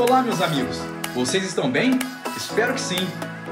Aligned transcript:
Olá, 0.00 0.22
meus 0.22 0.40
amigos. 0.40 0.76
Vocês 1.12 1.42
estão 1.42 1.72
bem? 1.72 1.90
Espero 2.36 2.72
que 2.72 2.80
sim. 2.80 3.04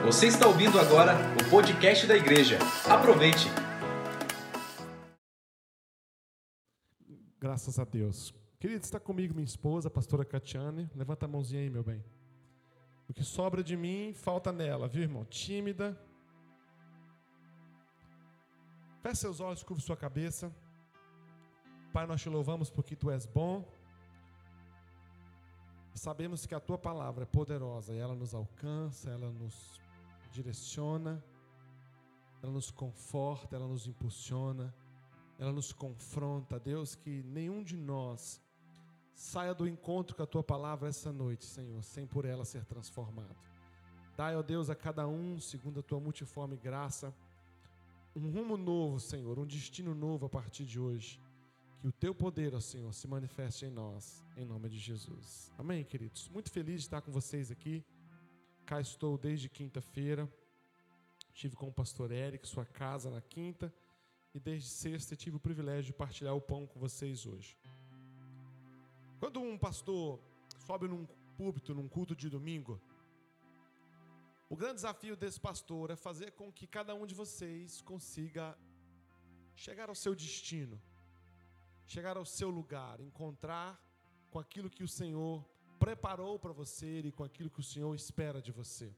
Você 0.04 0.28
está 0.28 0.46
ouvindo 0.46 0.78
agora 0.78 1.14
o 1.44 1.50
podcast 1.50 2.06
da 2.06 2.16
igreja. 2.16 2.56
Aproveite. 2.88 3.48
Graças 7.40 7.80
a 7.80 7.84
Deus. 7.84 8.32
Querido, 8.60 8.84
está 8.84 9.00
comigo 9.00 9.34
minha 9.34 9.44
esposa, 9.44 9.88
a 9.88 9.90
pastora 9.90 10.24
Catiane. 10.24 10.88
Levanta 10.94 11.26
a 11.26 11.28
mãozinha 11.28 11.62
aí, 11.62 11.68
meu 11.68 11.82
bem. 11.82 12.04
O 13.08 13.12
que 13.12 13.24
sobra 13.24 13.64
de 13.64 13.76
mim, 13.76 14.12
falta 14.14 14.52
nela, 14.52 14.86
viu, 14.86 15.02
irmão? 15.02 15.24
Tímida. 15.24 16.00
Feche 19.02 19.16
seus 19.16 19.40
olhos, 19.40 19.64
curva 19.64 19.82
sua 19.82 19.96
cabeça. 19.96 20.54
Pai, 21.92 22.06
nós 22.06 22.22
te 22.22 22.28
louvamos 22.28 22.70
porque 22.70 22.94
tu 22.94 23.10
és 23.10 23.26
bom. 23.26 23.68
Sabemos 25.96 26.44
que 26.44 26.54
a 26.54 26.60
tua 26.60 26.76
palavra 26.76 27.22
é 27.22 27.26
poderosa 27.26 27.94
e 27.94 27.98
ela 27.98 28.14
nos 28.14 28.34
alcança, 28.34 29.08
ela 29.08 29.30
nos 29.30 29.80
direciona, 30.30 31.24
ela 32.42 32.52
nos 32.52 32.70
conforta, 32.70 33.56
ela 33.56 33.66
nos 33.66 33.86
impulsiona, 33.86 34.74
ela 35.38 35.50
nos 35.50 35.72
confronta. 35.72 36.60
Deus, 36.60 36.94
que 36.94 37.22
nenhum 37.22 37.62
de 37.62 37.78
nós 37.78 38.42
saia 39.14 39.54
do 39.54 39.66
encontro 39.66 40.14
com 40.14 40.22
a 40.22 40.26
tua 40.26 40.42
palavra 40.42 40.90
essa 40.90 41.10
noite, 41.10 41.46
Senhor, 41.46 41.82
sem 41.82 42.06
por 42.06 42.26
ela 42.26 42.44
ser 42.44 42.66
transformado. 42.66 43.34
Dai, 44.18 44.36
ó 44.36 44.42
Deus, 44.42 44.68
a 44.68 44.74
cada 44.74 45.08
um, 45.08 45.40
segundo 45.40 45.80
a 45.80 45.82
tua 45.82 45.98
multiforme 45.98 46.58
graça, 46.58 47.14
um 48.14 48.30
rumo 48.30 48.58
novo, 48.58 49.00
Senhor, 49.00 49.38
um 49.38 49.46
destino 49.46 49.94
novo 49.94 50.26
a 50.26 50.28
partir 50.28 50.66
de 50.66 50.78
hoje. 50.78 51.18
Que 51.86 51.90
o 51.90 51.92
teu 51.92 52.12
poder, 52.12 52.52
ó 52.52 52.58
Senhor, 52.58 52.92
se 52.92 53.06
manifeste 53.06 53.64
em 53.64 53.70
nós, 53.70 54.26
em 54.36 54.44
nome 54.44 54.68
de 54.68 54.76
Jesus. 54.76 55.52
Amém, 55.56 55.84
queridos? 55.84 56.28
Muito 56.28 56.50
feliz 56.50 56.80
de 56.80 56.86
estar 56.88 57.00
com 57.00 57.12
vocês 57.12 57.48
aqui. 57.48 57.84
Cá 58.64 58.80
estou 58.80 59.16
desde 59.16 59.48
quinta-feira. 59.48 60.28
Estive 61.32 61.54
com 61.54 61.68
o 61.68 61.72
pastor 61.72 62.10
Eric, 62.10 62.44
sua 62.48 62.66
casa 62.66 63.08
na 63.08 63.20
quinta. 63.20 63.72
E 64.34 64.40
desde 64.40 64.68
sexta 64.68 65.14
tive 65.14 65.36
o 65.36 65.38
privilégio 65.38 65.84
de 65.84 65.92
partilhar 65.92 66.34
o 66.34 66.40
pão 66.40 66.66
com 66.66 66.80
vocês 66.80 67.24
hoje. 67.24 67.56
Quando 69.20 69.40
um 69.40 69.56
pastor 69.56 70.18
sobe 70.66 70.88
num 70.88 71.06
púlpito, 71.36 71.72
num 71.72 71.86
culto 71.86 72.16
de 72.16 72.28
domingo, 72.28 72.80
o 74.50 74.56
grande 74.56 74.74
desafio 74.74 75.16
desse 75.16 75.38
pastor 75.38 75.92
é 75.92 75.94
fazer 75.94 76.32
com 76.32 76.52
que 76.52 76.66
cada 76.66 76.96
um 76.96 77.06
de 77.06 77.14
vocês 77.14 77.80
consiga 77.80 78.58
chegar 79.54 79.88
ao 79.88 79.94
seu 79.94 80.16
destino 80.16 80.82
chegar 81.86 82.16
ao 82.16 82.24
seu 82.24 82.50
lugar, 82.50 83.00
encontrar 83.00 83.80
com 84.30 84.38
aquilo 84.38 84.68
que 84.68 84.82
o 84.82 84.88
Senhor 84.88 85.44
preparou 85.78 86.38
para 86.38 86.52
você 86.52 87.00
e 87.00 87.12
com 87.12 87.22
aquilo 87.22 87.50
que 87.50 87.60
o 87.60 87.62
Senhor 87.62 87.94
espera 87.94 88.42
de 88.42 88.50
você. 88.50 88.94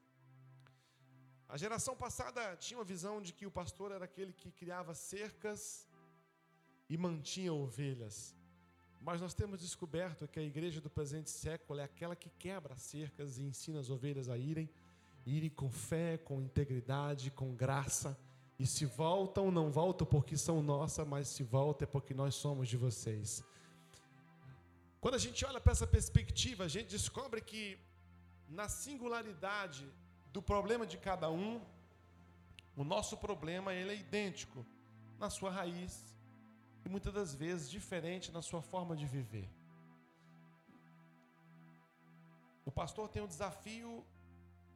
A 1.49 1.57
geração 1.57 1.97
passada 1.97 2.57
tinha 2.57 2.79
uma 2.79 2.85
visão 2.85 3.21
de 3.21 3.33
que 3.33 3.47
o 3.47 3.51
pastor 3.51 3.93
era 3.93 4.05
aquele 4.05 4.33
que 4.33 4.51
criava 4.51 4.95
cercas 4.95 5.89
e 6.89 6.97
mantinha 6.97 7.53
ovelhas. 7.53 8.35
Mas 9.01 9.21
nós 9.21 9.35
temos 9.35 9.61
descoberto 9.61 10.27
que 10.27 10.39
a 10.39 10.43
igreja 10.43 10.81
do 10.81 10.91
presente 10.91 11.31
século 11.31 11.81
é 11.81 11.85
aquela 11.85 12.17
que 12.17 12.31
quebra 12.31 12.77
cercas 12.77 13.39
e 13.39 13.43
ensina 13.43 13.81
as 13.81 13.91
ovelhas 13.91 14.29
a 14.29 14.37
irem, 14.37 14.69
irem 15.25 15.51
com 15.51 15.71
fé, 15.71 16.19
com 16.19 16.41
integridade, 16.41 17.31
com 17.31 17.55
graça 17.55 18.19
e 18.59 18.67
se 18.67 18.85
voltam, 18.85 19.51
não 19.51 19.71
voltam 19.71 20.07
porque 20.07 20.37
são 20.37 20.61
nossa, 20.63 21.05
mas 21.05 21.29
se 21.29 21.45
voltam 21.45 21.87
é 21.87 21.91
porque 21.91 22.13
nós 22.13 22.35
somos 22.35 22.69
de 22.69 22.77
vocês. 22.77 23.45
Quando 25.01 25.15
a 25.15 25.19
gente 25.19 25.45
olha 25.45 25.61
para 25.61 25.73
essa 25.73 25.87
perspectiva, 25.87 26.65
a 26.65 26.69
gente 26.69 26.89
descobre 26.89 27.41
que 27.41 27.79
na 28.49 28.69
singularidade 28.69 29.87
do 30.33 30.43
problema 30.43 30.85
de 30.85 30.99
cada 30.99 31.31
um, 31.31 31.61
o 32.77 32.83
nosso 32.83 33.17
problema 33.17 33.73
ele 33.73 33.93
é 33.93 33.97
idêntico 33.97 34.67
na 35.19 35.31
sua 35.31 35.51
raiz 35.51 36.17
e 36.85 36.89
muitas 36.89 37.13
das 37.13 37.35
vezes 37.35 37.71
diferente 37.71 38.33
na 38.33 38.43
sua 38.43 38.61
forma 38.61 38.97
de 38.97 39.07
viver. 39.07 39.49
O 42.65 42.73
pastor 42.73 43.09
tem 43.09 43.23
o 43.23 43.29
desafio 43.29 44.05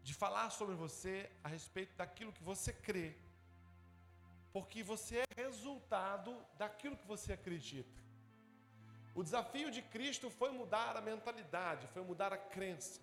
de 0.04 0.14
falar 0.14 0.50
sobre 0.50 0.74
você 0.74 1.30
a 1.42 1.48
respeito 1.48 1.96
daquilo 1.96 2.32
que 2.32 2.42
você 2.42 2.72
crê 2.72 3.16
porque 4.52 4.82
você 4.82 5.18
é 5.18 5.42
resultado 5.42 6.36
daquilo 6.58 6.96
que 6.96 7.06
você 7.06 7.32
acredita. 7.32 8.02
O 9.14 9.22
desafio 9.22 9.70
de 9.70 9.82
Cristo 9.82 10.30
foi 10.30 10.50
mudar 10.50 10.96
a 10.96 11.00
mentalidade, 11.00 11.86
foi 11.88 12.02
mudar 12.02 12.32
a 12.32 12.38
crença. 12.38 13.00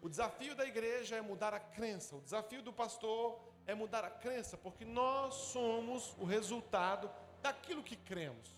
O 0.00 0.08
desafio 0.08 0.54
da 0.54 0.66
igreja 0.66 1.16
é 1.16 1.20
mudar 1.20 1.52
a 1.54 1.60
crença. 1.60 2.16
O 2.16 2.20
desafio 2.20 2.62
do 2.62 2.72
pastor 2.72 3.40
é 3.66 3.74
mudar 3.74 4.04
a 4.04 4.10
crença, 4.10 4.56
porque 4.56 4.84
nós 4.84 5.34
somos 5.34 6.14
o 6.18 6.24
resultado 6.24 7.10
daquilo 7.42 7.82
que 7.82 7.96
cremos. 7.96 8.48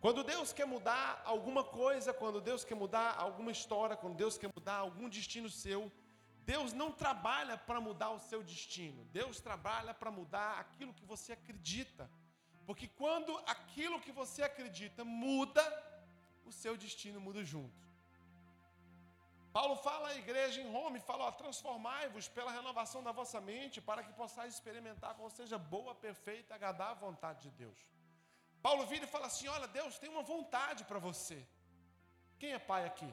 Quando 0.00 0.22
Deus 0.22 0.52
quer 0.52 0.66
mudar 0.66 1.22
alguma 1.24 1.64
coisa, 1.64 2.12
quando 2.12 2.40
Deus 2.40 2.64
quer 2.64 2.76
mudar 2.76 3.16
alguma 3.18 3.50
história, 3.50 3.96
quando 3.96 4.14
Deus 4.14 4.38
quer 4.38 4.50
mudar 4.54 4.76
algum 4.76 5.08
destino 5.08 5.50
seu, 5.50 5.90
Deus 6.52 6.72
não 6.80 6.90
trabalha 7.02 7.56
para 7.68 7.80
mudar 7.86 8.10
o 8.10 8.20
seu 8.28 8.40
destino. 8.52 9.00
Deus 9.20 9.36
trabalha 9.48 9.92
para 10.00 10.10
mudar 10.18 10.52
aquilo 10.62 10.96
que 10.98 11.04
você 11.12 11.30
acredita. 11.38 12.04
Porque 12.68 12.86
quando 13.00 13.32
aquilo 13.54 14.00
que 14.04 14.12
você 14.20 14.40
acredita 14.42 15.04
muda, 15.04 15.62
o 16.50 16.52
seu 16.62 16.74
destino 16.84 17.20
muda 17.26 17.42
junto. 17.52 17.82
Paulo 19.58 19.76
fala 19.88 20.08
à 20.08 20.16
igreja 20.22 20.58
em 20.62 20.72
Roma 20.76 20.96
e 20.96 21.06
fala: 21.10 21.30
transformai-vos 21.42 22.28
pela 22.36 22.56
renovação 22.58 23.02
da 23.08 23.12
vossa 23.20 23.40
mente, 23.52 23.86
para 23.88 24.02
que 24.06 24.18
possais 24.22 24.54
experimentar 24.54 25.14
qual 25.18 25.30
seja 25.38 25.58
boa, 25.74 25.94
perfeita 26.06 26.54
e 26.54 26.56
agradável 26.56 26.96
a 26.96 27.10
vontade 27.10 27.42
de 27.46 27.50
Deus. 27.62 27.78
Paulo 28.66 28.86
vira 28.86 29.04
e 29.04 29.14
fala 29.16 29.26
assim: 29.26 29.48
olha, 29.56 29.68
Deus 29.80 29.98
tem 29.98 30.10
uma 30.16 30.22
vontade 30.34 30.82
para 30.90 31.00
você. 31.10 31.40
Quem 32.38 32.52
é 32.58 32.58
pai 32.58 32.84
aqui? 32.86 33.10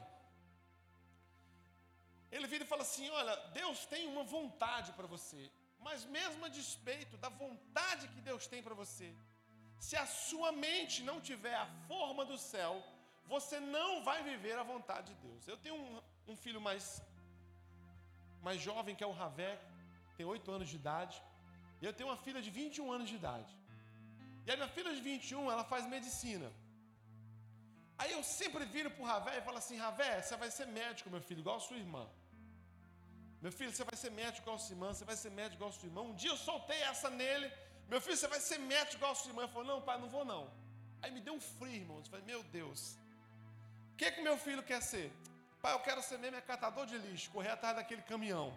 Ele 2.30 2.46
vira 2.46 2.64
e 2.64 2.66
fala 2.66 2.82
assim: 2.82 3.08
Olha, 3.10 3.36
Deus 3.60 3.86
tem 3.86 4.06
uma 4.06 4.24
vontade 4.24 4.92
para 4.92 5.06
você, 5.06 5.50
mas 5.78 6.04
mesmo 6.04 6.44
a 6.44 6.48
despeito 6.48 7.16
da 7.16 7.28
vontade 7.28 8.08
que 8.08 8.20
Deus 8.20 8.46
tem 8.46 8.62
para 8.62 8.74
você, 8.74 9.14
se 9.78 9.96
a 9.96 10.06
sua 10.06 10.50
mente 10.52 11.02
não 11.02 11.20
tiver 11.20 11.54
a 11.54 11.66
forma 11.88 12.24
do 12.24 12.38
céu, 12.38 12.82
você 13.26 13.58
não 13.60 14.02
vai 14.02 14.22
viver 14.22 14.56
a 14.58 14.62
vontade 14.62 15.12
de 15.12 15.20
Deus. 15.26 15.46
Eu 15.46 15.56
tenho 15.56 15.76
um, 15.76 16.02
um 16.32 16.36
filho 16.36 16.60
mais, 16.60 17.02
mais 18.42 18.60
jovem, 18.60 18.94
que 18.94 19.04
é 19.04 19.06
o 19.06 19.18
Ravé, 19.22 19.52
tem 20.16 20.26
8 20.26 20.50
anos 20.50 20.68
de 20.68 20.76
idade, 20.76 21.22
e 21.80 21.84
eu 21.84 21.92
tenho 21.92 22.08
uma 22.08 22.16
filha 22.16 22.40
de 22.40 22.50
21 22.50 22.90
anos 22.96 23.08
de 23.08 23.16
idade. 23.16 23.52
E 24.46 24.50
a 24.50 24.56
minha 24.56 24.68
filha 24.68 24.92
de 24.94 25.00
21, 25.00 25.50
ela 25.50 25.64
faz 25.64 25.86
medicina. 25.86 26.50
Aí 27.98 28.12
eu 28.12 28.22
sempre 28.22 28.64
viro 28.64 28.90
para 28.90 29.02
o 29.02 29.06
Ravé 29.06 29.38
e 29.38 29.42
falo 29.42 29.58
assim: 29.58 29.76
Ravé, 29.76 30.20
você 30.20 30.36
vai 30.36 30.50
ser 30.50 30.66
médico, 30.66 31.10
meu 31.10 31.20
filho, 31.20 31.40
igual 31.40 31.56
a 31.56 31.60
sua 31.60 31.78
irmã. 31.84 32.06
Meu 33.42 33.52
filho, 33.52 33.72
você 33.72 33.84
vai 33.84 33.96
ser 33.96 34.10
médico 34.10 34.42
igual 34.42 34.56
a 34.56 34.58
sua 34.58 34.74
irmã, 34.74 34.88
você 34.92 35.04
vai 35.04 35.16
ser 35.16 35.30
médico 35.30 35.56
igual 35.56 35.70
a 35.70 35.72
sua 35.72 35.88
irmã. 35.88 36.02
Um 36.02 36.14
dia 36.14 36.30
eu 36.30 36.36
soltei 36.36 36.80
essa 36.82 37.08
nele. 37.10 37.50
Meu 37.88 38.00
filho, 38.00 38.16
você 38.16 38.26
vai 38.26 38.40
ser 38.40 38.58
médico 38.58 38.96
igual 38.96 39.12
a 39.12 39.14
sua 39.14 39.30
irmã. 39.30 39.42
Ele 39.42 39.52
falou, 39.52 39.68
não, 39.68 39.82
pai, 39.82 39.98
não 40.00 40.08
vou 40.08 40.24
não. 40.24 40.50
Aí 41.02 41.10
me 41.10 41.20
deu 41.20 41.34
um 41.34 41.40
frio, 41.40 41.76
irmão. 41.82 41.98
Eu 41.98 42.04
falei, 42.04 42.24
meu 42.24 42.42
Deus. 42.44 42.98
O 43.92 43.96
que, 43.96 44.10
que 44.10 44.20
meu 44.20 44.36
filho 44.36 44.62
quer 44.62 44.82
ser? 44.82 45.12
Pai, 45.62 45.72
eu 45.74 45.80
quero 45.80 46.02
ser 46.02 46.18
mesmo 46.18 46.36
é 46.36 46.40
catador 46.40 46.86
de 46.86 46.98
lixo, 46.98 47.30
correr 47.30 47.50
atrás 47.50 47.76
daquele 47.76 48.02
caminhão. 48.02 48.48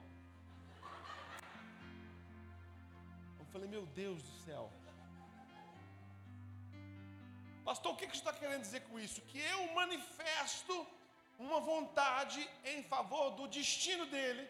Eu 3.40 3.46
falei, 3.52 3.68
meu 3.68 3.86
Deus 3.86 4.22
do 4.22 4.32
céu. 4.46 4.72
Pastor, 7.70 7.92
o 7.94 7.98
que, 8.00 8.08
que 8.12 8.20
está 8.22 8.32
querendo 8.42 8.64
dizer 8.68 8.82
com 8.88 9.00
isso? 9.08 9.20
Que 9.32 9.40
eu 9.54 9.60
manifesto 9.82 10.76
uma 11.48 11.60
vontade 11.72 12.40
em 12.72 12.80
favor 12.94 13.26
do 13.40 13.48
destino 13.58 14.06
dele 14.16 14.46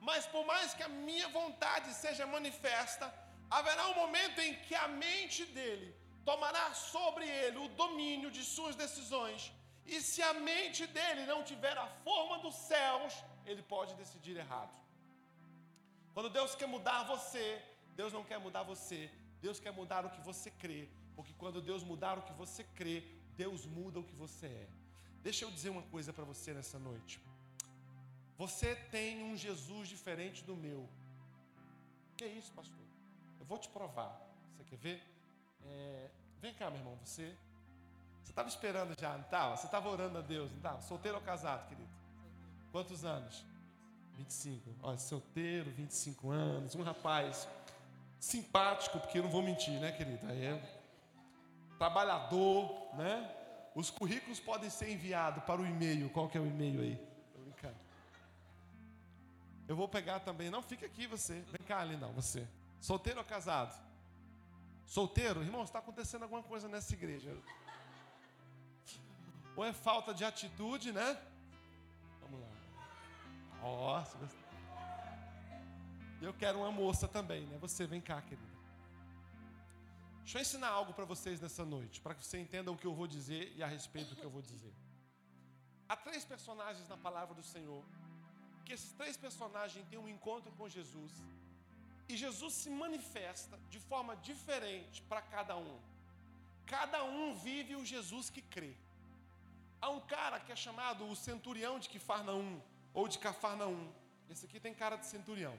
mas 0.00 0.26
por 0.26 0.44
mais 0.46 0.74
que 0.74 0.82
a 0.82 0.88
minha 0.88 1.28
vontade 1.28 1.92
seja 1.94 2.26
manifesta, 2.26 3.12
haverá 3.50 3.88
um 3.88 3.94
momento 3.94 4.38
em 4.40 4.54
que 4.66 4.74
a 4.74 4.88
mente 4.88 5.44
dele 5.46 5.94
tomará 6.24 6.72
sobre 6.74 7.26
ele 7.26 7.58
o 7.58 7.68
domínio 7.68 8.30
de 8.30 8.44
suas 8.44 8.76
decisões. 8.76 9.52
E 9.86 10.00
se 10.00 10.22
a 10.22 10.34
mente 10.34 10.86
dele 10.86 11.24
não 11.26 11.42
tiver 11.42 11.76
a 11.76 11.88
forma 12.04 12.38
dos 12.38 12.54
céus, 12.54 13.14
ele 13.46 13.62
pode 13.62 13.94
decidir 13.94 14.36
errado. 14.36 14.74
Quando 16.12 16.30
Deus 16.30 16.54
quer 16.54 16.68
mudar 16.68 17.04
você, 17.04 17.46
Deus 17.96 18.12
não 18.12 18.22
quer 18.22 18.38
mudar 18.38 18.62
você, 18.62 19.10
Deus 19.40 19.58
quer 19.58 19.72
mudar 19.72 20.04
o 20.04 20.10
que 20.10 20.20
você 20.20 20.50
crê. 20.50 20.88
Porque 21.18 21.34
quando 21.36 21.60
Deus 21.60 21.82
mudar 21.82 22.16
o 22.16 22.22
que 22.22 22.32
você 22.32 22.62
crê, 22.62 23.02
Deus 23.36 23.66
muda 23.66 23.98
o 23.98 24.04
que 24.04 24.14
você 24.14 24.46
é. 24.46 24.68
Deixa 25.20 25.44
eu 25.44 25.50
dizer 25.50 25.68
uma 25.68 25.82
coisa 25.82 26.12
para 26.12 26.22
você 26.22 26.54
nessa 26.54 26.78
noite. 26.78 27.20
Você 28.36 28.76
tem 28.76 29.24
um 29.24 29.36
Jesus 29.36 29.88
diferente 29.88 30.44
do 30.44 30.54
meu. 30.54 30.88
Que 32.16 32.22
é 32.22 32.28
isso, 32.28 32.52
pastor? 32.52 32.78
Eu 33.40 33.44
vou 33.46 33.58
te 33.58 33.68
provar. 33.68 34.16
Você 34.52 34.62
quer 34.62 34.76
ver? 34.76 35.02
É... 35.64 36.08
Vem 36.40 36.54
cá, 36.54 36.70
meu 36.70 36.78
irmão, 36.78 36.96
você. 37.04 37.34
Você 38.22 38.30
estava 38.30 38.48
esperando 38.48 38.94
já, 38.96 39.14
não 39.14 39.22
estava? 39.22 39.56
Você 39.56 39.66
estava 39.66 39.88
orando 39.88 40.18
a 40.18 40.22
Deus, 40.22 40.52
não 40.52 40.58
estava? 40.58 40.80
Solteiro 40.82 41.18
ou 41.18 41.24
casado, 41.24 41.68
querido? 41.68 41.90
Quantos 42.70 43.04
anos? 43.04 43.44
25. 44.18 44.70
Olha, 44.84 44.98
solteiro, 44.98 45.68
25 45.72 46.30
anos, 46.30 46.76
um 46.76 46.84
rapaz 46.84 47.48
simpático, 48.20 49.00
porque 49.00 49.18
eu 49.18 49.24
não 49.24 49.30
vou 49.30 49.42
mentir, 49.42 49.80
né, 49.80 49.90
querida? 49.90 50.28
Aí 50.28 50.44
é 50.44 50.77
trabalhador, 51.78 52.94
né? 52.94 53.34
Os 53.74 53.90
currículos 53.90 54.40
podem 54.40 54.68
ser 54.68 54.90
enviados 54.90 55.44
para 55.44 55.60
o 55.60 55.66
e-mail. 55.66 56.10
Qual 56.10 56.28
que 56.28 56.36
é 56.36 56.40
o 56.40 56.46
e-mail 56.46 56.80
aí? 56.80 56.96
Tô 57.32 57.38
brincando. 57.40 57.76
Eu 59.68 59.76
vou 59.76 59.88
pegar 59.88 60.20
também. 60.20 60.50
Não, 60.50 60.60
fica 60.60 60.86
aqui 60.86 61.06
você. 61.06 61.40
Vem 61.52 61.66
cá, 61.66 61.84
lindão, 61.84 62.12
você. 62.12 62.46
Solteiro 62.80 63.20
ou 63.20 63.24
casado? 63.24 63.78
Solteiro? 64.84 65.42
Irmão, 65.42 65.62
está 65.62 65.78
acontecendo 65.78 66.24
alguma 66.24 66.42
coisa 66.42 66.68
nessa 66.68 66.92
igreja. 66.92 67.36
Ou 69.54 69.64
é 69.64 69.72
falta 69.72 70.12
de 70.12 70.24
atitude, 70.24 70.92
né? 70.92 71.16
Vamos 72.22 72.40
lá. 72.40 72.48
Nossa. 73.62 74.18
Eu 76.20 76.34
quero 76.34 76.58
uma 76.58 76.72
moça 76.72 77.06
também, 77.06 77.46
né? 77.46 77.58
Você, 77.60 77.86
vem 77.86 78.00
cá, 78.00 78.20
querida. 78.22 78.47
Deixa 80.28 80.40
eu 80.40 80.42
ensinar 80.42 80.68
algo 80.68 80.92
para 80.92 81.06
vocês 81.06 81.40
nessa 81.40 81.64
noite, 81.64 82.02
para 82.02 82.14
que 82.14 82.22
você 82.22 82.38
entenda 82.38 82.70
o 82.70 82.76
que 82.76 82.86
eu 82.86 82.92
vou 82.92 83.06
dizer 83.06 83.50
e 83.56 83.62
a 83.62 83.66
respeito 83.66 84.10
do 84.10 84.16
que 84.16 84.26
eu 84.26 84.28
vou 84.28 84.42
dizer. 84.42 84.74
Há 85.88 85.96
três 85.96 86.22
personagens 86.22 86.86
na 86.86 86.98
palavra 86.98 87.34
do 87.34 87.42
Senhor, 87.42 87.82
que 88.62 88.74
esses 88.74 88.92
três 88.92 89.16
personagens 89.16 89.88
têm 89.88 89.98
um 89.98 90.06
encontro 90.06 90.52
com 90.52 90.68
Jesus, 90.68 91.12
e 92.10 92.14
Jesus 92.14 92.52
se 92.52 92.68
manifesta 92.68 93.58
de 93.70 93.80
forma 93.80 94.16
diferente 94.16 95.00
para 95.04 95.22
cada 95.22 95.56
um. 95.56 95.80
Cada 96.66 97.02
um 97.04 97.34
vive 97.34 97.74
o 97.74 97.82
Jesus 97.82 98.28
que 98.28 98.42
crê. 98.42 98.74
Há 99.80 99.88
um 99.88 100.00
cara 100.00 100.38
que 100.40 100.52
é 100.52 100.56
chamado 100.56 101.06
o 101.06 101.16
centurião 101.16 101.78
de 101.78 101.88
Quifarnaum, 101.88 102.60
ou 102.92 103.08
de 103.08 103.18
Cafarnaum. 103.18 103.90
Esse 104.28 104.44
aqui 104.44 104.60
tem 104.60 104.74
cara 104.74 104.96
de 104.96 105.06
centurião. 105.06 105.58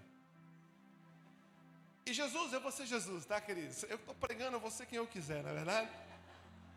E 2.10 2.14
Jesus, 2.14 2.52
eu 2.54 2.60
vou 2.60 2.72
ser 2.72 2.88
Jesus, 2.88 3.24
tá, 3.24 3.40
queridos? 3.40 3.84
Eu 3.84 3.98
estou 3.98 4.16
pregando, 4.16 4.58
eu 4.58 4.60
vou 4.60 4.72
ser 4.72 4.88
quem 4.88 4.98
eu 4.98 5.06
quiser, 5.06 5.44
não 5.44 5.52
é 5.52 5.54
verdade? 5.54 5.90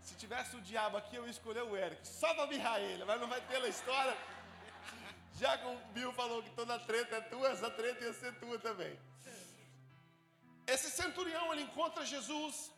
Se 0.02 0.14
tivesse 0.14 0.55
o 0.56 0.61
diabo 0.61 0.99
aqui, 0.99 1.17
eu 1.17 1.25
ia 1.25 1.31
escolher 1.31 1.62
o 1.62 1.75
Eric, 1.75 2.06
só 2.06 2.34
para 2.34 2.46
mirrar 2.49 2.79
ele, 2.79 3.02
mas 3.06 3.19
não 3.19 3.26
vai 3.26 3.40
ter 3.40 3.56
a 3.56 3.69
história. 3.69 4.14
Já 5.40 5.56
que 5.56 5.64
o 5.64 5.76
Bill 5.94 6.12
falou 6.12 6.43
que 6.43 6.50
toda 6.50 6.79
treta 6.81 7.17
é 7.17 7.20
tua, 7.23 7.49
essa 7.49 7.70
treta 7.70 8.05
ia 8.05 8.12
ser 8.12 8.34
tua 8.40 8.58
também. 8.58 8.94
Esse 10.67 10.90
centurião, 10.90 11.50
ele 11.55 11.62
encontra 11.62 12.05
Jesus, 12.05 12.70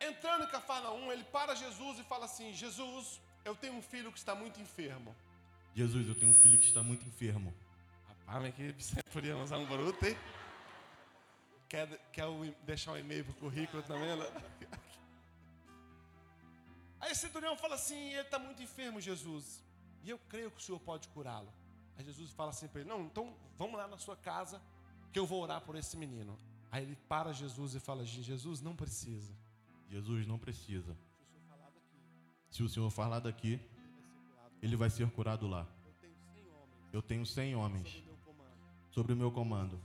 entrando 0.00 0.44
em 0.44 0.48
Cafarnaum, 0.48 1.12
ele 1.12 1.24
para 1.24 1.54
Jesus 1.54 1.98
e 1.98 2.04
fala 2.04 2.24
assim: 2.24 2.54
Jesus, 2.54 3.20
eu 3.44 3.54
tenho 3.54 3.74
um 3.74 3.82
filho 3.82 4.10
que 4.10 4.18
está 4.18 4.34
muito 4.34 4.58
enfermo. 4.58 5.14
Jesus, 5.74 6.08
eu 6.08 6.14
tenho 6.14 6.30
um 6.30 6.34
filho 6.34 6.58
que 6.58 6.64
está 6.64 6.82
muito 6.82 7.06
enfermo. 7.06 7.54
Rapaz, 8.08 8.42
mas 8.42 8.54
que 8.54 8.82
centurião, 8.82 9.44
um 9.44 9.66
bruto, 9.66 10.06
hein? 10.06 10.16
Quer, 11.68 11.98
quer 12.12 12.24
deixar 12.64 12.92
um 12.92 12.96
e-mail 12.96 13.24
para 13.24 13.32
o 13.32 13.36
currículo 13.36 13.82
também? 13.82 14.16
Né? 14.16 14.24
Aí 17.00 17.12
esse 17.12 17.20
centurião 17.22 17.56
fala 17.56 17.74
assim: 17.74 18.10
ele 18.10 18.22
está 18.22 18.38
muito 18.38 18.62
enfermo, 18.62 19.00
Jesus. 19.00 19.62
E 20.02 20.10
eu 20.10 20.18
creio 20.28 20.50
que 20.50 20.58
o 20.58 20.60
Senhor 20.60 20.80
pode 20.80 21.08
curá-lo. 21.08 21.52
Aí 21.96 22.04
Jesus 22.04 22.30
fala 22.32 22.50
assim 22.50 22.68
para 22.68 22.80
ele: 22.80 22.88
Não, 22.88 23.02
então 23.02 23.34
vamos 23.56 23.76
lá 23.76 23.86
na 23.86 23.98
sua 23.98 24.16
casa 24.16 24.60
que 25.12 25.18
eu 25.18 25.26
vou 25.26 25.42
orar 25.42 25.60
por 25.60 25.76
esse 25.76 25.96
menino. 25.96 26.38
Aí 26.70 26.82
ele 26.82 26.96
para 27.08 27.32
Jesus 27.32 27.74
e 27.74 27.80
fala: 27.80 28.04
Jesus, 28.04 28.60
não 28.60 28.74
precisa. 28.74 29.32
Jesus 29.88 30.26
não 30.26 30.38
precisa. 30.38 30.96
Se 32.50 32.62
o 32.62 32.68
Senhor 32.68 32.90
falar 32.90 33.20
daqui, 33.20 33.60
ele 34.62 34.76
vai 34.76 34.90
ser 34.90 35.10
curado 35.10 35.46
lá. 35.46 35.66
Eu 36.92 37.02
tenho 37.02 37.26
100 37.26 37.54
homens 37.54 38.02
sobre 38.90 39.12
o 39.12 39.16
meu 39.16 39.30
comando. 39.30 39.78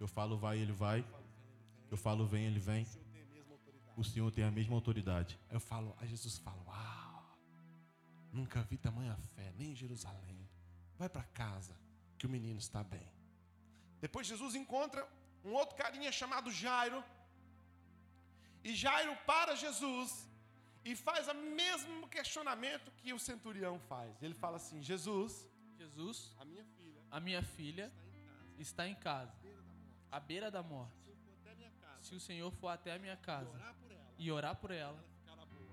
Eu 0.00 0.08
falo 0.08 0.38
vai, 0.38 0.58
ele 0.58 0.72
vai. 0.72 1.04
Eu 1.90 1.96
falo 1.96 2.26
vem, 2.26 2.46
ele 2.46 2.58
vem. 2.58 2.86
O 3.96 4.02
Senhor 4.02 4.30
tem 4.32 4.42
a 4.44 4.50
mesma 4.50 4.74
autoridade. 4.74 5.38
Eu 5.50 5.60
falo, 5.60 5.94
a 6.00 6.06
Jesus 6.06 6.38
fala, 6.38 6.62
uau, 6.66 7.38
nunca 8.32 8.62
vi 8.62 8.78
tamanha 8.78 9.14
fé, 9.34 9.52
nem 9.58 9.72
em 9.72 9.74
Jerusalém. 9.74 10.48
Vai 10.96 11.08
para 11.08 11.22
casa, 11.24 11.76
que 12.16 12.26
o 12.26 12.30
menino 12.30 12.58
está 12.58 12.82
bem. 12.82 13.06
Depois 14.00 14.26
Jesus 14.26 14.54
encontra 14.54 15.06
um 15.44 15.52
outro 15.52 15.76
carinha 15.76 16.10
chamado 16.10 16.50
Jairo. 16.50 17.04
E 18.64 18.74
Jairo 18.74 19.14
para 19.26 19.54
Jesus 19.54 20.26
e 20.82 20.96
faz 20.96 21.28
o 21.28 21.34
mesmo 21.34 22.08
questionamento 22.08 22.90
que 22.92 23.12
o 23.12 23.18
centurião 23.18 23.78
faz. 23.80 24.22
Ele 24.22 24.34
fala 24.34 24.56
assim: 24.56 24.82
Jesus, 24.82 25.46
Jesus, 25.76 26.34
a 26.38 26.44
minha 26.44 26.64
filha, 26.64 27.02
a 27.10 27.20
minha 27.20 27.42
filha 27.42 27.92
está 28.58 28.86
em 28.86 28.94
casa 28.94 29.34
à 30.10 30.18
beira 30.20 30.50
da 30.50 30.62
morte. 30.62 30.94
Se 32.00 32.14
o 32.14 32.20
Senhor 32.20 32.50
for 32.52 32.68
até 32.68 32.94
a 32.94 32.98
minha 32.98 33.16
casa 33.16 33.58
e 34.18 34.30
orar 34.32 34.56
por 34.56 34.70
ela, 34.70 34.98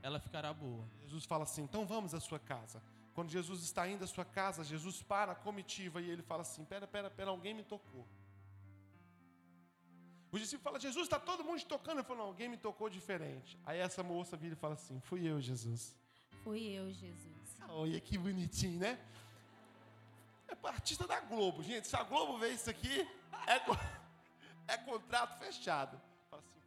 ela 0.02 0.20
ficará 0.20 0.54
boa. 0.54 0.86
Jesus 1.04 1.26
fala 1.26 1.44
assim: 1.44 1.64
então 1.64 1.86
vamos 1.86 2.14
à 2.14 2.20
sua 2.20 2.40
casa. 2.40 2.82
Quando 3.14 3.30
Jesus 3.30 3.64
está 3.64 3.88
indo 3.88 4.04
à 4.04 4.08
sua 4.08 4.26
casa, 4.26 4.64
Jesus 4.64 5.02
para 5.02 5.32
a 5.32 5.36
comitiva 5.36 6.02
e 6.02 6.10
ele 6.10 6.22
fala 6.22 6.42
assim: 6.42 6.64
pera, 6.66 6.86
pera, 6.86 7.10
pera, 7.10 7.32
alguém 7.32 7.54
me 7.54 7.64
tocou. 7.64 8.08
O 10.32 10.38
discípulo 10.38 10.64
fala: 10.64 10.80
Jesus, 10.80 11.06
está 11.06 11.20
todo 11.20 11.44
mundo 11.44 11.60
te 11.60 11.66
tocando. 11.66 12.00
Ele 12.00 12.08
falou: 12.08 12.28
alguém 12.28 12.50
me 12.50 12.58
tocou 12.58 12.90
diferente. 12.90 13.58
Aí 13.66 13.80
essa 13.80 14.04
moça 14.04 14.38
vira 14.38 14.54
e 14.54 14.58
fala 14.58 14.74
assim: 14.74 15.00
fui 15.00 15.26
eu, 15.26 15.42
Jesus. 15.42 15.96
Fui 16.44 16.62
eu, 16.62 16.92
Jesus. 16.92 17.58
Olha 17.70 18.00
que 18.00 18.18
bonitinho, 18.18 18.80
né? 18.80 19.00
É 20.48 20.68
artista 20.68 21.06
da 21.08 21.20
Globo, 21.20 21.62
gente. 21.64 21.88
Se 21.88 21.96
a 21.96 22.04
Globo 22.04 22.38
vê 22.38 22.50
isso 22.50 22.70
aqui, 22.70 23.02
é. 23.48 23.98
É 24.68 24.78
contrato 24.78 25.38
fechado. 25.40 26.00
Fala 26.30 26.42
assim, 26.42 26.60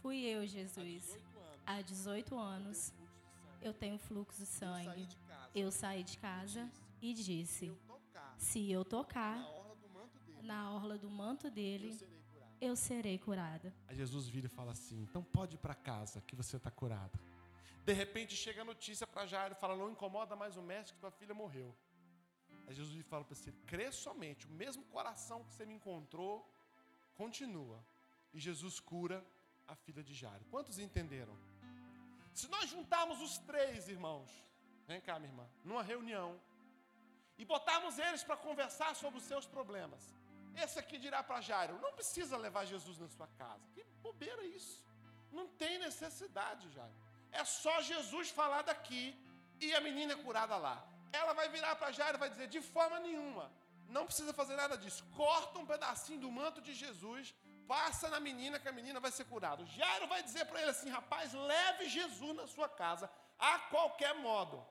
fui 0.00 0.24
eu, 0.24 0.46
Jesus. 0.46 0.74
Fui 0.74 0.84
eu, 0.84 1.00
Jesus. 1.00 1.18
Há 1.66 1.82
18 1.82 2.38
anos, 2.38 2.94
eu 3.60 3.74
tenho 3.74 3.98
fluxo 3.98 4.40
de 4.40 4.46
sangue. 4.46 5.08
Eu 5.54 5.70
saí 5.70 6.02
de 6.02 6.16
casa 6.18 6.70
e 7.02 7.12
disse: 7.12 7.76
se 8.38 8.70
eu 8.70 8.84
tocar 8.84 9.38
na 10.42 10.70
orla 10.72 10.96
do 10.96 11.10
manto 11.10 11.50
dele, 11.50 11.98
eu 12.60 12.74
serei 12.74 13.18
curada. 13.18 13.74
Aí 13.86 13.96
Jesus 13.96 14.28
vira 14.28 14.46
e 14.46 14.48
fala 14.48 14.72
assim: 14.72 15.02
então 15.02 15.22
pode 15.22 15.56
ir 15.56 15.58
para 15.58 15.74
casa 15.74 16.20
que 16.20 16.34
você 16.34 16.56
está 16.56 16.70
curada. 16.70 17.18
De 17.84 17.92
repente 17.92 18.34
chega 18.34 18.62
a 18.62 18.64
notícia 18.64 19.06
para 19.06 19.26
Jairo 19.26 19.54
e 19.54 19.60
fala: 19.60 19.76
não 19.76 19.90
incomoda 19.90 20.36
mais 20.36 20.56
o 20.56 20.62
mestre 20.62 20.94
que 20.94 21.00
tua 21.00 21.10
filha 21.10 21.34
morreu. 21.34 21.74
Aí 22.66 22.74
Jesus 22.74 23.04
fala 23.06 23.24
para 23.24 23.34
você: 23.34 23.52
crê 23.66 23.90
somente, 23.92 24.46
o 24.46 24.50
mesmo 24.50 24.84
coração 24.84 25.44
que 25.44 25.52
você 25.52 25.66
me 25.66 25.74
encontrou 25.74 26.48
continua. 27.22 27.78
E 28.32 28.38
Jesus 28.38 28.78
cura 28.92 29.18
a 29.66 29.74
filha 29.84 30.02
de 30.08 30.14
Jairo. 30.22 30.44
Quantos 30.54 30.78
entenderam? 30.86 31.36
Se 32.32 32.46
nós 32.54 32.70
juntarmos 32.74 33.20
os 33.26 33.34
três 33.50 33.88
irmãos, 33.94 34.30
vem 34.86 35.00
cá, 35.06 35.18
minha 35.18 35.32
irmã, 35.32 35.46
numa 35.64 35.82
reunião, 35.82 36.30
e 37.40 37.44
botarmos 37.44 37.98
eles 38.06 38.22
para 38.28 38.36
conversar 38.48 38.92
sobre 39.02 39.18
os 39.20 39.26
seus 39.30 39.46
problemas, 39.46 40.02
esse 40.64 40.78
aqui 40.82 40.96
dirá 41.06 41.22
para 41.22 41.40
Jairo: 41.40 41.80
não 41.84 41.92
precisa 41.98 42.36
levar 42.46 42.64
Jesus 42.64 42.98
na 42.98 43.08
sua 43.08 43.28
casa. 43.42 43.64
Que 43.74 43.84
bobeira 44.06 44.44
isso. 44.58 44.76
Não 45.38 45.46
tem 45.62 45.78
necessidade, 45.78 46.70
Jairo. 46.76 46.96
É 47.40 47.44
só 47.44 47.74
Jesus 47.82 48.30
falar 48.30 48.62
daqui 48.62 49.04
e 49.60 49.74
a 49.74 49.80
menina 49.80 50.14
é 50.14 50.22
curada 50.26 50.56
lá. 50.56 50.76
Ela 51.12 51.32
vai 51.32 51.48
virar 51.48 51.74
para 51.76 51.92
Jairo 51.98 52.16
e 52.18 52.24
vai 52.24 52.30
dizer: 52.30 52.48
de 52.48 52.60
forma 52.60 52.98
nenhuma, 53.00 53.50
não 53.88 54.04
precisa 54.06 54.32
fazer 54.32 54.56
nada 54.56 54.76
disso. 54.76 55.04
Corta 55.16 55.58
um 55.58 55.66
pedacinho 55.66 56.20
do 56.20 56.30
manto 56.30 56.60
de 56.60 56.74
Jesus, 56.74 57.34
passa 57.66 58.08
na 58.08 58.20
menina 58.20 58.58
que 58.58 58.68
a 58.68 58.72
menina 58.72 59.00
vai 59.00 59.10
ser 59.10 59.24
curada. 59.24 59.64
Jairo 59.66 60.06
vai 60.06 60.22
dizer 60.22 60.44
para 60.46 60.60
ele 60.60 60.70
assim: 60.70 60.90
rapaz, 60.90 61.32
leve 61.32 61.88
Jesus 61.88 62.36
na 62.36 62.46
sua 62.46 62.68
casa, 62.68 63.10
a 63.38 63.58
qualquer 63.74 64.14
modo. 64.14 64.64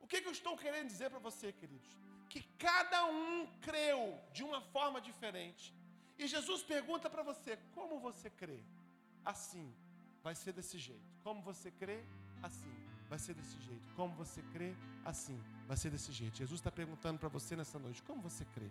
O 0.00 0.06
que, 0.06 0.20
que 0.20 0.28
eu 0.28 0.32
estou 0.32 0.56
querendo 0.56 0.88
dizer 0.88 1.10
para 1.10 1.18
você, 1.18 1.52
queridos? 1.52 1.90
Que 2.28 2.42
cada 2.58 3.04
um 3.06 3.46
creu 3.60 4.18
de 4.32 4.42
uma 4.44 4.60
forma 4.60 5.00
diferente. 5.00 5.74
E 6.18 6.26
Jesus 6.26 6.62
pergunta 6.62 7.10
para 7.10 7.22
você: 7.22 7.58
como 7.74 7.98
você 7.98 8.30
crê? 8.30 8.60
Assim, 9.24 9.74
vai 10.22 10.34
ser 10.34 10.52
desse 10.52 10.78
jeito. 10.78 11.10
Como 11.22 11.42
você 11.42 11.70
crê? 11.70 12.02
Assim 12.42 12.79
vai 13.10 13.18
ser 13.18 13.34
desse 13.34 13.60
jeito. 13.60 13.92
Como 13.96 14.14
você 14.14 14.40
crê, 14.52 14.72
assim, 15.04 15.38
vai 15.66 15.76
ser 15.76 15.90
desse 15.90 16.12
jeito. 16.12 16.38
Jesus 16.38 16.60
está 16.60 16.70
perguntando 16.70 17.18
para 17.18 17.28
você 17.28 17.56
nessa 17.56 17.78
noite: 17.78 18.02
como 18.04 18.22
você 18.22 18.44
crê? 18.54 18.70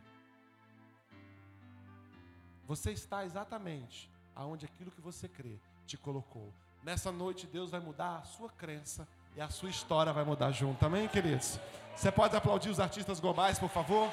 Você 2.66 2.92
está 2.92 3.26
exatamente 3.26 4.10
aonde 4.34 4.66
aquilo 4.66 4.90
que 4.92 5.02
você 5.02 5.28
crê 5.28 5.60
te 5.86 5.98
colocou. 5.98 6.54
Nessa 6.82 7.12
noite, 7.12 7.46
Deus 7.46 7.72
vai 7.72 7.82
mudar 7.82 8.20
a 8.20 8.24
sua 8.24 8.50
crença 8.50 9.06
e 9.36 9.42
a 9.42 9.50
sua 9.50 9.70
história 9.70 10.14
vai 10.14 10.24
mudar 10.24 10.52
junto. 10.52 10.86
Amém, 10.86 11.08
queridos? 11.10 11.60
Você 11.96 12.10
pode 12.10 12.36
aplaudir 12.36 12.70
os 12.70 12.80
artistas 12.80 13.20
globais, 13.20 13.60
por 13.60 13.70
favor? 13.70 14.10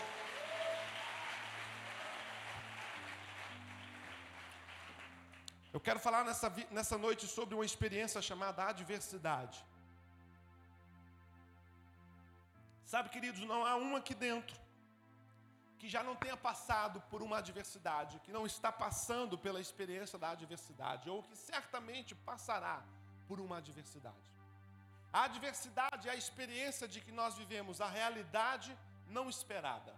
Eu 5.72 5.78
quero 5.78 6.00
falar 6.00 6.24
nessa, 6.24 6.52
nessa 6.72 6.98
noite 6.98 7.26
sobre 7.28 7.54
uma 7.54 7.64
experiência 7.64 8.20
chamada 8.20 8.64
adversidade. 8.64 9.64
Sabe, 12.92 13.08
queridos, 13.08 13.40
não 13.40 13.66
há 13.66 13.74
um 13.74 13.96
aqui 13.96 14.14
dentro 14.14 14.56
que 15.80 15.88
já 15.88 16.02
não 16.04 16.14
tenha 16.14 16.36
passado 16.36 17.00
por 17.10 17.20
uma 17.20 17.38
adversidade, 17.38 18.20
que 18.20 18.32
não 18.36 18.46
está 18.46 18.70
passando 18.70 19.36
pela 19.36 19.60
experiência 19.60 20.18
da 20.18 20.30
adversidade, 20.30 21.10
ou 21.10 21.22
que 21.24 21.36
certamente 21.36 22.14
passará 22.14 22.76
por 23.26 23.40
uma 23.40 23.56
adversidade. 23.58 24.28
A 25.12 25.24
adversidade 25.24 26.08
é 26.08 26.12
a 26.12 26.22
experiência 26.24 26.86
de 26.86 27.00
que 27.00 27.10
nós 27.10 27.34
vivemos 27.34 27.80
a 27.80 27.88
realidade 27.88 28.76
não 29.08 29.28
esperada. 29.28 29.92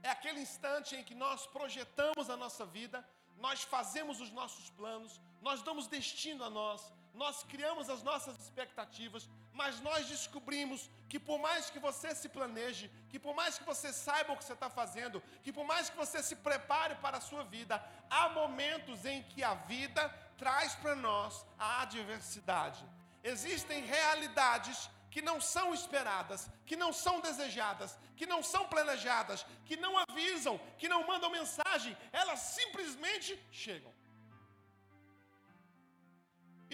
É 0.00 0.10
aquele 0.10 0.40
instante 0.40 0.94
em 0.94 1.02
que 1.02 1.14
nós 1.14 1.44
projetamos 1.48 2.30
a 2.30 2.36
nossa 2.36 2.64
vida, 2.64 3.04
nós 3.36 3.64
fazemos 3.64 4.20
os 4.20 4.30
nossos 4.30 4.70
planos, 4.70 5.20
nós 5.42 5.60
damos 5.62 5.88
destino 5.88 6.44
a 6.44 6.50
nós, 6.50 6.92
nós 7.14 7.44
criamos 7.44 7.88
as 7.88 8.02
nossas 8.02 8.36
expectativas, 8.40 9.28
mas 9.52 9.80
nós 9.80 10.06
descobrimos 10.06 10.90
que 11.08 11.18
por 11.18 11.38
mais 11.38 11.70
que 11.70 11.78
você 11.78 12.12
se 12.14 12.28
planeje, 12.28 12.90
que 13.08 13.20
por 13.20 13.34
mais 13.34 13.56
que 13.56 13.64
você 13.64 13.92
saiba 13.92 14.32
o 14.32 14.36
que 14.36 14.44
você 14.44 14.52
está 14.52 14.68
fazendo, 14.68 15.22
que 15.44 15.52
por 15.52 15.64
mais 15.64 15.88
que 15.88 15.96
você 15.96 16.22
se 16.22 16.36
prepare 16.36 16.96
para 16.96 17.18
a 17.18 17.20
sua 17.20 17.44
vida, 17.44 17.82
há 18.10 18.28
momentos 18.30 19.04
em 19.04 19.22
que 19.22 19.44
a 19.44 19.54
vida 19.54 20.02
traz 20.36 20.74
para 20.74 20.96
nós 20.96 21.46
a 21.56 21.82
adversidade. 21.82 22.84
Existem 23.22 23.84
realidades 23.84 24.90
que 25.08 25.22
não 25.22 25.40
são 25.40 25.72
esperadas, 25.72 26.50
que 26.66 26.74
não 26.74 26.92
são 26.92 27.20
desejadas, 27.20 27.96
que 28.16 28.26
não 28.26 28.42
são 28.42 28.66
planejadas, 28.66 29.46
que 29.64 29.76
não 29.76 29.96
avisam, 29.96 30.58
que 30.76 30.88
não 30.88 31.06
mandam 31.06 31.30
mensagem, 31.30 31.96
elas 32.10 32.40
simplesmente 32.40 33.38
chegam. 33.52 33.93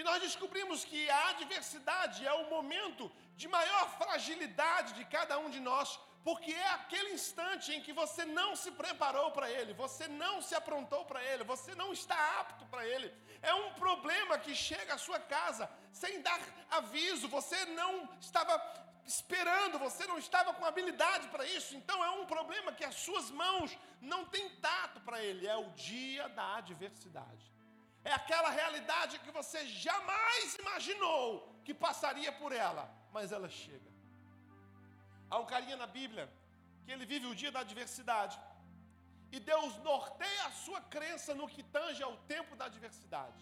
E 0.00 0.02
nós 0.02 0.22
descobrimos 0.22 0.82
que 0.90 1.00
a 1.10 1.28
adversidade 1.32 2.26
é 2.26 2.32
o 2.32 2.48
momento 2.48 3.12
de 3.40 3.46
maior 3.56 3.84
fragilidade 3.98 4.94
de 4.98 5.04
cada 5.04 5.38
um 5.38 5.50
de 5.54 5.60
nós, 5.60 5.88
porque 6.24 6.52
é 6.52 6.68
aquele 6.68 7.10
instante 7.18 7.66
em 7.74 7.82
que 7.82 7.92
você 7.92 8.24
não 8.24 8.56
se 8.56 8.70
preparou 8.70 9.30
para 9.30 9.50
ele, 9.50 9.74
você 9.74 10.08
não 10.08 10.40
se 10.40 10.54
aprontou 10.54 11.04
para 11.04 11.22
ele, 11.22 11.44
você 11.44 11.74
não 11.74 11.92
está 11.92 12.18
apto 12.40 12.64
para 12.72 12.86
ele. 12.92 13.12
É 13.42 13.52
um 13.52 13.74
problema 13.74 14.38
que 14.38 14.54
chega 14.54 14.94
à 14.94 15.02
sua 15.06 15.20
casa 15.20 15.70
sem 15.92 16.22
dar 16.22 16.40
aviso, 16.70 17.28
você 17.28 17.60
não 17.66 18.08
estava 18.18 18.54
esperando, 19.04 19.78
você 19.78 20.06
não 20.06 20.18
estava 20.26 20.54
com 20.54 20.64
habilidade 20.64 21.28
para 21.28 21.44
isso, 21.44 21.76
então 21.76 22.02
é 22.02 22.10
um 22.22 22.24
problema 22.24 22.72
que 22.72 22.86
as 22.86 22.94
suas 22.94 23.30
mãos 23.30 23.78
não 24.00 24.24
têm 24.24 24.48
tato 24.68 24.98
para 25.00 25.22
ele, 25.22 25.46
é 25.46 25.58
o 25.58 25.68
dia 25.72 26.26
da 26.30 26.56
adversidade. 26.56 27.59
É 28.04 28.12
aquela 28.12 28.50
realidade 28.50 29.18
que 29.18 29.30
você 29.30 29.66
jamais 29.66 30.54
imaginou 30.62 31.24
que 31.64 31.74
passaria 31.74 32.32
por 32.32 32.52
ela, 32.52 32.84
mas 33.12 33.32
ela 33.32 33.48
chega. 33.48 33.90
Há 35.28 35.38
um 35.38 35.46
carinha 35.46 35.76
na 35.76 35.86
Bíblia 35.86 36.32
que 36.84 36.90
ele 36.90 37.06
vive 37.06 37.26
o 37.26 37.34
dia 37.34 37.52
da 37.52 37.60
adversidade. 37.60 38.38
E 39.30 39.38
Deus 39.38 39.76
norteia 39.78 40.46
a 40.46 40.50
sua 40.50 40.80
crença 40.80 41.34
no 41.34 41.46
que 41.46 41.62
tange 41.62 42.02
ao 42.02 42.16
tempo 42.34 42.56
da 42.56 42.64
adversidade. 42.64 43.40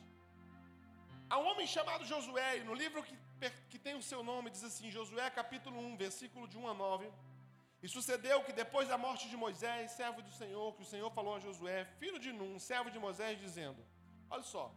Há 1.31 1.39
um 1.39 1.47
homem 1.51 1.67
chamado 1.67 2.05
Josué, 2.05 2.59
e 2.59 2.65
no 2.65 2.75
livro 2.75 3.03
que, 3.03 3.17
que 3.71 3.79
tem 3.79 3.95
o 3.95 4.03
seu 4.03 4.23
nome, 4.23 4.51
diz 4.51 4.65
assim: 4.65 4.91
Josué 4.91 5.31
capítulo 5.31 5.79
1, 5.79 5.97
versículo 5.97 6.47
de 6.49 6.59
1 6.59 6.69
a 6.69 6.75
9. 6.75 7.11
E 7.83 7.89
sucedeu 7.89 8.43
que 8.45 8.53
depois 8.53 8.89
da 8.89 8.99
morte 8.99 9.29
de 9.29 9.37
Moisés, 9.37 9.93
servo 9.93 10.21
do 10.21 10.33
Senhor, 10.33 10.75
que 10.75 10.83
o 10.83 10.91
Senhor 10.93 11.11
falou 11.13 11.37
a 11.37 11.41
Josué, 11.41 11.85
filho 12.01 12.19
de 12.19 12.33
Num, 12.33 12.59
servo 12.59 12.91
de 12.91 12.99
Moisés, 12.99 13.39
dizendo: 13.39 13.81
Olha 14.31 14.43
só. 14.43 14.71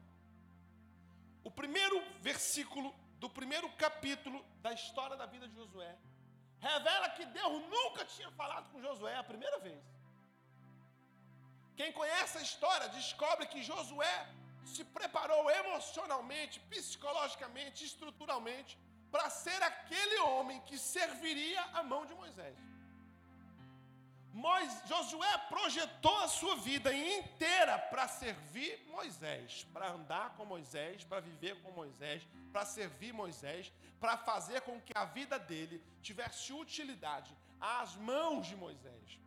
O 1.44 1.52
primeiro 1.52 1.98
versículo 2.20 2.94
do 3.20 3.30
primeiro 3.30 3.70
capítulo 3.84 4.44
da 4.62 4.72
história 4.74 5.16
da 5.16 5.26
vida 5.26 5.48
de 5.48 5.56
Josué 5.56 5.92
revela 6.60 7.10
que 7.10 7.26
Deus 7.26 7.54
nunca 7.76 8.06
tinha 8.06 8.32
falado 8.32 8.70
com 8.72 8.82
Josué 8.82 9.16
a 9.18 9.24
primeira 9.24 9.60
vez. 9.60 9.84
Quem 11.76 11.92
conhece 11.92 12.38
a 12.38 12.42
história 12.42 12.88
descobre 12.90 13.48
que 13.48 13.64
Josué 13.64 14.16
se 14.74 14.84
preparou 14.98 15.50
emocionalmente, 15.50 16.60
psicologicamente, 16.72 17.84
estruturalmente 17.84 18.78
para 19.12 19.30
ser 19.30 19.62
aquele 19.64 20.20
homem 20.20 20.62
que 20.62 20.78
serviria 20.78 21.62
a 21.74 21.84
mão 21.84 22.06
de 22.06 22.14
Moisés. 22.14 22.58
Moisés, 24.34 24.88
Josué 24.88 25.38
projetou 25.50 26.18
a 26.20 26.28
sua 26.28 26.56
vida 26.56 26.94
inteira 26.94 27.78
para 27.78 28.08
servir 28.08 28.86
Moisés, 28.88 29.66
para 29.74 29.92
andar 29.92 30.36
com 30.36 30.46
Moisés, 30.46 31.04
para 31.04 31.20
viver 31.20 31.62
com 31.62 31.72
Moisés, 31.72 32.26
para 32.52 32.66
servir 32.66 33.14
Moisés, 33.14 33.72
para 34.00 34.18
fazer 34.18 34.62
com 34.62 34.80
que 34.80 34.94
a 34.96 35.06
vida 35.06 35.38
dele 35.38 35.84
tivesse 36.02 36.54
utilidade 36.54 37.36
às 37.60 37.96
mãos 37.96 38.48
de 38.48 38.56
Moisés. 38.56 39.20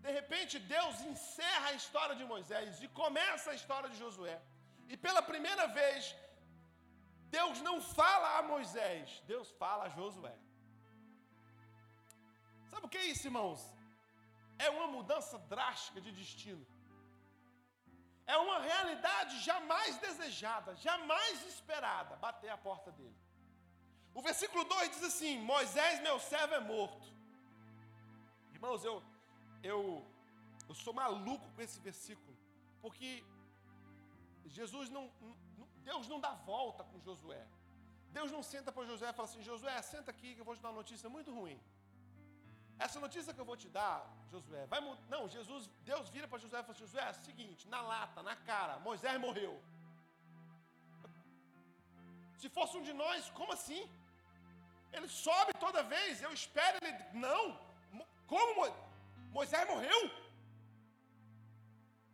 De 0.00 0.10
repente, 0.10 0.58
Deus 0.58 1.00
encerra 1.00 1.68
a 1.68 1.72
história 1.72 2.16
de 2.16 2.24
Moisés 2.24 2.82
e 2.82 2.88
começa 2.88 3.52
a 3.52 3.54
história 3.54 3.88
de 3.88 3.96
Josué. 3.96 4.38
E 4.88 4.96
pela 4.96 5.22
primeira 5.22 5.66
vez, 5.68 6.14
Deus 7.30 7.60
não 7.62 7.80
fala 7.80 8.38
a 8.38 8.42
Moisés, 8.42 9.22
Deus 9.26 9.48
fala 9.62 9.84
a 9.84 9.88
Josué. 9.88 10.36
Sabe 12.70 12.86
o 12.86 12.88
que 12.88 12.98
é 12.98 13.06
isso, 13.06 13.26
irmãos? 13.28 13.73
É 14.58 14.70
uma 14.70 14.86
mudança 14.86 15.38
drástica 15.38 16.00
de 16.00 16.12
destino. 16.12 16.66
É 18.26 18.36
uma 18.38 18.58
realidade 18.58 19.40
jamais 19.40 19.98
desejada, 19.98 20.74
jamais 20.76 21.46
esperada, 21.46 22.16
bater 22.16 22.48
a 22.48 22.56
porta 22.56 22.90
dele. 22.92 23.16
O 24.14 24.22
versículo 24.22 24.64
2 24.64 24.90
diz 24.90 25.04
assim: 25.04 25.38
Moisés, 25.40 26.00
meu 26.00 26.18
servo, 26.18 26.54
é 26.54 26.60
morto. 26.60 27.06
Irmãos, 28.52 28.84
eu, 28.84 29.02
eu, 29.62 30.06
eu 30.68 30.74
sou 30.74 30.94
maluco 30.94 31.50
com 31.50 31.60
esse 31.60 31.78
versículo, 31.80 32.36
porque 32.80 33.22
Jesus 34.46 34.88
não, 34.88 35.10
não 35.20 35.34
Deus 35.84 36.08
não 36.08 36.18
dá 36.18 36.32
volta 36.32 36.82
com 36.82 36.98
Josué. 37.00 37.46
Deus 38.10 38.30
não 38.30 38.42
senta 38.42 38.72
para 38.72 38.86
Josué 38.86 39.10
e 39.10 39.12
fala 39.12 39.28
assim: 39.28 39.42
Josué, 39.42 39.82
senta 39.82 40.10
aqui 40.10 40.34
que 40.34 40.40
eu 40.40 40.44
vou 40.44 40.56
te 40.56 40.62
dar 40.62 40.70
uma 40.70 40.76
notícia 40.76 41.08
muito 41.10 41.32
ruim. 41.34 41.60
Essa 42.78 42.98
notícia 43.00 43.32
que 43.32 43.40
eu 43.40 43.44
vou 43.44 43.56
te 43.56 43.68
dar, 43.68 43.98
Josué, 44.30 44.66
vai 44.66 44.80
Não, 45.08 45.28
Jesus, 45.28 45.70
Deus 45.84 46.08
vira 46.08 46.26
para 46.28 46.38
Josué 46.38 46.60
e 46.60 46.62
fala: 46.62 46.72
assim, 46.72 46.86
Josué, 46.86 47.04
é 47.06 47.10
o 47.10 47.24
seguinte, 47.28 47.68
na 47.68 47.80
lata, 47.80 48.22
na 48.22 48.36
cara, 48.36 48.78
Moisés 48.78 49.18
morreu. 49.20 49.62
Se 52.40 52.48
fosse 52.48 52.76
um 52.76 52.82
de 52.82 52.92
nós, 52.92 53.30
como 53.30 53.52
assim? 53.52 53.82
Ele 54.92 55.08
sobe 55.08 55.52
toda 55.64 55.82
vez, 55.82 56.22
eu 56.22 56.32
espero 56.32 56.78
ele. 56.86 57.04
Não! 57.26 57.58
Como 58.26 58.60
Moisés 59.30 59.66
morreu? 59.68 60.00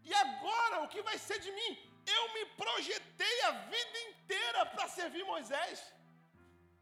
E 0.04 0.14
agora, 0.14 0.82
o 0.82 0.88
que 0.88 1.02
vai 1.02 1.16
ser 1.18 1.38
de 1.46 1.50
mim? 1.58 1.72
Eu 2.06 2.22
me 2.34 2.44
projetei 2.62 3.42
a 3.48 3.52
vida 3.72 3.98
inteira 4.08 4.66
para 4.66 4.88
servir 4.88 5.24
Moisés. 5.24 5.92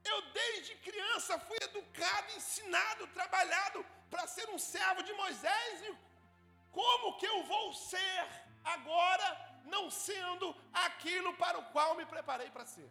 Eu, 0.05 0.23
desde 0.33 0.75
criança, 0.77 1.39
fui 1.41 1.59
educado, 1.61 2.33
ensinado, 2.37 3.07
trabalhado 3.09 3.85
para 4.11 4.27
ser 4.27 4.49
um 4.51 4.59
servo 4.59 5.03
de 5.03 5.13
Moisés. 5.13 5.83
E 5.83 5.97
como 6.71 7.17
que 7.19 7.27
eu 7.27 7.45
vou 7.45 7.73
ser 7.73 8.27
agora, 8.65 9.61
não 9.65 9.91
sendo 9.91 10.55
aquilo 10.73 11.35
para 11.35 11.59
o 11.59 11.65
qual 11.67 11.95
me 11.95 12.07
preparei 12.07 12.51
para 12.51 12.67
ser? 12.67 12.91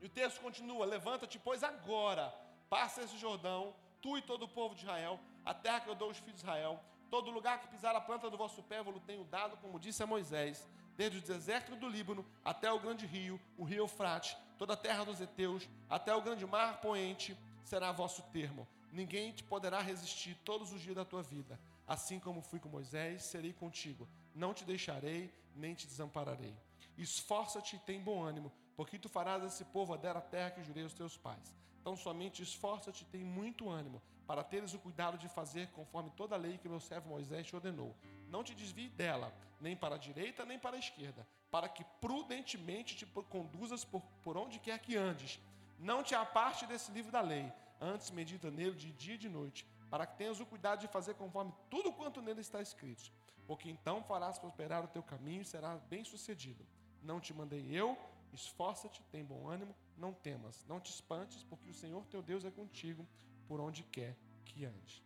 E 0.00 0.06
o 0.06 0.08
texto 0.08 0.40
continua: 0.40 0.84
Levanta-te, 0.84 1.38
pois 1.38 1.62
agora, 1.62 2.34
passa 2.68 3.02
esse 3.02 3.16
Jordão, 3.16 3.74
tu 4.00 4.18
e 4.18 4.22
todo 4.22 4.44
o 4.44 4.48
povo 4.48 4.74
de 4.74 4.82
Israel, 4.82 5.18
a 5.44 5.54
terra 5.54 5.80
que 5.80 5.88
eu 5.88 5.94
dou 5.94 6.08
aos 6.08 6.18
filhos 6.18 6.40
de 6.40 6.46
Israel, 6.46 6.80
todo 7.10 7.30
lugar 7.30 7.60
que 7.60 7.68
pisar 7.68 7.94
a 7.94 8.00
planta 8.00 8.28
do 8.28 8.36
vosso 8.36 8.62
pé, 8.62 8.82
vos 8.82 9.00
tenho 9.04 9.24
dado, 9.24 9.56
como 9.58 9.78
disse 9.78 10.02
a 10.02 10.06
Moisés, 10.06 10.68
desde 10.96 11.18
o 11.18 11.22
deserto 11.22 11.76
do 11.76 11.88
Líbano 11.88 12.24
até 12.44 12.70
o 12.72 12.80
grande 12.80 13.06
rio, 13.06 13.40
o 13.56 13.64
rio 13.64 13.84
Eufrate, 13.84 14.36
toda 14.58 14.72
a 14.72 14.76
terra 14.76 15.04
dos 15.04 15.20
heteus, 15.20 15.68
até 15.88 16.14
o 16.14 16.22
grande 16.22 16.46
mar 16.46 16.80
poente, 16.80 17.36
será 17.62 17.92
vosso 17.92 18.22
termo. 18.32 18.66
Ninguém 18.90 19.32
te 19.32 19.44
poderá 19.44 19.80
resistir 19.80 20.34
todos 20.44 20.72
os 20.72 20.80
dias 20.80 20.96
da 20.96 21.04
tua 21.04 21.22
vida. 21.22 21.60
Assim 21.86 22.18
como 22.18 22.40
fui 22.40 22.58
com 22.58 22.68
Moisés, 22.68 23.22
serei 23.24 23.52
contigo. 23.52 24.08
Não 24.34 24.54
te 24.54 24.64
deixarei, 24.64 25.32
nem 25.54 25.74
te 25.74 25.86
desampararei. 25.86 26.54
Esforça-te 26.96 27.76
e 27.76 27.78
tem 27.80 28.00
bom 28.00 28.22
ânimo, 28.22 28.50
porque 28.74 28.98
tu 28.98 29.08
farás 29.08 29.44
esse 29.44 29.64
povo 29.66 29.92
adera 29.92 30.18
a 30.18 30.22
terra 30.22 30.50
que 30.50 30.62
jurei 30.62 30.84
aos 30.84 30.94
teus 30.94 31.16
pais. 31.16 31.54
Então 31.80 31.96
somente 31.96 32.42
esforça-te 32.42 33.02
e 33.02 33.06
tem 33.06 33.22
muito 33.22 33.68
ânimo, 33.68 34.02
para 34.26 34.42
teres 34.42 34.74
o 34.74 34.78
cuidado 34.78 35.18
de 35.18 35.28
fazer 35.28 35.68
conforme 35.68 36.10
toda 36.16 36.34
a 36.34 36.38
lei 36.38 36.58
que 36.58 36.68
meu 36.68 36.80
servo 36.80 37.10
Moisés 37.10 37.46
te 37.46 37.54
ordenou. 37.54 37.94
Não 38.36 38.44
te 38.44 38.54
desvie 38.54 38.90
dela, 38.90 39.32
nem 39.58 39.74
para 39.74 39.94
a 39.94 39.98
direita, 39.98 40.44
nem 40.44 40.58
para 40.58 40.76
a 40.76 40.78
esquerda, 40.78 41.26
para 41.50 41.70
que 41.70 41.82
prudentemente 42.02 42.94
te 42.94 43.06
conduzas 43.06 43.82
por, 43.82 44.02
por 44.22 44.36
onde 44.36 44.58
quer 44.58 44.78
que 44.78 44.94
andes. 44.94 45.40
Não 45.78 46.02
te 46.02 46.14
aparte 46.14 46.66
desse 46.66 46.92
livro 46.92 47.10
da 47.10 47.22
lei, 47.22 47.50
antes 47.80 48.10
medita 48.10 48.50
nele 48.50 48.76
de 48.76 48.92
dia 48.92 49.14
e 49.14 49.18
de 49.24 49.30
noite, 49.30 49.66
para 49.88 50.04
que 50.04 50.18
tenhas 50.18 50.38
o 50.38 50.44
cuidado 50.44 50.80
de 50.80 50.86
fazer 50.86 51.14
conforme 51.14 51.50
tudo 51.70 51.90
quanto 51.94 52.20
nele 52.20 52.42
está 52.42 52.60
escrito. 52.60 53.10
Porque 53.46 53.70
então 53.70 54.02
farás 54.02 54.38
prosperar 54.38 54.84
o 54.84 54.88
teu 54.88 55.02
caminho 55.02 55.40
e 55.40 55.46
serás 55.46 55.80
bem-sucedido. 55.84 56.62
Não 57.02 57.18
te 57.18 57.32
mandei 57.32 57.66
eu, 57.70 57.96
esforça-te, 58.34 59.02
tem 59.04 59.24
bom 59.24 59.48
ânimo, 59.48 59.74
não 59.96 60.12
temas, 60.12 60.62
não 60.68 60.78
te 60.78 60.90
espantes, 60.90 61.42
porque 61.44 61.70
o 61.70 61.74
Senhor 61.74 62.04
teu 62.04 62.20
Deus 62.20 62.44
é 62.44 62.50
contigo 62.50 63.08
por 63.48 63.62
onde 63.62 63.82
quer 63.82 64.14
que 64.44 64.66
ande. 64.66 65.02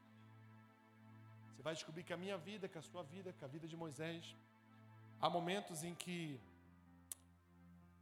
Você 1.61 1.65
vai 1.65 1.75
descobrir 1.75 2.05
que 2.05 2.15
a 2.15 2.17
minha 2.17 2.39
vida, 2.39 2.67
que 2.67 2.79
a 2.79 2.81
sua 2.81 3.03
vida, 3.03 3.35
que 3.35 3.45
a 3.45 3.47
vida 3.47 3.69
de 3.69 3.77
Moisés, 3.77 4.35
há 5.21 5.29
momentos 5.29 5.85
em 5.85 5.95
que 5.95 6.41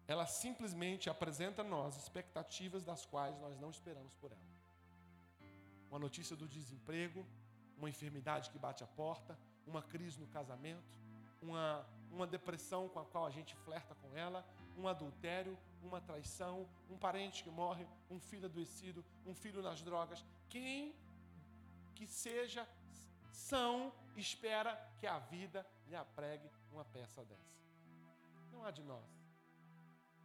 ela 0.06 0.26
simplesmente 0.26 1.10
apresenta 1.10 1.62
a 1.62 1.64
nós 1.64 1.96
expectativas 1.96 2.84
das 2.84 3.04
quais 3.04 3.36
nós 3.40 3.58
não 3.58 3.68
esperamos 3.68 4.14
por 4.14 4.30
ela. 4.30 4.40
Uma 5.90 5.98
notícia 5.98 6.36
do 6.36 6.46
desemprego, 6.46 7.26
uma 7.76 7.90
enfermidade 7.90 8.48
que 8.48 8.60
bate 8.60 8.84
a 8.84 8.86
porta, 8.86 9.36
uma 9.66 9.82
crise 9.82 10.20
no 10.20 10.28
casamento, 10.28 10.96
uma, 11.42 11.84
uma 12.12 12.28
depressão 12.28 12.88
com 12.88 13.00
a 13.00 13.04
qual 13.06 13.26
a 13.26 13.30
gente 13.30 13.56
flerta 13.56 13.92
com 13.96 14.16
ela, 14.16 14.46
um 14.76 14.86
adultério, 14.86 15.58
uma 15.82 16.00
traição, 16.00 16.64
um 16.88 16.96
parente 16.96 17.42
que 17.42 17.50
morre, 17.50 17.84
um 18.08 18.20
filho 18.20 18.46
adoecido, 18.46 19.04
um 19.26 19.34
filho 19.34 19.60
nas 19.60 19.82
drogas. 19.82 20.24
Quem 20.48 20.94
que 21.96 22.06
seja 22.06 22.64
são 23.38 23.92
espera 24.16 24.72
que 24.98 25.06
a 25.06 25.18
vida 25.18 25.64
lhe 25.86 25.94
apregue 25.94 26.50
uma 26.72 26.84
peça 26.84 27.24
dessa. 27.24 27.56
Não 28.52 28.64
há 28.64 28.70
de 28.70 28.82
nós. 28.82 29.08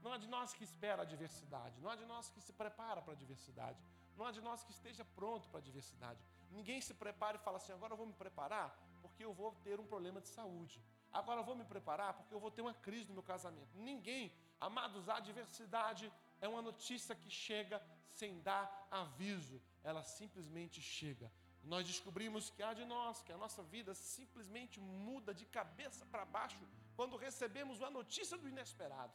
Não 0.02 0.12
há 0.12 0.18
de 0.18 0.28
nós 0.28 0.54
que 0.54 0.64
espera 0.64 1.04
a 1.04 1.06
diversidade. 1.06 1.80
Não 1.80 1.90
há 1.90 1.96
de 1.96 2.06
nós 2.06 2.30
que 2.30 2.42
se 2.42 2.52
prepara 2.52 3.02
para 3.02 3.14
a 3.14 3.16
diversidade. 3.16 3.80
Não 4.18 4.26
há 4.26 4.32
de 4.32 4.42
nós 4.42 4.64
que 4.64 4.72
esteja 4.72 5.06
pronto 5.06 5.48
para 5.50 5.60
a 5.60 5.64
diversidade. 5.70 6.20
Ninguém 6.52 6.82
se 6.82 6.94
prepara 6.94 7.38
e 7.38 7.40
fala 7.40 7.58
assim: 7.58 7.72
agora 7.72 7.94
eu 7.94 7.98
vou 7.98 8.08
me 8.08 8.14
preparar 8.14 8.76
porque 9.02 9.24
eu 9.24 9.34
vou 9.34 9.52
ter 9.64 9.80
um 9.80 9.86
problema 9.86 10.20
de 10.20 10.28
saúde. 10.28 10.82
Agora 11.12 11.42
eu 11.42 11.44
vou 11.44 11.56
me 11.56 11.64
preparar 11.64 12.14
porque 12.16 12.34
eu 12.34 12.40
vou 12.40 12.50
ter 12.50 12.62
uma 12.62 12.74
crise 12.74 13.08
no 13.10 13.14
meu 13.14 13.24
casamento. 13.24 13.78
Ninguém, 13.78 14.34
amados, 14.60 15.08
a 15.08 15.20
diversidade 15.20 16.12
é 16.42 16.48
uma 16.48 16.62
notícia 16.62 17.16
que 17.16 17.30
chega 17.30 17.82
sem 18.12 18.42
dar 18.42 18.88
aviso. 18.90 19.62
Ela 19.84 20.04
simplesmente 20.04 20.82
chega. 20.82 21.32
Nós 21.64 21.88
descobrimos 21.88 22.50
que 22.50 22.62
há 22.62 22.74
de 22.74 22.86
nós, 22.86 23.22
que 23.24 23.32
a 23.32 23.38
nossa 23.38 23.64
vida 23.64 23.94
simplesmente 23.94 24.80
muda 24.82 25.34
de 25.34 25.46
cabeça 25.46 26.06
para 26.06 26.26
baixo 26.26 26.60
quando 26.96 27.16
recebemos 27.16 27.82
a 27.82 27.90
notícia 27.90 28.38
do 28.38 28.50
inesperado. 28.50 29.14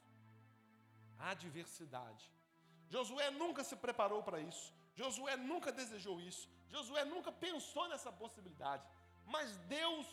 A 1.19 1.35
diversidade. 1.35 2.25
Josué 2.89 3.31
nunca 3.31 3.63
se 3.63 3.77
preparou 3.77 4.23
para 4.23 4.41
isso. 4.41 4.73
Josué 4.95 5.37
nunca 5.37 5.71
desejou 5.71 6.21
isso. 6.21 6.49
Josué 6.69 7.05
nunca 7.05 7.31
pensou 7.31 7.87
nessa 7.89 8.11
possibilidade. 8.11 8.85
Mas 9.27 9.57
Deus 9.79 10.07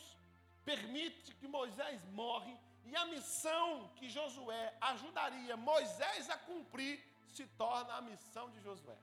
permite 0.64 1.34
que 1.34 1.48
Moisés 1.48 2.04
morre 2.12 2.54
e 2.84 2.94
a 2.94 3.06
missão 3.06 3.90
que 3.96 4.08
Josué 4.08 4.76
ajudaria 4.80 5.56
Moisés 5.56 6.28
a 6.28 6.36
cumprir 6.36 7.02
se 7.34 7.46
torna 7.46 7.94
a 7.94 8.02
missão 8.02 8.50
de 8.50 8.60
Josué. 8.60 8.96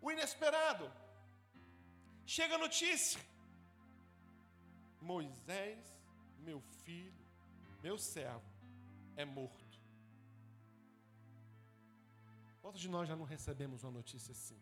O 0.00 0.10
inesperado. 0.10 0.90
Chega 2.26 2.54
a 2.54 2.58
notícia. 2.58 3.20
Moisés, 5.00 5.78
meu 6.38 6.60
filho, 6.84 7.24
meu 7.82 7.98
servo, 7.98 8.44
é 9.16 9.24
morto. 9.24 9.80
Quantos 12.60 12.80
de 12.80 12.88
nós 12.88 13.08
já 13.08 13.16
não 13.16 13.24
recebemos 13.24 13.82
uma 13.82 13.92
notícia 13.92 14.32
assim? 14.32 14.60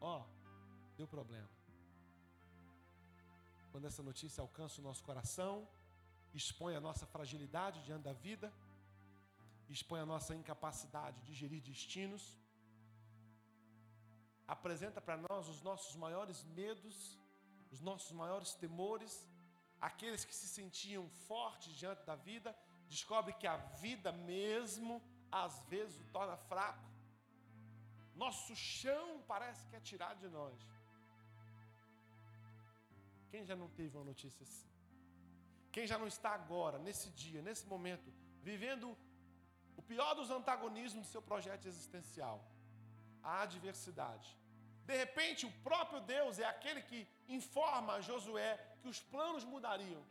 Ó, 0.00 0.20
oh, 0.20 0.24
deu 0.96 1.08
problema. 1.08 1.48
Quando 3.72 3.86
essa 3.86 4.02
notícia 4.02 4.40
alcança 4.40 4.80
o 4.80 4.84
nosso 4.84 5.02
coração, 5.02 5.66
expõe 6.34 6.74
a 6.76 6.80
nossa 6.80 7.06
fragilidade 7.06 7.82
diante 7.84 8.04
da 8.04 8.12
vida, 8.12 8.52
expõe 9.68 10.00
a 10.00 10.06
nossa 10.06 10.34
incapacidade 10.34 11.20
de 11.22 11.34
gerir 11.34 11.62
destinos, 11.62 12.36
apresenta 14.48 15.00
para 15.00 15.18
nós 15.28 15.46
os 15.46 15.60
nossos 15.62 15.94
maiores 15.94 16.42
medos, 16.60 17.18
os 17.70 17.80
nossos 17.82 18.10
maiores 18.12 18.54
temores, 18.54 19.28
aqueles 19.78 20.24
que 20.24 20.34
se 20.34 20.48
sentiam 20.48 21.06
fortes 21.28 21.74
diante 21.76 22.02
da 22.04 22.16
vida, 22.16 22.56
descobre 22.88 23.34
que 23.34 23.46
a 23.46 23.58
vida 23.84 24.10
mesmo 24.10 25.02
às 25.30 25.62
vezes 25.64 26.00
o 26.00 26.04
torna 26.04 26.36
fraco. 26.36 26.88
Nosso 28.16 28.56
chão 28.56 29.22
parece 29.28 29.66
que 29.68 29.76
é 29.76 29.80
tirado 29.80 30.18
de 30.18 30.28
nós. 30.28 30.58
Quem 33.30 33.44
já 33.44 33.54
não 33.54 33.68
teve 33.68 33.94
uma 33.96 34.06
notícia 34.06 34.42
assim? 34.42 34.66
Quem 35.70 35.86
já 35.86 35.98
não 35.98 36.06
está 36.06 36.30
agora, 36.30 36.78
nesse 36.78 37.10
dia, 37.10 37.42
nesse 37.42 37.66
momento, 37.66 38.10
vivendo 38.42 38.96
o 39.76 39.82
pior 39.82 40.14
dos 40.14 40.30
antagonismos 40.30 41.06
do 41.06 41.10
seu 41.10 41.20
projeto 41.20 41.66
existencial? 41.66 42.42
A 43.22 43.42
adversidade. 43.42 44.36
De 44.88 44.96
repente, 44.96 45.44
o 45.46 45.52
próprio 45.68 46.00
Deus 46.00 46.38
é 46.38 46.46
aquele 46.46 46.82
que 46.82 47.00
informa 47.28 47.94
a 47.94 48.00
Josué 48.00 48.50
que 48.80 48.88
os 48.88 49.00
planos 49.00 49.44
mudariam. 49.44 50.02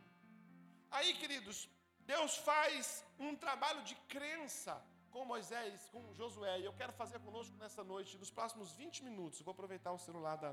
Aí, 0.90 1.14
queridos, 1.14 1.68
Deus 2.12 2.36
faz 2.36 3.04
um 3.18 3.34
trabalho 3.36 3.82
de 3.82 3.94
crença 4.14 4.74
com 5.10 5.24
Moisés, 5.24 5.88
com 5.92 6.14
Josué, 6.14 6.60
e 6.60 6.64
eu 6.64 6.72
quero 6.80 6.92
fazer 6.92 7.18
conosco 7.20 7.56
nessa 7.56 7.82
noite, 7.82 8.16
nos 8.22 8.30
próximos 8.30 8.72
20 8.72 9.04
minutos. 9.08 9.40
Vou 9.40 9.52
aproveitar 9.52 9.92
o 9.92 9.98
celular 9.98 10.36
da 10.36 10.52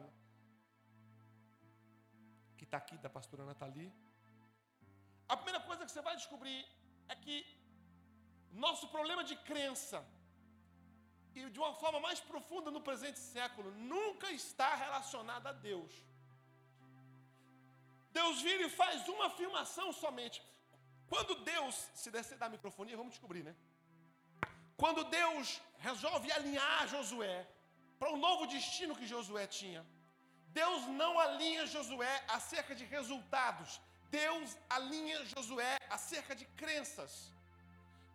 que 2.58 2.63
está 2.63 2.78
aqui, 2.78 2.98
da 2.98 3.10
pastora 3.10 3.46
Nathalie. 3.46 3.91
A 5.28 5.36
primeira 5.38 5.62
coisa 5.68 5.86
que 5.86 5.91
você 5.91 6.02
vai 6.02 6.15
descobrir 6.15 6.60
é 7.08 7.15
que 7.15 7.38
nosso 8.65 8.88
problema 8.88 9.24
de 9.24 9.36
crença, 9.50 10.00
e 11.36 11.50
de 11.56 11.60
uma 11.60 11.74
forma 11.82 12.00
mais 12.00 12.19
profunda 12.32 12.69
no 12.71 12.82
presente 12.88 13.19
século, 13.19 13.69
nunca 13.93 14.28
está 14.32 14.69
relacionado 14.76 15.48
a 15.48 15.54
Deus. 15.69 15.91
Deus 18.19 18.41
vira 18.48 18.63
e 18.65 18.76
faz 18.82 19.08
uma 19.13 19.26
afirmação 19.32 19.88
somente. 20.04 20.38
Quando 21.12 21.36
Deus, 21.54 21.76
se 22.02 22.10
descer 22.15 22.38
da 22.43 22.48
microfonia, 22.56 22.95
vamos 23.02 23.13
descobrir, 23.15 23.43
né? 23.50 23.54
Quando 24.82 25.04
Deus 25.19 25.62
resolve 25.89 26.32
alinhar 26.32 26.88
Josué 26.88 27.38
para 28.00 28.12
o 28.13 28.17
novo 28.26 28.45
destino 28.56 28.95
que 29.00 29.12
Josué 29.13 29.45
tinha, 29.60 29.86
Deus 30.62 30.82
não 31.02 31.13
alinha 31.26 31.65
Josué 31.76 32.15
acerca 32.38 32.74
de 32.80 32.86
resultados, 32.95 33.82
Deus 34.10 34.58
alinha 34.69 35.19
Josué 35.34 35.78
acerca 35.89 36.34
de 36.39 36.45
crenças. 36.62 37.13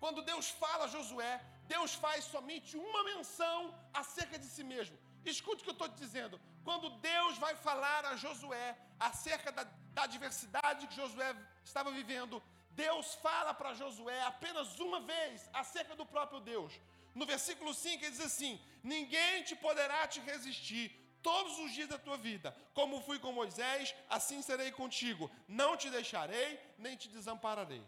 Quando 0.02 0.22
Deus 0.30 0.48
fala 0.62 0.85
a 0.87 0.92
Josué, 0.96 1.35
Deus 1.72 1.92
faz 2.04 2.20
somente 2.35 2.70
uma 2.76 3.02
menção 3.11 3.59
acerca 4.02 4.37
de 4.42 4.48
si 4.54 4.64
mesmo. 4.72 4.96
Escute 5.33 5.61
o 5.61 5.64
que 5.64 5.70
eu 5.72 5.78
estou 5.78 5.88
te 5.88 5.98
dizendo. 6.04 6.40
Quando 6.68 6.96
Deus 7.11 7.35
vai 7.44 7.54
falar 7.66 8.02
a 8.06 8.16
Josué 8.22 8.68
acerca 9.09 9.50
da, 9.56 9.64
da 9.96 10.02
adversidade 10.04 10.88
que 10.88 11.00
Josué 11.02 11.30
estava 11.64 11.90
vivendo, 12.00 12.42
Deus 12.85 13.14
fala 13.26 13.52
para 13.59 13.74
Josué 13.83 14.18
apenas 14.33 14.78
uma 14.80 15.00
vez 15.12 15.48
acerca 15.52 15.94
do 16.00 16.06
próprio 16.14 16.40
Deus. 16.40 16.72
No 17.14 17.26
versículo 17.26 17.72
5 17.74 18.04
ele 18.04 18.16
diz 18.16 18.24
assim: 18.33 18.52
Ninguém 18.83 19.42
te 19.48 19.54
poderá 19.66 20.00
te 20.09 20.20
resistir 20.33 20.85
todos 21.22 21.59
os 21.59 21.70
dias 21.72 21.88
da 21.88 21.98
tua 21.98 22.16
vida. 22.16 22.56
Como 22.78 23.02
fui 23.09 23.18
com 23.18 23.33
Moisés, 23.40 23.94
assim 24.09 24.40
serei 24.42 24.70
contigo. 24.72 25.30
Não 25.46 25.76
te 25.76 25.88
deixarei, 25.90 26.48
nem 26.78 26.96
te 26.96 27.09
desampararei. 27.09 27.83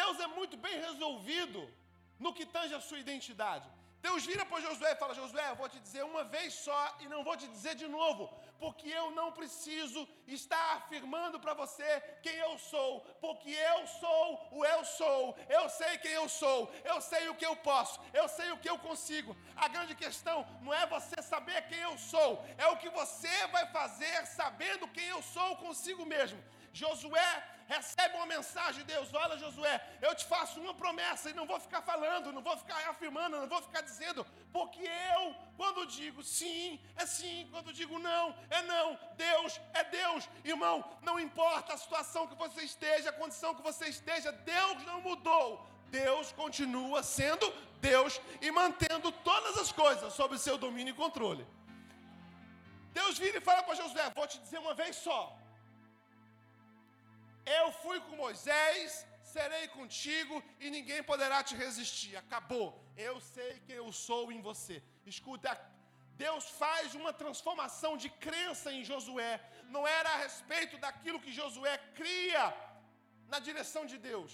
Deus 0.00 0.18
é 0.20 0.26
muito 0.38 0.56
bem 0.56 0.76
resolvido 0.88 1.60
no 2.18 2.34
que 2.36 2.46
tange 2.46 2.74
a 2.74 2.80
sua 2.80 2.98
identidade. 2.98 3.68
Deus 4.06 4.26
vira 4.26 4.44
para 4.44 4.60
Josué 4.60 4.90
e 4.92 4.96
fala: 4.96 5.14
Josué, 5.14 5.44
eu 5.50 5.58
vou 5.60 5.68
te 5.68 5.78
dizer 5.78 6.02
uma 6.04 6.24
vez 6.24 6.52
só 6.54 6.80
e 7.00 7.06
não 7.12 7.22
vou 7.22 7.36
te 7.36 7.46
dizer 7.46 7.74
de 7.82 7.86
novo, 7.86 8.22
porque 8.58 8.88
eu 8.88 9.12
não 9.18 9.26
preciso 9.30 10.00
estar 10.26 10.66
afirmando 10.78 11.38
para 11.38 11.54
você 11.54 11.88
quem 12.24 12.34
eu 12.46 12.58
sou, 12.58 13.00
porque 13.20 13.50
eu 13.50 13.86
sou 14.00 14.48
o 14.58 14.64
eu 14.64 14.84
sou, 14.84 15.36
eu 15.48 15.68
sei 15.68 15.98
quem 15.98 16.14
eu 16.22 16.28
sou, 16.28 16.58
eu 16.84 17.00
sei 17.00 17.28
o 17.28 17.36
que 17.36 17.46
eu 17.46 17.54
posso, 17.68 18.00
eu 18.12 18.26
sei 18.28 18.50
o 18.50 18.58
que 18.58 18.70
eu 18.72 18.78
consigo. 18.88 19.36
A 19.54 19.68
grande 19.68 19.94
questão 19.94 20.44
não 20.62 20.74
é 20.74 20.84
você 20.86 21.22
saber 21.22 21.68
quem 21.68 21.78
eu 21.78 21.96
sou, 21.96 22.44
é 22.58 22.66
o 22.66 22.78
que 22.78 22.90
você 22.90 23.46
vai 23.48 23.66
fazer 23.78 24.26
sabendo 24.26 24.88
quem 24.88 25.06
eu 25.06 25.22
sou 25.22 25.56
consigo 25.58 26.04
mesmo. 26.04 26.42
Josué 26.72 27.30
recebe 27.68 28.16
uma 28.16 28.26
mensagem 28.26 28.84
de 28.84 28.92
Deus: 28.92 29.12
Olha, 29.12 29.38
Josué, 29.38 29.80
eu 30.00 30.14
te 30.14 30.24
faço 30.24 30.60
uma 30.60 30.74
promessa 30.74 31.30
e 31.30 31.34
não 31.34 31.46
vou 31.46 31.58
ficar 31.60 31.82
falando, 31.82 32.32
não 32.32 32.42
vou 32.42 32.56
ficar 32.56 32.76
afirmando, 32.90 33.38
não 33.38 33.48
vou 33.48 33.62
ficar 33.62 33.80
dizendo, 33.80 34.26
porque 34.52 34.82
eu, 35.16 35.34
quando 35.56 35.86
digo 35.86 36.22
sim, 36.22 36.80
é 36.96 37.06
sim, 37.06 37.48
quando 37.50 37.72
digo 37.72 37.98
não, 37.98 38.34
é 38.50 38.62
não. 38.62 38.98
Deus 39.16 39.60
é 39.74 39.84
Deus, 39.84 40.28
irmão. 40.44 40.84
Não 41.02 41.18
importa 41.18 41.74
a 41.74 41.78
situação 41.78 42.26
que 42.26 42.34
você 42.34 42.62
esteja, 42.62 43.10
a 43.10 43.12
condição 43.12 43.54
que 43.54 43.62
você 43.62 43.86
esteja, 43.88 44.32
Deus 44.32 44.84
não 44.84 45.00
mudou. 45.00 45.66
Deus 45.90 46.32
continua 46.32 47.02
sendo 47.02 47.52
Deus 47.78 48.18
e 48.40 48.50
mantendo 48.50 49.12
todas 49.12 49.58
as 49.58 49.70
coisas 49.70 50.14
sob 50.14 50.38
seu 50.38 50.56
domínio 50.56 50.92
e 50.92 50.96
controle. 50.96 51.46
Deus 52.92 53.18
vira 53.18 53.38
e 53.38 53.40
fala 53.40 53.62
para 53.62 53.74
Josué: 53.74 54.10
Vou 54.14 54.26
te 54.26 54.38
dizer 54.38 54.58
uma 54.58 54.74
vez 54.74 54.96
só. 54.96 55.36
Eu 57.44 57.72
fui 57.82 58.00
com 58.00 58.16
Moisés, 58.16 59.06
serei 59.22 59.68
contigo 59.68 60.42
e 60.60 60.70
ninguém 60.70 61.02
poderá 61.02 61.42
te 61.42 61.54
resistir. 61.54 62.16
Acabou. 62.16 62.68
Eu 62.96 63.20
sei 63.20 63.60
quem 63.66 63.76
eu 63.76 63.92
sou 63.92 64.30
em 64.30 64.40
você. 64.40 64.82
Escuta, 65.06 65.50
Deus 66.26 66.44
faz 66.62 66.94
uma 66.94 67.12
transformação 67.12 67.96
de 67.96 68.08
crença 68.26 68.72
em 68.72 68.84
Josué. 68.84 69.40
Não 69.68 69.86
era 69.86 70.10
a 70.10 70.18
respeito 70.18 70.76
daquilo 70.78 71.20
que 71.20 71.32
Josué 71.32 71.78
cria 71.94 72.44
na 73.32 73.38
direção 73.38 73.84
de 73.92 73.98
Deus. 73.98 74.32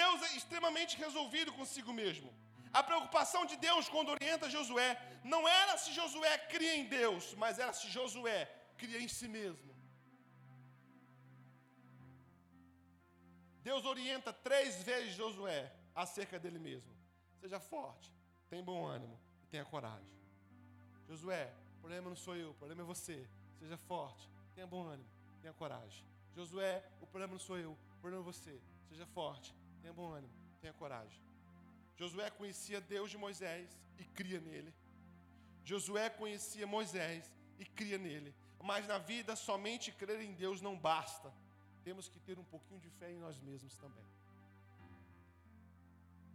Deus 0.00 0.22
é 0.28 0.36
extremamente 0.36 0.96
resolvido 0.96 1.52
consigo 1.52 1.92
mesmo. 1.92 2.30
A 2.72 2.82
preocupação 2.82 3.46
de 3.46 3.56
Deus 3.56 3.88
quando 3.88 4.10
orienta 4.10 4.50
Josué 4.50 4.90
não 5.24 5.48
era 5.48 5.78
se 5.78 5.92
Josué 5.92 6.36
cria 6.54 6.74
em 6.76 6.84
Deus, 6.84 7.34
mas 7.42 7.58
era 7.58 7.72
se 7.72 7.88
Josué 7.88 8.40
cria 8.76 9.00
em 9.00 9.08
si 9.08 9.26
mesmo. 9.26 9.67
Deus 13.68 13.84
orienta 13.84 14.32
três 14.32 14.82
vezes 14.82 15.14
Josué 15.14 15.70
acerca 15.94 16.38
dele 16.38 16.58
mesmo. 16.58 16.90
Seja 17.38 17.60
forte, 17.60 18.10
tenha 18.48 18.62
bom 18.62 18.86
ânimo 18.86 19.20
e 19.42 19.46
tenha 19.46 19.62
coragem. 19.62 20.10
Josué, 21.06 21.52
o 21.76 21.80
problema 21.80 22.08
não 22.08 22.16
sou 22.16 22.34
eu, 22.34 22.52
o 22.52 22.54
problema 22.54 22.80
é 22.80 22.84
você. 22.86 23.28
Seja 23.58 23.76
forte, 23.76 24.26
tenha 24.54 24.66
bom 24.66 24.84
ânimo, 24.86 25.06
tenha 25.42 25.52
coragem. 25.52 26.02
Josué, 26.34 26.82
o 27.02 27.06
problema 27.06 27.34
não 27.34 27.38
sou 27.38 27.58
eu, 27.58 27.72
o 27.72 28.00
problema 28.00 28.22
é 28.22 28.24
você. 28.24 28.58
Seja 28.88 29.04
forte, 29.04 29.54
tenha 29.82 29.92
bom 29.92 30.12
ânimo, 30.12 30.32
tenha 30.62 30.72
coragem. 30.72 31.20
Josué 31.94 32.30
conhecia 32.30 32.80
Deus 32.80 33.10
de 33.10 33.18
Moisés 33.18 33.78
e 33.98 34.04
cria 34.04 34.40
nele. 34.40 34.72
Josué 35.62 36.08
conhecia 36.08 36.66
Moisés 36.66 37.30
e 37.58 37.66
cria 37.66 37.98
nele. 37.98 38.34
Mas 38.62 38.86
na 38.86 38.96
vida, 38.96 39.36
somente 39.36 39.92
crer 39.92 40.22
em 40.22 40.32
Deus 40.32 40.62
não 40.62 40.74
basta. 40.74 41.30
Temos 41.84 42.08
que 42.08 42.20
ter 42.20 42.38
um 42.38 42.44
pouquinho 42.44 42.80
de 42.80 42.90
fé 42.90 43.10
em 43.10 43.18
nós 43.18 43.38
mesmos 43.40 43.76
também. 43.76 44.06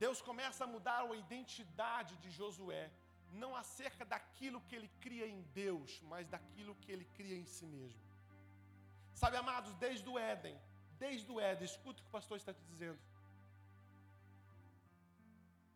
Deus 0.03 0.21
começa 0.21 0.63
a 0.63 0.67
mudar 0.67 0.99
a 1.01 1.15
identidade 1.15 2.15
de 2.17 2.29
Josué, 2.29 2.91
não 3.31 3.55
acerca 3.55 4.03
daquilo 4.05 4.61
que 4.61 4.75
ele 4.75 4.89
cria 4.99 5.27
em 5.27 5.41
Deus, 5.53 6.01
mas 6.11 6.27
daquilo 6.27 6.75
que 6.75 6.91
ele 6.91 7.05
cria 7.17 7.37
em 7.37 7.45
si 7.45 7.65
mesmo. 7.65 8.01
Sabe, 9.13 9.37
amados, 9.37 9.73
desde 9.75 10.07
o 10.09 10.17
Éden, 10.17 10.59
desde 10.97 11.31
o 11.31 11.39
Éden, 11.39 11.65
escuta 11.65 11.99
o 11.99 12.03
que 12.03 12.09
o 12.09 12.17
pastor 12.17 12.37
está 12.37 12.53
te 12.53 12.63
dizendo. 12.71 12.99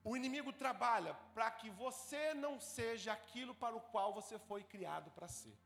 O 0.04 0.16
inimigo 0.16 0.52
trabalha 0.54 1.14
para 1.34 1.50
que 1.52 1.70
você 1.70 2.34
não 2.34 2.60
seja 2.60 3.12
aquilo 3.12 3.54
para 3.54 3.76
o 3.76 3.82
qual 3.94 4.14
você 4.14 4.40
foi 4.40 4.64
criado 4.64 5.12
para 5.12 5.28
ser. 5.28 5.58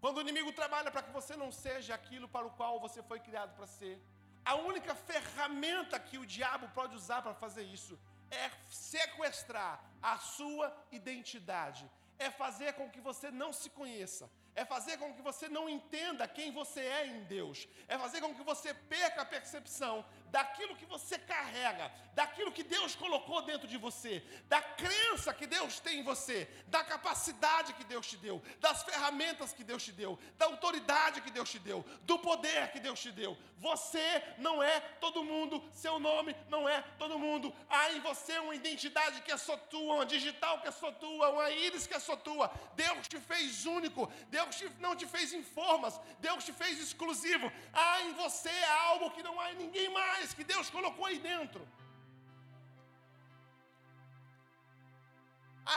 Quando 0.00 0.18
o 0.18 0.20
inimigo 0.20 0.52
trabalha 0.52 0.90
para 0.90 1.02
que 1.02 1.12
você 1.18 1.36
não 1.36 1.52
seja 1.52 1.94
aquilo 1.94 2.28
para 2.28 2.46
o 2.46 2.50
qual 2.58 2.80
você 2.80 3.02
foi 3.02 3.20
criado 3.20 3.54
para 3.54 3.66
ser, 3.66 4.00
a 4.44 4.54
única 4.54 4.94
ferramenta 4.94 5.98
que 5.98 6.18
o 6.18 6.24
diabo 6.24 6.68
pode 6.74 6.94
usar 6.96 7.20
para 7.22 7.34
fazer 7.34 7.62
isso 7.62 7.98
é 8.30 8.50
sequestrar 8.68 9.84
a 10.02 10.16
sua 10.18 10.74
identidade, 10.90 11.90
é 12.18 12.30
fazer 12.30 12.72
com 12.74 12.88
que 12.88 13.00
você 13.00 13.30
não 13.30 13.52
se 13.52 13.68
conheça, 13.68 14.30
é 14.54 14.64
fazer 14.64 14.96
com 14.98 15.12
que 15.12 15.22
você 15.22 15.48
não 15.48 15.68
entenda 15.68 16.28
quem 16.28 16.50
você 16.50 16.80
é 16.80 17.06
em 17.06 17.24
Deus, 17.24 17.68
é 17.88 17.98
fazer 17.98 18.20
com 18.20 18.34
que 18.34 18.42
você 18.42 18.72
perca 18.72 19.22
a 19.22 19.26
percepção 19.26 20.04
daquilo 20.30 20.76
que 20.76 20.86
você 20.86 21.18
carrega, 21.18 21.90
daquilo 22.14 22.52
que 22.52 22.62
Deus 22.62 22.94
colocou 22.94 23.42
dentro 23.42 23.66
de 23.66 23.76
você, 23.76 24.22
da 24.48 24.60
crença 24.60 25.32
que 25.34 25.46
Deus 25.46 25.80
tem 25.80 26.00
em 26.00 26.02
você, 26.02 26.48
da 26.66 26.82
capacidade 26.84 27.72
que 27.74 27.84
Deus 27.84 28.06
te 28.06 28.16
deu, 28.16 28.42
das 28.60 28.82
ferramentas 28.82 29.52
que 29.52 29.64
Deus 29.64 29.82
te 29.82 29.92
deu, 29.92 30.18
da 30.36 30.46
autoridade 30.46 31.20
que 31.20 31.30
Deus 31.30 31.50
te 31.50 31.58
deu, 31.58 31.84
do 32.02 32.18
poder 32.18 32.70
que 32.72 32.80
Deus 32.80 33.00
te 33.00 33.10
deu. 33.10 33.36
Você 33.58 34.22
não 34.38 34.62
é 34.62 34.80
todo 35.00 35.24
mundo, 35.24 35.62
seu 35.72 35.98
nome 35.98 36.34
não 36.48 36.68
é 36.68 36.82
todo 36.98 37.18
mundo. 37.18 37.54
Há 37.68 37.92
em 37.92 38.00
você 38.00 38.38
uma 38.38 38.54
identidade 38.54 39.22
que 39.22 39.32
é 39.32 39.36
só 39.36 39.56
tua, 39.56 39.94
uma 39.96 40.06
digital 40.06 40.60
que 40.60 40.68
é 40.68 40.72
só 40.72 40.90
tua, 40.92 41.30
uma 41.30 41.50
íris 41.50 41.86
que 41.86 41.94
é 41.94 41.98
só 41.98 42.16
tua. 42.16 42.50
Deus 42.74 43.06
te 43.08 43.18
fez 43.18 43.66
único, 43.66 44.10
Deus 44.28 44.56
te, 44.56 44.68
não 44.78 44.94
te 44.96 45.06
fez 45.06 45.32
em 45.32 45.42
formas, 45.42 46.00
Deus 46.18 46.44
te 46.44 46.52
fez 46.52 46.78
exclusivo. 46.78 47.50
Há 47.72 48.02
em 48.02 48.12
você 48.14 48.52
algo 48.88 49.10
que 49.10 49.22
não 49.22 49.38
há 49.40 49.52
em 49.52 49.56
ninguém 49.56 49.88
mais 49.88 50.19
que 50.36 50.44
Deus 50.52 50.68
colocou 50.76 51.06
aí 51.06 51.18
dentro. 51.30 51.62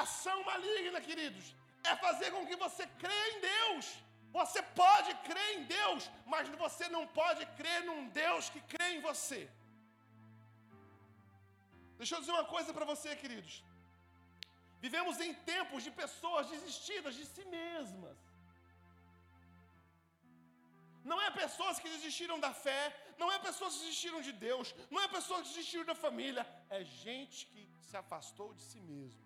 Ação 0.01 0.37
maligna, 0.51 0.99
queridos, 1.09 1.45
é 1.89 1.95
fazer 2.05 2.29
com 2.35 2.47
que 2.49 2.57
você 2.65 2.85
creia 3.03 3.29
em 3.33 3.41
Deus. 3.51 3.85
Você 4.39 4.61
pode 4.83 5.11
crer 5.27 5.49
em 5.57 5.63
Deus, 5.79 6.03
mas 6.33 6.47
você 6.63 6.85
não 6.95 7.03
pode 7.19 7.43
crer 7.59 7.79
num 7.89 8.01
Deus 8.21 8.49
que 8.53 8.61
crê 8.73 8.87
em 8.95 9.01
você. 9.09 9.41
Deixa 11.99 12.15
eu 12.15 12.21
dizer 12.21 12.33
uma 12.37 12.47
coisa 12.55 12.71
para 12.77 12.89
você, 12.93 13.09
queridos. 13.23 13.55
Vivemos 14.85 15.17
em 15.25 15.33
tempos 15.51 15.81
de 15.85 15.91
pessoas 16.03 16.49
desistidas 16.53 17.13
de 17.19 17.25
si 17.33 17.45
mesmas. 17.57 18.17
Não 21.09 21.19
é 21.25 21.29
pessoas 21.43 21.79
que 21.81 21.93
desistiram 21.95 22.39
da 22.45 22.51
fé, 22.65 22.81
não 23.21 23.31
é 23.31 23.39
pessoas 23.39 23.73
que 23.75 23.81
desistiram 23.85 24.21
de 24.21 24.31
Deus, 24.31 24.73
não 24.89 25.01
é 25.01 25.07
pessoas 25.07 25.41
que 25.43 25.53
desistiram 25.55 25.85
da 25.85 25.95
família, 25.95 26.45
é 26.69 26.83
gente 26.83 27.45
que 27.51 27.67
se 27.89 27.95
afastou 27.97 28.53
de 28.53 28.63
si 28.69 28.79
mesmo. 28.79 29.23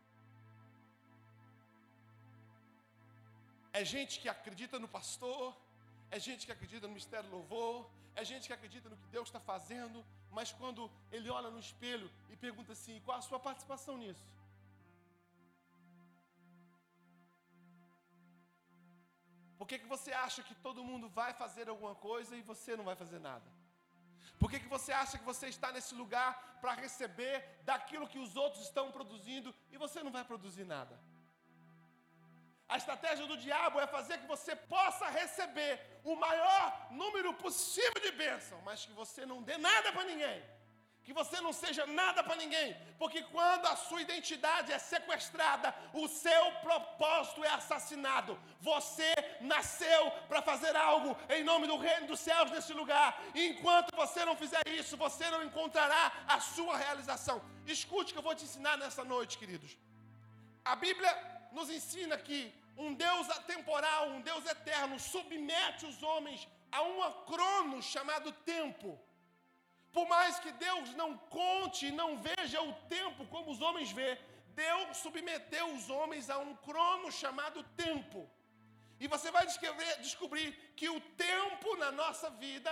É 3.79 3.83
gente 3.85 4.19
que 4.21 4.29
acredita 4.29 4.79
no 4.83 4.87
pastor, 4.87 5.55
é 6.09 6.19
gente 6.19 6.45
que 6.45 6.51
acredita 6.51 6.87
no 6.87 6.93
mistério 6.93 7.29
louvor, 7.29 7.89
é 8.15 8.23
gente 8.25 8.47
que 8.47 8.53
acredita 8.53 8.89
no 8.89 8.97
que 8.97 9.07
Deus 9.15 9.27
está 9.27 9.39
fazendo, 9.39 10.03
mas 10.31 10.51
quando 10.51 10.89
ele 11.11 11.29
olha 11.29 11.49
no 11.49 11.59
espelho 11.59 12.09
e 12.31 12.35
pergunta 12.35 12.71
assim: 12.73 13.01
qual 13.05 13.17
a 13.17 13.21
sua 13.21 13.39
participação 13.39 13.97
nisso? 13.97 14.25
Por 19.57 19.67
que, 19.67 19.79
que 19.79 19.87
você 19.87 20.11
acha 20.13 20.41
que 20.43 20.55
todo 20.55 20.83
mundo 20.83 21.09
vai 21.09 21.33
fazer 21.33 21.67
alguma 21.67 21.95
coisa 21.95 22.35
e 22.35 22.41
você 22.41 22.75
não 22.75 22.83
vai 22.83 22.95
fazer 22.95 23.19
nada? 23.19 23.56
Por 24.39 24.49
que, 24.49 24.59
que 24.59 24.67
você 24.67 24.91
acha 24.91 25.17
que 25.17 25.23
você 25.23 25.47
está 25.47 25.71
nesse 25.71 25.93
lugar 25.95 26.59
para 26.61 26.73
receber 26.73 27.35
daquilo 27.63 28.07
que 28.07 28.19
os 28.19 28.35
outros 28.35 28.63
estão 28.63 28.91
produzindo 28.91 29.53
e 29.71 29.77
você 29.77 30.03
não 30.03 30.11
vai 30.11 30.23
produzir 30.23 30.63
nada? 30.63 30.99
A 32.69 32.77
estratégia 32.77 33.25
do 33.25 33.37
diabo 33.37 33.79
é 33.79 33.87
fazer 33.87 34.17
que 34.19 34.27
você 34.27 34.55
possa 34.55 35.07
receber 35.09 35.73
o 36.03 36.15
maior 36.15 36.87
número 36.91 37.33
possível 37.33 38.01
de 38.01 38.11
bênção, 38.11 38.61
mas 38.61 38.85
que 38.85 38.91
você 38.91 39.25
não 39.25 39.41
dê 39.41 39.57
nada 39.57 39.91
para 39.93 40.03
ninguém 40.03 40.56
que 41.07 41.13
você 41.13 41.39
não 41.39 41.53
seja 41.53 41.83
nada 41.85 42.21
para 42.21 42.35
ninguém, 42.35 42.75
porque 42.99 43.21
quando 43.35 43.65
a 43.65 43.77
sua 43.77 44.01
identidade 44.01 44.73
é 44.73 44.77
sequestrada, 44.77 45.73
o 45.93 46.05
seu 46.05 46.43
propósito 46.65 47.45
é 47.45 47.51
assassinado. 47.59 48.37
Você 48.59 49.11
nasceu 49.39 50.11
para 50.27 50.41
fazer 50.41 50.75
algo 50.75 51.15
em 51.29 51.45
nome 51.45 51.65
do 51.65 51.77
reino 51.77 52.07
dos 52.07 52.19
céus 52.19 52.51
nesse 52.51 52.73
lugar. 52.73 53.09
E 53.33 53.47
enquanto 53.51 53.95
você 53.95 54.25
não 54.25 54.35
fizer 54.35 54.63
isso, 54.67 54.97
você 54.97 55.29
não 55.29 55.41
encontrará 55.45 56.11
a 56.27 56.41
sua 56.41 56.75
realização. 56.75 57.41
Escute 57.65 58.11
que 58.11 58.19
eu 58.19 58.27
vou 58.29 58.35
te 58.35 58.43
ensinar 58.43 58.75
nessa 58.75 59.05
noite, 59.05 59.37
queridos. 59.37 59.77
A 60.65 60.75
Bíblia 60.75 61.11
nos 61.53 61.69
ensina 61.69 62.17
que 62.17 62.53
um 62.77 62.93
Deus 62.93 63.29
atemporal, 63.29 64.09
um 64.09 64.19
Deus 64.19 64.45
eterno, 64.45 64.99
submete 64.99 65.85
os 65.85 66.03
homens 66.03 66.45
a 66.69 66.81
um 66.81 66.99
crono 67.31 67.81
chamado 67.81 68.29
tempo. 68.55 68.99
Por 69.97 70.07
mais 70.07 70.33
que 70.43 70.51
Deus 70.51 70.87
não 71.01 71.11
conte 71.37 71.87
e 71.87 71.95
não 71.99 72.09
veja 72.27 72.59
o 72.61 72.73
tempo 72.95 73.21
como 73.33 73.47
os 73.53 73.61
homens 73.65 73.91
vê, 73.99 74.09
Deus 74.63 74.97
submeteu 75.03 75.65
os 75.77 75.85
homens 75.95 76.25
a 76.33 76.37
um 76.47 76.53
crono 76.65 77.07
chamado 77.21 77.63
tempo. 77.85 78.19
E 78.99 79.07
você 79.13 79.31
vai 79.35 79.45
descobrir 80.05 80.49
que 80.79 80.87
o 80.95 80.99
tempo 81.29 81.69
na 81.83 81.91
nossa 82.01 82.29
vida 82.43 82.71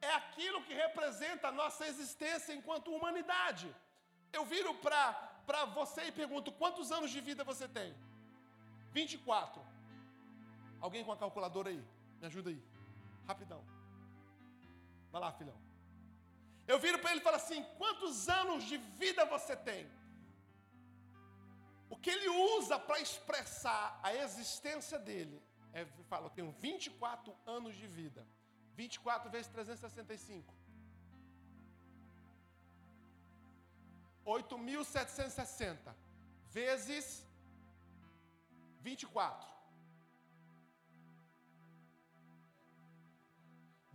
é 0.00 0.12
aquilo 0.20 0.62
que 0.66 0.80
representa 0.84 1.48
a 1.48 1.56
nossa 1.62 1.82
existência 1.92 2.54
enquanto 2.58 2.94
humanidade. 2.94 3.66
Eu 4.32 4.44
viro 4.44 4.72
para 4.84 5.64
você 5.80 6.04
e 6.10 6.18
pergunto: 6.20 6.56
quantos 6.62 6.92
anos 6.92 7.10
de 7.10 7.20
vida 7.30 7.42
você 7.52 7.66
tem? 7.66 7.90
24. 8.92 9.60
Alguém 10.80 11.04
com 11.04 11.10
a 11.10 11.20
calculadora 11.24 11.70
aí? 11.70 11.82
Me 12.20 12.26
ajuda 12.30 12.50
aí. 12.50 12.62
Rapidão. 13.26 13.62
Vai 15.10 15.22
lá, 15.26 15.32
filhão. 15.42 15.71
Eu 16.72 16.78
viro 16.84 16.98
para 16.98 17.10
ele 17.12 17.20
e 17.20 17.26
falo 17.28 17.36
assim: 17.36 17.62
quantos 17.80 18.28
anos 18.40 18.64
de 18.64 18.76
vida 19.02 19.24
você 19.34 19.54
tem? 19.68 19.82
O 21.90 21.96
que 22.02 22.10
ele 22.14 22.28
usa 22.56 22.78
para 22.78 23.00
expressar 23.06 24.00
a 24.02 24.14
existência 24.14 24.98
dele 24.98 25.38
é, 25.72 25.84
fala, 26.08 26.26
eu 26.26 26.30
tenho 26.30 26.50
24 26.52 27.34
anos 27.46 27.74
de 27.74 27.86
vida. 27.86 28.26
24 28.74 29.30
vezes 29.30 29.48
365. 29.48 30.54
8.760 34.24 35.94
vezes 36.50 37.26
24. 38.80 39.51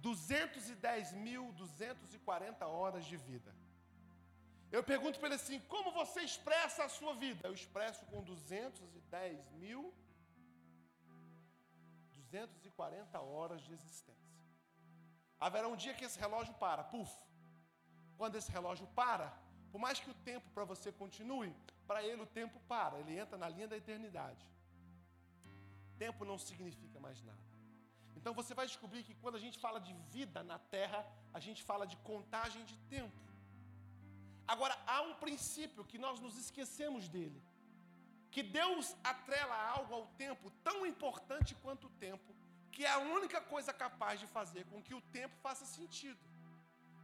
210.240 0.02 2.68
horas 2.68 3.06
de 3.06 3.18
vida. 3.18 3.54
Eu 4.72 4.84
pergunto 4.84 5.20
para 5.20 5.28
ele 5.30 5.36
assim: 5.36 5.60
como 5.62 5.92
você 5.92 6.22
expressa 6.22 6.84
a 6.84 6.90
sua 6.90 7.16
vida? 7.16 7.48
Eu 7.48 7.54
expresso 7.54 8.06
com 8.08 8.22
210 8.24 9.52
mil, 9.54 9.94
240 12.14 13.20
horas 13.20 13.62
de 13.62 13.74
existência. 13.74 14.28
Haverá 15.40 15.68
um 15.68 15.76
dia 15.76 15.94
que 15.94 16.06
esse 16.06 16.20
relógio 16.20 16.54
para, 16.56 16.84
puf. 16.84 17.16
Quando 18.18 18.36
esse 18.36 18.52
relógio 18.52 18.88
para, 18.88 19.32
por 19.72 19.80
mais 19.80 20.00
que 20.00 20.10
o 20.10 20.14
tempo 20.14 20.50
para 20.50 20.66
você 20.66 20.92
continue, 20.92 21.56
para 21.86 22.04
ele 22.04 22.22
o 22.22 22.26
tempo 22.26 22.60
para, 22.68 23.00
ele 23.00 23.18
entra 23.18 23.38
na 23.38 23.48
linha 23.48 23.68
da 23.68 23.78
eternidade. 23.78 24.46
Tempo 25.98 26.26
não 26.26 26.38
significa 26.38 27.00
mais 27.00 27.24
nada. 27.24 27.57
Então 28.28 28.36
você 28.36 28.54
vai 28.54 28.66
descobrir 28.68 29.04
que 29.04 29.13
quando 29.22 29.36
a 29.36 29.40
gente 29.40 29.58
fala 29.58 29.80
de 29.80 29.94
vida 30.13 30.40
na 30.44 30.60
terra, 30.60 31.00
a 31.34 31.40
gente 31.40 31.63
fala 31.63 31.86
de 31.88 31.96
contagem 32.10 32.62
de 32.66 32.76
tempo. 32.94 33.22
Agora, 34.46 34.78
há 34.86 35.02
um 35.04 35.13
princípio 35.13 35.86
que 35.86 35.98
nós 35.98 36.20
nos 36.20 36.36
esquecemos 36.38 37.08
dele. 37.08 37.42
Que 38.30 38.44
Deus 38.44 38.98
atrela 39.02 39.56
algo 39.70 39.94
ao 39.96 40.08
tempo 40.24 40.52
tão 40.62 40.86
importante 40.86 41.56
quanto 41.63 41.88
o 41.88 41.96
tempo, 42.08 42.36
que 42.70 42.84
é 42.84 42.92
a 42.92 43.00
única 43.00 43.40
coisa 43.40 43.72
capaz 43.72 44.20
de 44.20 44.28
fazer 44.28 44.66
com 44.66 44.84
que 44.84 44.94
o 44.94 45.00
tempo 45.20 45.38
faça 45.38 45.66
sentido. 45.66 46.20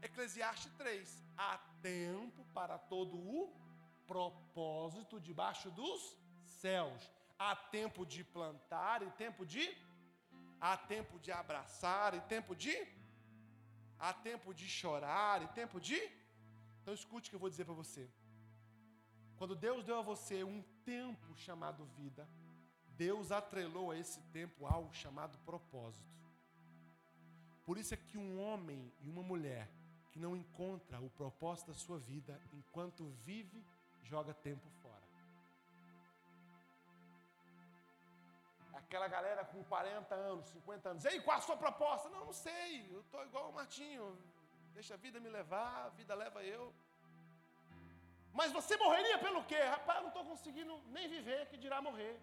Eclesiastes 0.01 0.73
3: 0.73 1.23
há 1.37 1.57
tempo 1.81 2.43
para 2.53 2.77
todo 2.77 3.15
o 3.15 3.49
propósito 4.05 5.21
debaixo 5.21 5.71
dos 5.71 6.17
céus. 6.43 7.09
Há 7.39 7.55
tempo 7.55 8.05
de 8.05 8.25
plantar 8.25 9.01
e 9.03 9.09
tempo 9.11 9.45
de. 9.45 9.65
Há 10.67 10.77
tempo 10.77 11.19
de 11.19 11.29
abraçar 11.29 12.13
e 12.13 12.21
tempo 12.33 12.55
de. 12.55 12.73
Há 13.99 14.11
tempo 14.13 14.53
de 14.53 14.67
chorar 14.79 15.41
e 15.41 15.47
tempo 15.59 15.77
de. 15.87 15.99
Então 16.81 16.93
escute 16.93 17.27
o 17.27 17.29
que 17.31 17.35
eu 17.35 17.39
vou 17.45 17.49
dizer 17.49 17.65
para 17.65 17.73
você. 17.73 18.09
Quando 19.37 19.55
Deus 19.55 19.83
deu 19.83 19.97
a 19.99 20.01
você 20.01 20.37
um 20.41 20.61
tempo 20.85 21.35
chamado 21.35 21.83
vida, 21.97 22.23
Deus 23.05 23.29
atrelou 23.29 23.91
a 23.91 23.97
esse 23.97 24.21
tempo 24.37 24.65
algo 24.65 24.93
chamado 24.93 25.37
propósito. 25.39 26.13
Por 27.65 27.77
isso 27.77 27.93
é 27.93 27.97
que 27.97 28.17
um 28.17 28.39
homem 28.39 28.89
e 29.01 29.09
uma 29.09 29.23
mulher 29.23 29.69
que 30.11 30.19
não 30.19 30.33
encontra 30.33 31.01
o 31.01 31.09
propósito 31.09 31.67
da 31.73 31.73
sua 31.73 31.97
vida 31.97 32.39
enquanto 32.53 33.09
vive, 33.25 33.65
joga 34.01 34.33
tempo 34.33 34.69
fora. 34.81 34.82
Aquela 38.93 39.07
galera 39.07 39.43
com 39.51 39.63
40 39.63 40.13
anos, 40.13 40.45
50 40.49 40.89
anos, 40.89 41.05
ei, 41.05 41.19
qual 41.19 41.35
a 41.35 41.41
sua 41.41 41.55
proposta? 41.57 42.09
Não, 42.09 42.25
não 42.25 42.33
sei, 42.47 42.71
eu 42.95 42.99
estou 42.99 43.23
igual 43.29 43.49
o 43.49 43.53
Martinho, 43.59 44.05
deixa 44.75 44.93
a 44.93 44.97
vida 45.05 45.19
me 45.19 45.29
levar, 45.29 45.85
a 45.85 45.89
vida 45.99 46.13
leva 46.13 46.43
eu. 46.43 46.71
Mas 48.39 48.51
você 48.51 48.77
morreria 48.77 49.17
pelo 49.17 49.43
quê? 49.45 49.59
Rapaz, 49.75 49.99
não 50.03 50.09
estou 50.09 50.23
conseguindo 50.25 50.79
nem 50.89 51.07
viver, 51.07 51.47
que 51.47 51.57
dirá 51.57 51.81
morrer. 51.81 52.15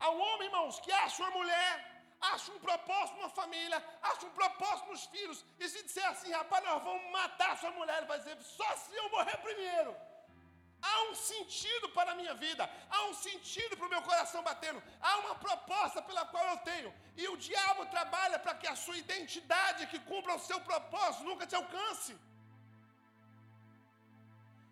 Há 0.00 0.10
um 0.10 0.20
homem, 0.20 0.48
irmãos, 0.48 0.80
que 0.80 0.90
acha 0.90 1.22
uma 1.22 1.30
mulher, 1.38 1.72
acha 2.20 2.50
um 2.50 2.58
propósito 2.58 3.20
na 3.20 3.28
família, 3.28 3.78
acha 4.02 4.26
um 4.26 4.34
propósito 4.42 4.90
nos 4.90 5.04
filhos, 5.14 5.44
e 5.60 5.68
se 5.68 5.80
disser 5.84 6.08
assim, 6.08 6.32
rapaz, 6.32 6.64
nós 6.64 6.82
vamos 6.82 7.08
matar 7.12 7.56
sua 7.56 7.70
mulher, 7.70 7.98
ele 7.98 8.06
vai 8.06 8.18
dizer, 8.18 8.36
só 8.42 8.76
se 8.78 8.96
eu 8.96 9.08
morrer 9.10 9.36
primeiro. 9.36 9.96
Há 10.90 10.96
um 11.10 11.14
sentido 11.14 11.86
para 11.96 12.12
a 12.12 12.18
minha 12.20 12.34
vida, 12.44 12.64
há 12.94 13.00
um 13.08 13.14
sentido 13.26 13.76
para 13.76 13.86
o 13.88 13.94
meu 13.94 14.02
coração 14.08 14.42
batendo, 14.50 14.82
há 15.08 15.12
uma 15.24 15.34
proposta 15.46 16.00
pela 16.08 16.24
qual 16.32 16.46
eu 16.52 16.58
tenho. 16.70 16.90
E 17.16 17.26
o 17.32 17.36
diabo 17.36 17.84
trabalha 17.96 18.38
para 18.38 18.54
que 18.60 18.68
a 18.72 18.76
sua 18.84 18.96
identidade 19.04 19.88
que 19.92 20.00
cumpra 20.10 20.34
o 20.36 20.44
seu 20.48 20.60
propósito 20.70 21.24
nunca 21.24 21.46
te 21.46 21.56
alcance. 21.62 22.14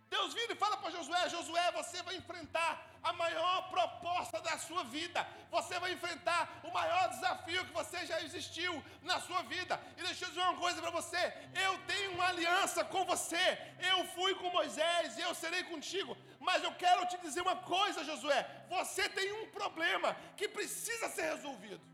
Deus 0.08 0.34
vira 0.34 0.52
e 0.52 0.56
fala 0.56 0.76
para 0.76 0.90
Josué: 0.90 1.28
Josué, 1.28 1.72
você 1.72 2.02
vai 2.02 2.16
enfrentar 2.16 2.72
a 3.02 3.12
maior 3.12 3.68
proposta 3.70 4.40
da 4.40 4.56
sua 4.58 4.84
vida. 4.84 5.26
Você 5.50 5.78
vai 5.78 5.92
enfrentar 5.92 6.60
o 6.62 6.70
maior 6.72 7.08
desafio 7.08 7.64
que 7.64 7.72
você 7.72 8.06
já 8.06 8.20
existiu 8.22 8.72
na 9.02 9.20
sua 9.20 9.42
vida. 9.42 9.80
E 9.96 10.02
deixa 10.02 10.24
eu 10.24 10.28
dizer 10.28 10.40
uma 10.42 10.56
coisa 10.56 10.80
para 10.80 10.90
você: 10.90 11.22
eu 11.66 11.78
tenho 11.86 12.12
uma 12.12 12.28
aliança 12.28 12.84
com 12.84 13.04
você. 13.04 13.44
Eu 13.90 14.04
fui 14.08 14.34
com 14.36 14.50
Moisés 14.50 15.18
e 15.18 15.22
eu 15.22 15.34
serei 15.34 15.64
contigo. 15.64 16.16
Mas 16.38 16.62
eu 16.62 16.72
quero 16.74 17.06
te 17.06 17.18
dizer 17.18 17.40
uma 17.40 17.56
coisa, 17.56 18.04
Josué: 18.04 18.40
você 18.68 19.08
tem 19.08 19.32
um 19.32 19.50
problema 19.50 20.16
que 20.36 20.48
precisa 20.48 21.08
ser 21.08 21.34
resolvido. 21.34 21.84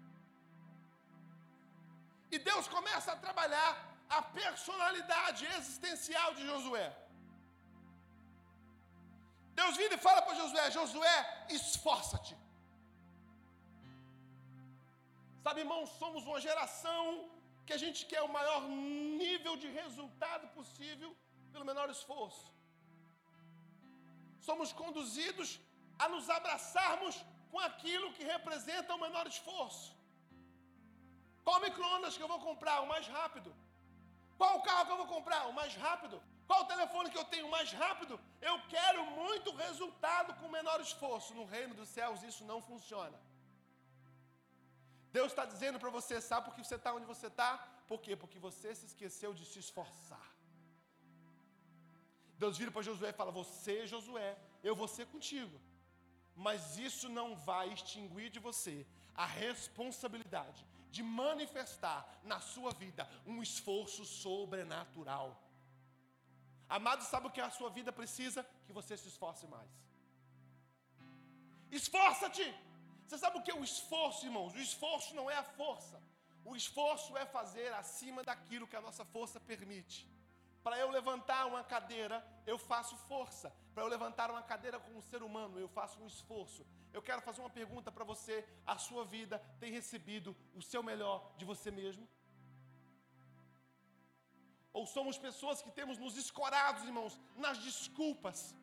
E 2.30 2.38
Deus 2.38 2.68
começa 2.68 3.12
a 3.12 3.16
trabalhar 3.16 3.70
a 4.08 4.20
personalidade 4.20 5.46
existencial 5.46 6.34
de 6.34 6.44
Josué. 6.46 7.01
Deus 9.60 9.76
vira 9.80 9.94
e 9.96 10.04
fala 10.06 10.22
para 10.26 10.38
Josué: 10.40 10.64
Josué, 10.78 11.16
esforça-te. 11.58 12.34
Sabe, 15.44 15.60
irmãos, 15.64 15.90
somos 16.00 16.22
uma 16.30 16.40
geração 16.48 17.04
que 17.66 17.74
a 17.76 17.80
gente 17.84 18.00
quer 18.10 18.22
o 18.22 18.32
maior 18.38 18.62
nível 19.22 19.54
de 19.62 19.68
resultado 19.80 20.46
possível 20.58 21.10
pelo 21.52 21.68
menor 21.70 21.88
esforço. 21.96 22.46
Somos 24.48 24.70
conduzidos 24.82 25.48
a 26.02 26.08
nos 26.12 26.28
abraçarmos 26.38 27.16
com 27.50 27.60
aquilo 27.70 28.12
que 28.16 28.30
representa 28.34 28.94
o 28.96 29.02
menor 29.06 29.26
esforço. 29.34 29.88
Qual 31.46 31.60
micro-ondas 31.66 32.16
que 32.16 32.24
eu 32.26 32.32
vou 32.34 32.40
comprar? 32.48 32.76
O 32.84 32.90
mais 32.92 33.06
rápido. 33.18 33.50
Qual 34.40 34.62
carro 34.68 34.86
que 34.86 34.94
eu 34.94 35.00
vou 35.02 35.10
comprar? 35.16 35.40
O 35.50 35.56
mais 35.60 35.74
rápido. 35.86 36.16
Qual 36.46 36.62
o 36.62 36.70
telefone 36.72 37.10
que 37.10 37.18
eu 37.18 37.24
tenho 37.24 37.48
mais 37.56 37.72
rápido? 37.72 38.14
Eu 38.40 38.56
quero 38.74 39.04
muito 39.22 39.54
resultado 39.64 40.34
com 40.40 40.56
menor 40.58 40.80
esforço. 40.80 41.34
No 41.34 41.44
reino 41.44 41.74
dos 41.74 41.88
céus 41.88 42.22
isso 42.22 42.44
não 42.44 42.60
funciona. 42.70 43.18
Deus 45.16 45.30
está 45.32 45.44
dizendo 45.44 45.78
para 45.78 45.90
você, 45.90 46.20
sabe 46.20 46.46
por 46.46 46.54
que 46.54 46.64
você 46.64 46.76
está 46.76 46.92
onde 46.94 47.06
você 47.06 47.26
está? 47.26 47.50
Por 47.86 48.00
quê? 48.00 48.14
Porque 48.16 48.38
você 48.38 48.74
se 48.74 48.86
esqueceu 48.86 49.32
de 49.34 49.44
se 49.44 49.58
esforçar. 49.58 50.28
Deus 52.42 52.56
vira 52.58 52.72
para 52.72 52.82
Josué 52.82 53.10
e 53.10 53.20
fala: 53.20 53.30
Você, 53.30 53.86
Josué, 53.86 54.30
eu 54.68 54.74
vou 54.74 54.88
ser 54.88 55.06
contigo. 55.06 55.60
Mas 56.34 56.78
isso 56.78 57.08
não 57.08 57.36
vai 57.36 57.66
extinguir 57.72 58.30
de 58.30 58.40
você 58.40 58.86
a 59.14 59.26
responsabilidade 59.26 60.66
de 60.90 61.02
manifestar 61.02 61.98
na 62.22 62.38
sua 62.40 62.72
vida 62.72 63.08
um 63.26 63.42
esforço 63.42 64.04
sobrenatural. 64.04 65.28
Amado, 66.68 67.02
sabe 67.04 67.26
o 67.26 67.30
que 67.30 67.40
a 67.40 67.50
sua 67.50 67.70
vida 67.70 67.92
precisa? 67.92 68.46
Que 68.66 68.72
você 68.72 68.96
se 68.96 69.08
esforce 69.08 69.46
mais. 69.46 69.70
Esforça-te! 71.70 72.46
Você 73.06 73.18
sabe 73.18 73.38
o 73.38 73.42
que 73.42 73.50
é 73.50 73.54
o 73.54 73.64
esforço, 73.64 74.24
irmãos? 74.24 74.54
O 74.54 74.58
esforço 74.58 75.14
não 75.14 75.30
é 75.30 75.36
a 75.36 75.42
força. 75.42 76.02
O 76.44 76.56
esforço 76.56 77.16
é 77.16 77.24
fazer 77.26 77.72
acima 77.74 78.22
daquilo 78.22 78.66
que 78.66 78.76
a 78.76 78.80
nossa 78.80 79.04
força 79.04 79.38
permite. 79.38 80.08
Para 80.62 80.78
eu 80.78 80.90
levantar 80.90 81.46
uma 81.46 81.64
cadeira, 81.64 82.24
eu 82.46 82.56
faço 82.56 82.96
força. 82.96 83.52
Para 83.74 83.82
eu 83.82 83.88
levantar 83.88 84.30
uma 84.30 84.42
cadeira 84.42 84.78
como 84.78 84.98
um 84.98 85.02
ser 85.02 85.22
humano, 85.22 85.58
eu 85.58 85.68
faço 85.68 86.00
um 86.00 86.06
esforço. 86.06 86.64
Eu 86.92 87.02
quero 87.02 87.20
fazer 87.22 87.40
uma 87.40 87.50
pergunta 87.50 87.90
para 87.90 88.04
você: 88.04 88.46
a 88.66 88.78
sua 88.78 89.04
vida 89.04 89.38
tem 89.58 89.72
recebido 89.72 90.36
o 90.54 90.62
seu 90.62 90.82
melhor 90.82 91.32
de 91.36 91.44
você 91.44 91.70
mesmo? 91.70 92.08
Ou 94.72 94.86
somos 94.86 95.18
pessoas 95.18 95.60
que 95.60 95.70
temos 95.70 95.98
nos 95.98 96.16
escorado, 96.16 96.84
irmãos, 96.86 97.20
nas 97.36 97.58
desculpas. 97.58 98.54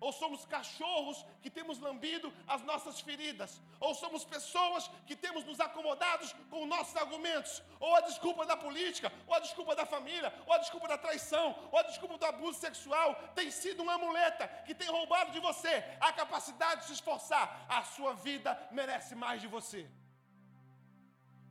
Ou 0.00 0.12
somos 0.12 0.44
cachorros 0.46 1.26
que 1.42 1.50
temos 1.50 1.78
lambido 1.78 2.32
as 2.46 2.62
nossas 2.62 3.00
feridas. 3.00 3.60
Ou 3.80 3.94
somos 3.94 4.24
pessoas 4.24 4.88
que 5.06 5.16
temos 5.16 5.44
nos 5.44 5.58
acomodados 5.58 6.34
com 6.50 6.66
nossos 6.66 6.96
argumentos. 6.96 7.62
Ou 7.80 7.96
a 7.96 8.00
desculpa 8.02 8.46
da 8.46 8.56
política, 8.56 9.12
ou 9.26 9.34
a 9.34 9.40
desculpa 9.40 9.74
da 9.74 9.84
família, 9.84 10.32
ou 10.46 10.52
a 10.52 10.58
desculpa 10.58 10.86
da 10.86 10.96
traição, 10.96 11.46
ou 11.72 11.78
a 11.78 11.82
desculpa 11.82 12.16
do 12.16 12.26
abuso 12.26 12.60
sexual 12.60 13.14
tem 13.34 13.50
sido 13.50 13.82
uma 13.82 13.98
muleta 13.98 14.46
que 14.66 14.74
tem 14.74 14.88
roubado 14.88 15.32
de 15.32 15.40
você 15.40 15.84
a 16.00 16.12
capacidade 16.12 16.82
de 16.82 16.86
se 16.86 16.92
esforçar. 16.94 17.66
A 17.68 17.82
sua 17.82 18.14
vida 18.14 18.56
merece 18.70 19.14
mais 19.16 19.40
de 19.40 19.48
você. 19.48 19.90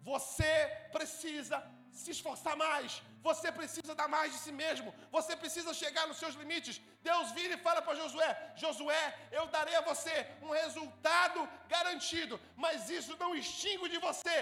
Você 0.03 0.53
precisa 0.93 1.61
se 2.01 2.11
esforçar 2.15 2.55
mais, 2.65 3.01
você 3.27 3.49
precisa 3.59 3.93
dar 3.99 4.07
mais 4.15 4.29
de 4.33 4.39
si 4.43 4.51
mesmo, 4.63 4.89
você 5.17 5.33
precisa 5.41 5.73
chegar 5.81 6.05
nos 6.07 6.19
seus 6.21 6.35
limites. 6.41 6.75
Deus 7.09 7.31
vira 7.37 7.53
e 7.55 7.63
fala 7.67 7.81
para 7.81 7.99
Josué: 8.01 8.31
Josué, 8.63 9.03
eu 9.39 9.45
darei 9.55 9.75
a 9.77 9.87
você 9.91 10.15
um 10.45 10.51
resultado 10.63 11.39
garantido, 11.75 12.39
mas 12.63 12.89
isso 12.97 13.15
não 13.23 13.31
extingue 13.41 13.89
de 13.95 13.99
você 14.07 14.37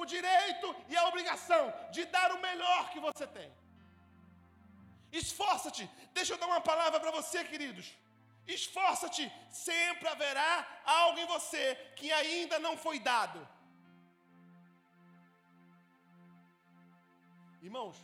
o 0.00 0.04
direito 0.04 0.68
e 0.88 0.96
a 0.96 1.06
obrigação 1.10 1.64
de 1.94 2.04
dar 2.16 2.30
o 2.32 2.42
melhor 2.48 2.90
que 2.92 3.00
você 3.00 3.26
tem. 3.38 3.50
Esforça-te, 5.20 5.84
deixa 6.12 6.34
eu 6.34 6.38
dar 6.38 6.46
uma 6.46 6.60
palavra 6.60 7.00
para 7.00 7.10
você, 7.18 7.42
queridos. 7.52 7.86
Esforça-te, 8.46 9.24
sempre 9.50 10.08
haverá 10.08 10.52
algo 10.84 11.18
em 11.18 11.26
você 11.26 11.64
que 11.96 12.10
ainda 12.12 12.58
não 12.58 12.76
foi 12.76 12.98
dado. 12.98 13.40
Irmãos, 17.62 17.96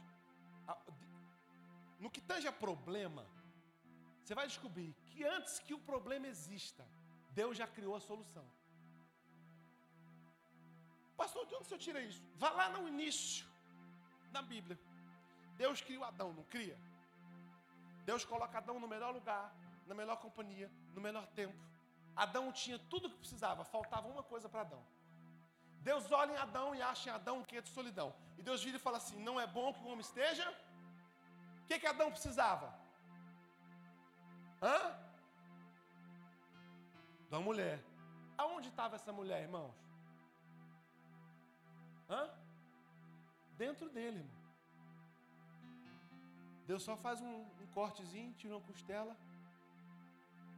no 2.01 2.11
que 2.11 2.21
tange 2.21 2.47
a 2.49 2.53
problema, 2.53 3.25
você 4.23 4.35
vai 4.35 4.47
descobrir 4.47 4.95
que 5.07 5.25
antes 5.25 5.59
que 5.59 5.75
o 5.75 5.79
problema 5.79 6.27
exista, 6.27 6.85
Deus 7.31 7.57
já 7.57 7.67
criou 7.67 7.95
a 7.97 8.01
solução. 8.01 8.45
Pastor, 11.17 11.47
de 11.47 11.55
onde 11.55 11.69
você 11.69 11.79
tira 11.79 12.01
isso? 12.01 12.23
Vá 12.37 12.51
lá 12.51 12.69
no 12.71 12.89
início, 12.89 13.47
na 14.33 14.43
Bíblia. 14.43 14.79
Deus 15.57 15.81
criou 15.81 16.05
Adão, 16.05 16.33
não 16.33 16.45
cria? 16.45 16.77
Deus 18.05 18.25
coloca 18.25 18.59
Adão 18.59 18.81
no 18.81 18.89
melhor 18.89 19.13
lugar, 19.15 19.55
na 19.87 19.95
melhor 19.95 20.17
companhia, 20.17 20.71
no 20.95 21.01
melhor 21.01 21.27
tempo. 21.29 21.57
Adão 22.17 22.53
tinha 22.53 22.79
tudo 22.91 23.07
o 23.07 23.11
que 23.11 23.19
precisava, 23.19 23.65
faltava 23.65 24.09
uma 24.09 24.23
coisa 24.23 24.49
para 24.49 24.63
Adão. 24.63 24.85
Deus 25.89 26.11
olha 26.21 26.33
em 26.33 26.43
Adão 26.47 26.75
e 26.75 26.81
acha 26.91 27.09
em 27.09 27.13
Adão 27.13 27.39
um 27.39 27.49
quê 27.51 27.61
de 27.61 27.69
solidão. 27.69 28.09
E 28.39 28.43
Deus 28.43 28.63
vira 28.67 28.79
e 28.79 28.85
fala 28.87 28.97
assim: 28.97 29.19
não 29.29 29.39
é 29.45 29.47
bom 29.47 29.73
que 29.73 29.83
o 29.85 29.91
homem 29.93 30.01
esteja. 30.01 30.47
O 31.63 31.67
que, 31.67 31.79
que 31.79 31.87
Adão 31.87 32.11
precisava? 32.11 32.69
Hã? 34.63 34.79
Da 37.31 37.41
mulher. 37.49 37.77
Aonde 38.37 38.69
estava 38.69 38.97
essa 38.97 39.13
mulher, 39.13 39.43
irmãos? 39.43 39.75
Hã? 42.09 42.23
Dentro 43.57 43.89
dele, 43.91 44.19
irmão. 44.19 44.45
Deus 46.67 46.83
só 46.83 46.97
faz 46.97 47.21
um, 47.21 47.37
um 47.63 47.67
cortezinho, 47.75 48.33
tira 48.35 48.55
uma 48.55 48.67
costela. 48.71 49.15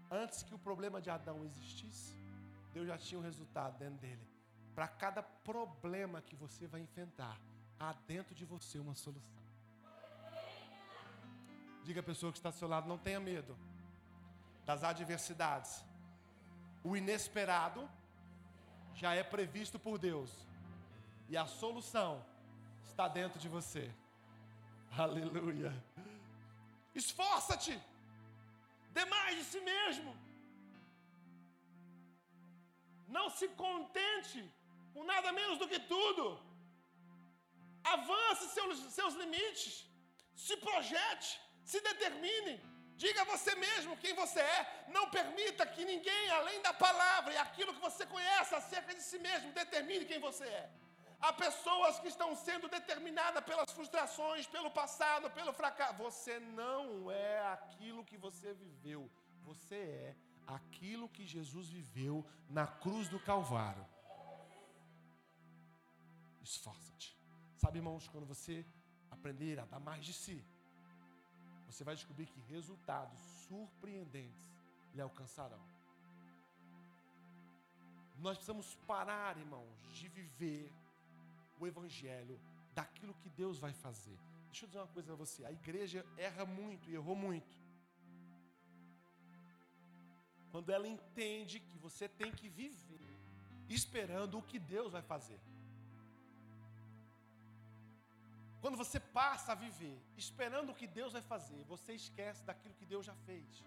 Antes 0.08 0.44
que 0.44 0.54
o 0.54 0.58
problema 0.58 1.00
de 1.00 1.10
Adão 1.10 1.44
existisse, 1.44 2.14
Deus 2.72 2.86
já 2.86 2.96
tinha 2.96 3.18
um 3.18 3.28
resultado 3.30 3.76
dentro 3.76 3.98
dele. 3.98 4.35
Para 4.76 4.88
cada 4.88 5.22
problema 5.22 6.20
que 6.20 6.36
você 6.36 6.66
vai 6.66 6.82
enfrentar, 6.82 7.40
há 7.80 7.94
dentro 8.06 8.34
de 8.34 8.44
você 8.44 8.78
uma 8.78 8.94
solução. 8.94 9.42
Diga 11.82 12.00
a 12.00 12.02
pessoa 12.02 12.30
que 12.30 12.38
está 12.38 12.50
do 12.50 12.56
seu 12.56 12.68
lado, 12.68 12.86
não 12.86 12.98
tenha 12.98 13.18
medo 13.18 13.56
das 14.66 14.84
adversidades. 14.84 15.82
O 16.84 16.94
inesperado 16.94 17.88
já 18.94 19.14
é 19.14 19.22
previsto 19.22 19.78
por 19.78 19.96
Deus. 19.96 20.30
E 21.30 21.38
a 21.38 21.46
solução 21.46 22.22
está 22.84 23.08
dentro 23.08 23.38
de 23.38 23.48
você. 23.48 23.90
Aleluia. 24.90 25.72
Esforça-te. 26.94 27.80
Dê 28.92 29.06
mais 29.06 29.38
de 29.38 29.44
si 29.44 29.60
mesmo. 29.60 30.14
Não 33.08 33.30
se 33.30 33.48
contente 33.48 34.44
com 34.96 35.04
nada 35.14 35.30
menos 35.40 35.58
do 35.62 35.68
que 35.72 35.78
tudo. 35.94 36.24
Avance 37.94 38.44
seus, 38.56 38.78
seus 38.98 39.14
limites. 39.22 39.74
Se 40.44 40.56
projete. 40.68 41.30
Se 41.70 41.78
determine. 41.90 42.54
Diga 43.02 43.20
a 43.22 43.30
você 43.32 43.52
mesmo 43.66 43.98
quem 44.02 44.14
você 44.22 44.40
é. 44.40 44.60
Não 44.96 45.04
permita 45.16 45.66
que 45.74 45.84
ninguém, 45.92 46.24
além 46.38 46.58
da 46.66 46.72
palavra 46.86 47.30
e 47.34 47.36
aquilo 47.46 47.74
que 47.74 47.86
você 47.88 48.06
conhece 48.14 48.54
acerca 48.54 48.94
de 48.98 49.02
si 49.08 49.18
mesmo, 49.18 49.52
determine 49.52 50.06
quem 50.10 50.18
você 50.28 50.46
é. 50.62 50.66
Há 51.20 51.32
pessoas 51.32 51.98
que 52.00 52.08
estão 52.14 52.30
sendo 52.46 52.68
determinadas 52.76 53.44
pelas 53.44 53.70
frustrações, 53.76 54.46
pelo 54.46 54.70
passado, 54.70 55.30
pelo 55.38 55.52
fracasso. 55.52 56.00
Você 56.06 56.38
não 56.60 57.10
é 57.10 57.38
aquilo 57.56 58.06
que 58.10 58.16
você 58.16 58.54
viveu. 58.54 59.02
Você 59.50 59.76
é 59.76 60.16
aquilo 60.58 61.12
que 61.16 61.26
Jesus 61.26 61.68
viveu 61.68 62.24
na 62.48 62.66
cruz 62.66 63.08
do 63.08 63.20
Calvário. 63.20 63.86
Esforça-te. 66.46 67.08
Sabe, 67.56 67.78
irmãos, 67.78 68.08
quando 68.08 68.24
você 68.24 68.64
aprender 69.10 69.58
a 69.58 69.64
dar 69.64 69.80
mais 69.80 70.04
de 70.04 70.12
si, 70.12 70.44
você 71.66 71.82
vai 71.82 71.96
descobrir 71.96 72.26
que 72.26 72.40
resultados 72.52 73.20
surpreendentes 73.48 74.48
lhe 74.94 75.00
alcançarão. 75.00 75.60
Nós 78.18 78.36
precisamos 78.36 78.76
parar, 78.86 79.36
irmãos, 79.36 79.76
de 79.98 80.08
viver 80.08 80.72
o 81.58 81.66
evangelho 81.66 82.38
daquilo 82.72 83.14
que 83.14 83.28
Deus 83.28 83.58
vai 83.58 83.72
fazer. 83.72 84.16
Deixa 84.46 84.64
eu 84.64 84.68
dizer 84.68 84.78
uma 84.78 84.94
coisa 84.98 85.12
a 85.14 85.16
você: 85.16 85.44
a 85.44 85.50
igreja 85.50 86.06
erra 86.16 86.46
muito 86.46 86.88
e 86.88 86.94
errou 86.94 87.16
muito. 87.16 87.56
Quando 90.52 90.70
ela 90.70 90.86
entende 90.86 91.58
que 91.58 91.76
você 91.78 92.08
tem 92.08 92.30
que 92.30 92.48
viver 92.48 93.04
esperando 93.68 94.38
o 94.38 94.42
que 94.42 94.60
Deus 94.60 94.92
vai 94.92 95.02
fazer. 95.02 95.40
Quando 98.60 98.76
você 98.76 98.98
passa 98.98 99.52
a 99.52 99.54
viver 99.54 100.00
esperando 100.16 100.70
o 100.70 100.74
que 100.74 100.86
Deus 100.86 101.12
vai 101.12 101.22
fazer, 101.22 101.62
você 101.64 101.92
esquece 101.92 102.44
daquilo 102.44 102.74
que 102.74 102.86
Deus 102.86 103.06
já 103.06 103.14
fez. 103.14 103.64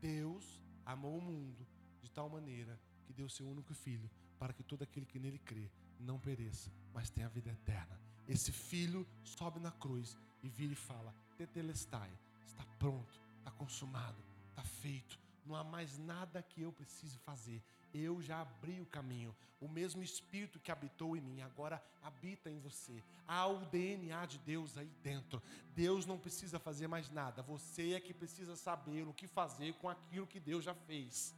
Deus 0.00 0.62
amou 0.84 1.18
o 1.18 1.22
mundo 1.22 1.66
de 2.02 2.10
tal 2.10 2.28
maneira 2.28 2.78
que 3.04 3.12
deu 3.12 3.28
seu 3.28 3.46
único 3.48 3.74
filho 3.74 4.10
para 4.38 4.52
que 4.52 4.62
todo 4.62 4.82
aquele 4.82 5.06
que 5.06 5.18
nele 5.18 5.38
crê 5.38 5.70
não 5.98 6.18
pereça, 6.18 6.70
mas 6.92 7.10
tenha 7.10 7.28
vida 7.28 7.50
eterna. 7.50 7.98
Esse 8.28 8.52
filho 8.52 9.06
sobe 9.22 9.60
na 9.60 9.70
cruz 9.70 10.16
e 10.42 10.48
vira 10.48 10.72
e 10.72 10.76
fala: 10.76 11.14
Tetelestai, 11.36 12.10
está 12.46 12.64
pronto, 12.78 13.20
está 13.38 13.50
consumado, 13.50 14.22
está 14.50 14.62
feito. 14.62 15.18
Não 15.44 15.54
há 15.54 15.62
mais 15.62 15.98
nada 15.98 16.42
que 16.42 16.62
eu 16.62 16.72
precise 16.72 17.18
fazer. 17.18 17.62
Eu 17.94 18.20
já 18.20 18.40
abri 18.40 18.80
o 18.80 18.86
caminho. 18.86 19.34
O 19.60 19.68
mesmo 19.68 20.02
Espírito 20.02 20.58
que 20.58 20.72
habitou 20.72 21.16
em 21.16 21.20
mim 21.20 21.40
agora 21.40 21.82
habita 22.02 22.50
em 22.50 22.58
você. 22.58 23.02
Há 23.26 23.46
o 23.46 23.64
DNA 23.66 24.26
de 24.26 24.38
Deus 24.38 24.76
aí 24.76 24.90
dentro. 25.02 25.40
Deus 25.74 26.04
não 26.04 26.18
precisa 26.18 26.58
fazer 26.58 26.88
mais 26.88 27.08
nada. 27.08 27.40
Você 27.42 27.94
é 27.94 28.00
que 28.00 28.12
precisa 28.12 28.56
saber 28.56 29.06
o 29.06 29.14
que 29.14 29.26
fazer 29.26 29.72
com 29.74 29.88
aquilo 29.88 30.26
que 30.26 30.40
Deus 30.40 30.64
já 30.64 30.74
fez. 30.74 31.34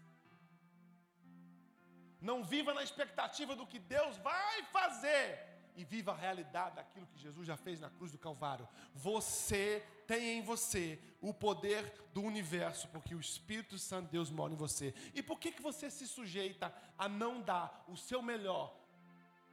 Não 2.20 2.42
viva 2.42 2.74
na 2.74 2.82
expectativa 2.82 3.54
do 3.54 3.66
que 3.66 3.78
Deus 3.78 4.16
vai 4.16 4.62
fazer 4.72 5.55
e 5.76 5.84
viva 5.84 6.12
a 6.12 6.16
realidade 6.16 6.76
daquilo 6.76 7.06
que 7.06 7.18
Jesus 7.18 7.46
já 7.46 7.56
fez 7.56 7.80
na 7.80 7.90
cruz 7.90 8.10
do 8.10 8.18
Calvário. 8.18 8.68
Você 8.94 9.84
tem 10.06 10.38
em 10.38 10.42
você 10.42 10.98
o 11.20 11.34
poder 11.34 11.92
do 12.14 12.22
universo, 12.22 12.88
porque 12.88 13.14
o 13.14 13.20
Espírito 13.20 13.78
Santo 13.78 14.06
de 14.06 14.12
Deus 14.12 14.30
mora 14.30 14.52
em 14.52 14.56
você. 14.56 14.94
E 15.14 15.22
por 15.22 15.38
que, 15.38 15.52
que 15.52 15.62
você 15.62 15.90
se 15.90 16.06
sujeita 16.06 16.72
a 16.98 17.08
não 17.08 17.40
dar 17.40 17.84
o 17.86 17.96
seu 17.96 18.22
melhor 18.22 18.74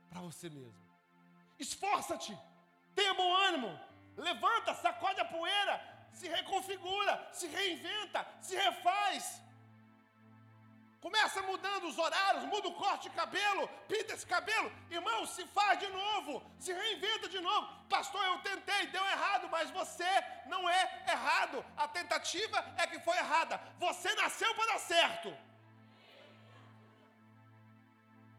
para 0.10 0.22
você 0.22 0.50
mesmo? 0.50 0.82
Esforça-te, 1.60 2.38
tenha 2.96 3.14
bom 3.14 3.36
ânimo, 3.36 3.80
levanta, 4.16 4.74
sacode 4.76 5.20
a 5.20 5.26
poeira, 5.26 6.08
se 6.14 6.28
reconfigura, 6.28 7.30
se 7.32 7.48
reinventa, 7.48 8.26
se 8.42 8.56
refaz. 8.56 9.42
Começa 11.04 11.42
mudando 11.42 11.86
os 11.90 11.98
horários, 12.04 12.46
muda 12.46 12.70
o 12.70 12.76
corte 12.76 13.10
de 13.10 13.16
cabelo, 13.22 13.68
pinta 13.90 14.14
esse 14.14 14.26
cabelo. 14.26 14.72
Irmão, 14.90 15.26
se 15.26 15.44
faz 15.48 15.78
de 15.78 15.90
novo, 15.90 16.42
se 16.58 16.72
reinventa 16.72 17.28
de 17.28 17.42
novo. 17.48 17.68
Pastor, 17.90 18.24
eu 18.24 18.38
tentei, 18.38 18.88
deu 18.88 19.06
errado, 19.16 19.50
mas 19.56 19.70
você 19.80 20.12
não 20.46 20.62
é 20.70 20.82
errado. 21.16 21.58
A 21.76 21.90
tentativa 21.90 22.58
é 22.78 22.88
que 22.88 23.02
foi 23.08 23.18
errada. 23.18 23.60
Você 23.80 24.16
nasceu 24.16 24.56
para 24.56 24.72
dar 24.72 24.80
certo. 24.80 25.38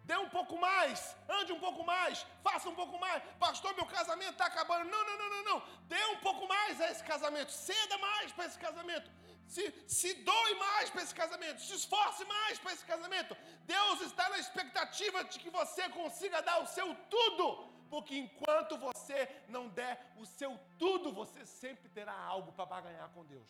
Dê 0.05 0.17
um 0.17 0.31
pouco 0.31 0.57
mais, 0.57 1.15
ande 1.29 1.53
um 1.53 1.61
pouco 1.61 1.85
mais, 1.85 2.27
faça 2.43 2.67
um 2.71 2.75
pouco 2.75 2.99
mais. 2.99 3.23
Pastor, 3.39 3.75
meu 3.75 3.85
casamento 3.85 4.33
está 4.33 4.47
acabando. 4.47 4.91
Não, 4.91 5.05
não, 5.05 5.19
não, 5.19 5.31
não, 5.35 5.45
não. 5.51 5.63
Dê 5.83 6.03
um 6.15 6.17
pouco 6.29 6.49
mais 6.49 6.81
a 6.81 6.91
esse 6.91 7.05
casamento. 7.05 7.53
Ceda 7.53 7.99
mais 7.99 8.33
para 8.33 8.47
esse 8.47 8.59
casamento 8.59 9.11
se, 9.47 9.73
se 9.87 10.15
doe 10.15 10.55
mais 10.55 10.91
para 10.91 11.03
esse 11.03 11.15
casamento, 11.15 11.61
se 11.61 11.75
esforce 11.75 12.25
mais 12.25 12.59
para 12.59 12.73
esse 12.73 12.85
casamento. 12.85 13.37
Deus 13.65 14.01
está 14.03 14.29
na 14.29 14.39
expectativa 14.39 15.25
de 15.25 15.39
que 15.39 15.51
você 15.51 15.89
consiga 15.91 16.41
dar 16.43 16.63
o 16.63 16.67
seu 16.67 16.95
tudo, 17.11 17.47
porque 17.91 18.17
enquanto 18.17 18.79
você 18.79 19.29
não 19.49 19.69
der 19.69 20.13
o 20.17 20.27
seu 20.27 20.59
tudo, 20.79 21.13
você 21.13 21.45
sempre 21.47 21.89
terá 21.89 22.17
algo 22.17 22.53
para 22.53 22.67
baganhar 22.67 23.09
com 23.11 23.25
Deus. 23.25 23.49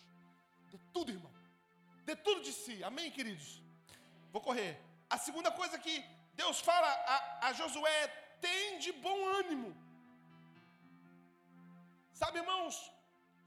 Dê 0.71 0.79
tudo, 0.93 1.13
irmão. 1.13 1.33
Dê 2.05 2.17
tudo 2.17 2.43
de 2.43 2.53
si. 2.53 2.83
Amém, 2.85 3.11
queridos? 3.11 3.63
Vou 4.33 4.43
correr. 4.43 4.81
A 5.09 5.17
segunda 5.17 5.51
coisa 5.51 5.79
que 5.79 6.05
Deus 6.35 6.61
fala 6.61 6.89
a, 7.15 7.49
a 7.49 7.53
Josué 7.53 7.97
é: 8.05 8.09
tem 8.41 8.79
de 8.79 8.93
bom 8.93 9.19
ânimo. 9.41 9.71
Sabe, 12.13 12.39
irmãos, 12.39 12.75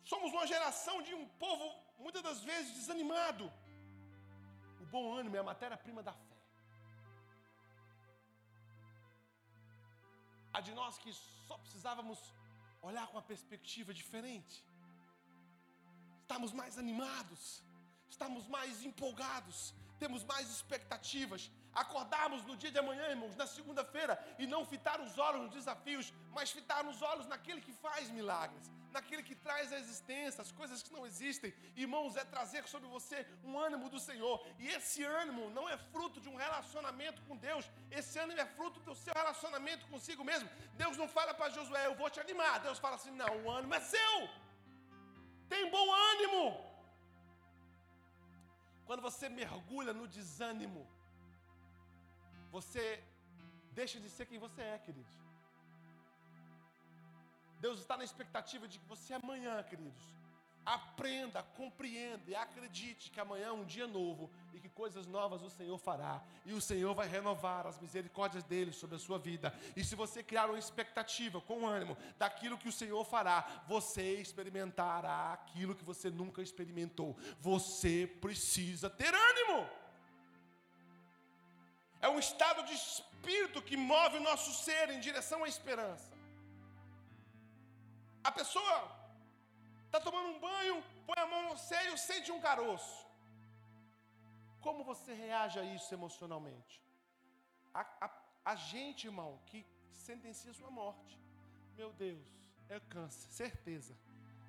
somos 0.03 0.31
uma 0.31 0.47
geração 0.47 1.01
de 1.01 1.13
um 1.13 1.25
povo 1.43 1.86
muitas 1.97 2.23
das 2.27 2.39
vezes 2.49 2.73
desanimado. 2.73 3.51
O 4.81 4.85
bom 4.85 5.05
ânimo 5.19 5.35
é 5.35 5.39
a 5.39 5.49
matéria-prima 5.51 6.01
da 6.03 6.13
fé. 6.13 6.37
A 10.53 10.61
de 10.61 10.73
nós 10.79 10.97
que 10.97 11.11
só 11.47 11.57
precisávamos 11.57 12.19
olhar 12.81 13.05
com 13.07 13.17
uma 13.17 13.27
perspectiva 13.33 13.93
diferente. 13.93 14.55
Estamos 16.21 16.51
mais 16.51 16.77
animados, 16.77 17.63
estamos 18.09 18.47
mais 18.47 18.83
empolgados, 18.83 19.73
temos 19.99 20.23
mais 20.23 20.49
expectativas, 20.49 21.51
acordarmos 21.83 22.41
no 22.49 22.55
dia 22.61 22.71
de 22.75 22.79
amanhã, 22.83 23.05
irmãos, 23.15 23.35
na 23.41 23.47
segunda-feira, 23.55 24.13
e 24.41 24.47
não 24.53 24.61
fitar 24.73 24.97
os 25.05 25.17
olhos 25.25 25.41
nos 25.43 25.53
desafios, 25.59 26.07
mas 26.35 26.51
fitar 26.57 26.83
os 26.91 27.01
olhos 27.11 27.27
naquele 27.33 27.61
que 27.65 27.73
faz 27.85 28.09
milagres, 28.09 28.65
naquele 28.95 29.23
que 29.27 29.35
traz 29.35 29.71
a 29.71 29.79
existência, 29.83 30.41
as 30.41 30.51
coisas 30.51 30.81
que 30.85 30.91
não 30.95 31.05
existem. 31.05 31.53
Irmãos, 31.75 32.15
é 32.15 32.25
trazer 32.35 32.63
sobre 32.73 32.89
você 32.95 33.19
um 33.43 33.59
ânimo 33.67 33.89
do 33.95 33.99
Senhor, 34.07 34.35
e 34.57 34.67
esse 34.77 35.03
ânimo 35.21 35.49
não 35.57 35.67
é 35.69 35.77
fruto 35.93 36.19
de 36.19 36.29
um 36.33 36.37
relacionamento 36.45 37.21
com 37.27 37.37
Deus, 37.49 37.69
esse 37.91 38.17
ânimo 38.25 38.41
é 38.45 38.47
fruto 38.57 38.79
do 38.87 38.95
seu 38.95 39.13
relacionamento 39.21 39.87
consigo 39.93 40.23
mesmo. 40.31 40.49
Deus 40.83 40.97
não 40.97 41.07
fala 41.17 41.33
para 41.33 41.53
Josué, 41.57 41.85
eu 41.85 41.95
vou 42.01 42.09
te 42.09 42.19
animar. 42.19 42.59
Deus 42.67 42.79
fala 42.79 42.95
assim: 42.95 43.11
não, 43.11 43.31
o 43.43 43.51
ânimo 43.51 43.75
é 43.75 43.79
seu, 43.79 44.17
tem 45.47 45.69
bom 45.69 45.87
ânimo. 46.11 46.43
Quando 48.87 49.01
você 49.01 49.27
mergulha 49.27 49.93
no 49.93 50.07
desânimo, 50.07 50.81
você 52.51 53.03
deixa 53.71 53.99
de 53.99 54.09
ser 54.09 54.25
quem 54.25 54.39
você 54.39 54.61
é, 54.61 54.77
queridos. 54.79 55.13
Deus 57.59 57.79
está 57.79 57.97
na 57.97 58.03
expectativa 58.03 58.67
de 58.67 58.79
que 58.79 58.85
você 58.85 59.13
amanhã, 59.13 59.61
queridos, 59.63 60.15
aprenda, 60.67 61.41
compreenda 61.55 62.23
e 62.27 62.35
acredite 62.35 63.09
que 63.09 63.19
amanhã 63.19 63.47
é 63.47 63.51
um 63.51 63.63
dia 63.63 63.87
novo 63.87 64.29
e 64.53 64.59
que 64.59 64.67
coisas 64.67 65.07
novas 65.07 65.41
o 65.41 65.49
Senhor 65.49 65.77
fará. 65.77 66.21
E 66.45 66.53
o 66.53 66.61
Senhor 66.61 66.93
vai 66.93 67.07
renovar 67.07 67.65
as 67.65 67.79
misericórdias 67.79 68.43
dele 68.43 68.73
sobre 68.73 68.97
a 68.97 68.99
sua 68.99 69.17
vida. 69.17 69.53
E 69.75 69.83
se 69.83 69.95
você 69.95 70.21
criar 70.21 70.49
uma 70.49 70.59
expectativa 70.59 71.39
com 71.39 71.65
ânimo 71.65 71.97
daquilo 72.17 72.57
que 72.57 72.67
o 72.67 72.71
Senhor 72.71 73.03
fará, 73.05 73.63
você 73.67 74.15
experimentará 74.15 75.33
aquilo 75.33 75.73
que 75.75 75.85
você 75.85 76.09
nunca 76.09 76.41
experimentou. 76.41 77.15
Você 77.39 78.05
precisa 78.19 78.89
ter 78.89 79.13
ânimo. 79.13 79.69
É 82.01 82.07
um 82.09 82.19
estado 82.19 82.63
de 82.63 82.73
espírito 82.73 83.61
que 83.61 83.77
move 83.77 84.17
o 84.17 84.25
nosso 84.29 84.51
ser 84.63 84.89
em 84.89 84.99
direção 84.99 85.43
à 85.43 85.47
esperança. 85.47 86.11
A 88.23 88.31
pessoa 88.31 88.77
está 89.85 89.99
tomando 89.99 90.29
um 90.29 90.39
banho, 90.39 90.83
põe 91.05 91.19
a 91.23 91.27
mão 91.27 91.49
no 91.49 91.57
seio, 91.57 91.97
sente 91.97 92.31
um 92.31 92.41
caroço. 92.41 93.07
Como 94.61 94.83
você 94.83 95.13
reage 95.13 95.59
a 95.59 95.63
isso 95.63 95.93
emocionalmente? 95.93 96.81
A, 97.73 97.81
a, 98.05 98.11
a 98.51 98.55
gente, 98.55 99.07
irmão, 99.07 99.39
que 99.45 99.65
sentencia 99.91 100.53
sua 100.53 100.69
morte. 100.69 101.17
Meu 101.75 101.91
Deus, 101.93 102.27
é 102.69 102.79
câncer, 102.79 103.29
certeza. 103.29 103.95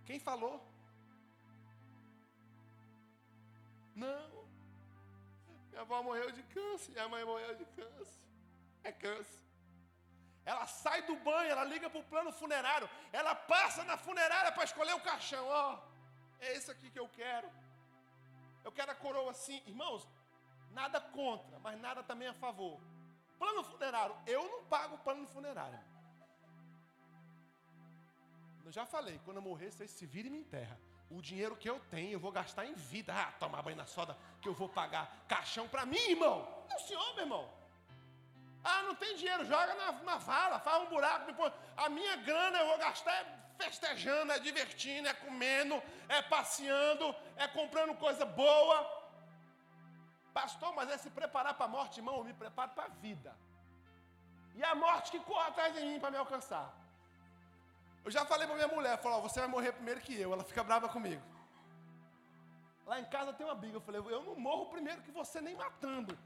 Quem 0.06 0.18
falou? 0.18 0.66
Não. 3.94 4.47
Minha 5.78 5.86
avó 5.86 6.02
morreu 6.02 6.32
de 6.32 6.42
câncer, 6.42 6.90
minha 6.90 7.08
mãe 7.08 7.24
morreu 7.24 7.54
de 7.54 7.64
câncer. 7.66 8.20
É 8.82 8.90
câncer. 8.90 9.44
Ela 10.44 10.66
sai 10.66 11.02
do 11.02 11.14
banho, 11.14 11.52
ela 11.52 11.62
liga 11.62 11.88
para 11.88 12.00
o 12.00 12.04
plano 12.12 12.32
funerário, 12.32 12.90
ela 13.12 13.32
passa 13.32 13.84
na 13.84 13.96
funerária 13.96 14.50
para 14.50 14.64
escolher 14.64 14.94
o 14.94 15.00
caixão. 15.00 15.46
Ó, 15.46 15.74
oh, 15.74 16.44
é 16.44 16.52
esse 16.56 16.68
aqui 16.68 16.90
que 16.90 16.98
eu 16.98 17.08
quero. 17.10 17.48
Eu 18.64 18.72
quero 18.72 18.90
a 18.90 18.94
coroa 18.96 19.30
assim. 19.30 19.62
Irmãos, 19.66 20.08
nada 20.72 21.00
contra, 21.00 21.60
mas 21.60 21.80
nada 21.80 22.02
também 22.02 22.26
a 22.26 22.34
favor. 22.34 22.80
Plano 23.38 23.62
funerário, 23.62 24.16
eu 24.26 24.42
não 24.50 24.64
pago 24.64 24.98
plano 24.98 25.28
funerário. 25.28 25.78
Eu 28.64 28.72
já 28.72 28.84
falei, 28.84 29.20
quando 29.24 29.36
eu 29.36 29.42
morrer, 29.42 29.70
vocês 29.70 29.92
se 29.92 30.04
viram 30.06 30.26
e 30.26 30.32
me 30.32 30.38
enterram. 30.38 30.87
O 31.10 31.22
dinheiro 31.22 31.56
que 31.56 31.68
eu 31.68 31.80
tenho, 31.90 32.12
eu 32.12 32.20
vou 32.20 32.30
gastar 32.30 32.66
em 32.66 32.74
vida. 32.74 33.14
Ah, 33.14 33.32
tomar 33.38 33.62
banho 33.62 33.76
na 33.76 33.86
soda, 33.86 34.16
que 34.42 34.48
eu 34.48 34.54
vou 34.54 34.68
pagar 34.68 35.24
caixão 35.26 35.66
para 35.66 35.86
mim, 35.86 36.10
irmão. 36.10 36.46
Não, 36.68 36.78
senhor, 36.80 37.14
meu 37.14 37.24
irmão. 37.24 37.50
Ah, 38.62 38.82
não 38.82 38.94
tem 38.94 39.16
dinheiro, 39.16 39.44
joga 39.46 39.74
na, 39.74 39.92
na 39.92 40.16
vala, 40.18 40.60
faz 40.60 40.82
um 40.82 40.86
buraco. 40.86 41.32
A 41.76 41.88
minha 41.88 42.16
grana 42.16 42.58
eu 42.58 42.66
vou 42.66 42.78
gastar 42.78 43.12
é 43.12 43.38
festejando, 43.56 44.32
é 44.32 44.38
divertindo, 44.38 45.08
é 45.08 45.14
comendo, 45.14 45.82
é 46.08 46.20
passeando, 46.22 47.14
é 47.36 47.48
comprando 47.48 47.94
coisa 47.96 48.24
boa. 48.24 48.76
Pastor, 50.32 50.72
mas 50.74 50.90
é 50.90 50.98
se 50.98 51.10
preparar 51.10 51.54
para 51.54 51.64
a 51.64 51.68
morte, 51.68 51.98
irmão, 51.98 52.18
eu 52.18 52.24
me 52.24 52.34
preparo 52.34 52.72
para 52.72 52.84
a 52.84 52.88
vida. 52.88 53.34
E 54.54 54.62
a 54.62 54.74
morte 54.74 55.10
que 55.10 55.20
corre 55.20 55.48
atrás 55.48 55.74
de 55.74 55.80
mim 55.80 55.98
para 55.98 56.10
me 56.10 56.16
alcançar. 56.16 56.77
Eu 58.08 58.12
já 58.12 58.24
falei 58.24 58.46
para 58.46 58.56
minha 58.56 58.68
mulher, 58.68 58.96
falou, 59.02 59.20
você 59.20 59.38
vai 59.38 59.48
morrer 59.50 59.70
primeiro 59.70 60.00
que 60.00 60.18
eu. 60.18 60.32
Ela 60.32 60.42
fica 60.42 60.64
brava 60.64 60.88
comigo. 60.88 61.22
Lá 62.86 62.98
em 62.98 63.04
casa 63.04 63.34
tem 63.34 63.44
uma 63.44 63.54
briga. 63.54 63.76
Eu 63.76 63.82
falei, 63.82 64.00
eu 64.00 64.22
não 64.22 64.34
morro 64.34 64.64
primeiro 64.70 65.02
que 65.02 65.10
você 65.10 65.42
nem 65.42 65.54
matando. 65.54 66.18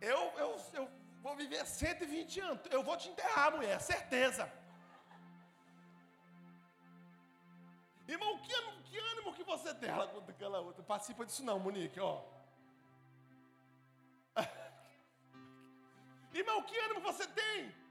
Eu, 0.00 0.20
eu, 0.42 0.50
eu 0.74 0.88
vou 1.20 1.34
viver 1.34 1.66
120 1.66 2.38
anos. 2.38 2.60
Eu 2.70 2.84
vou 2.84 2.96
te 2.96 3.08
enterrar, 3.08 3.50
mulher, 3.50 3.80
certeza. 3.80 4.48
Irmão, 8.06 8.38
que, 8.38 8.54
que 8.84 8.98
ânimo 8.98 9.34
que 9.34 9.42
você 9.42 9.74
tem? 9.74 9.90
Ela 9.90 10.06
conta 10.06 10.30
aquela 10.30 10.60
outra. 10.60 10.80
Participa 10.84 11.26
disso 11.26 11.44
não, 11.44 11.58
Monique, 11.58 11.98
ó. 11.98 12.22
Irmão, 16.32 16.62
que 16.62 16.78
ânimo 16.78 17.00
você 17.00 17.26
tem? 17.26 17.87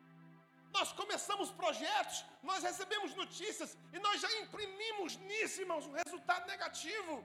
Nós 0.78 0.92
começamos 1.02 1.50
projetos, 1.62 2.18
nós 2.50 2.62
recebemos 2.70 3.12
notícias 3.22 3.70
e 3.96 4.00
nós 4.06 4.18
já 4.24 4.32
imprimimos 4.42 5.16
nisso, 5.30 5.62
irmãos, 5.64 5.88
um 5.88 5.96
resultado 6.02 6.46
negativo. 6.54 7.16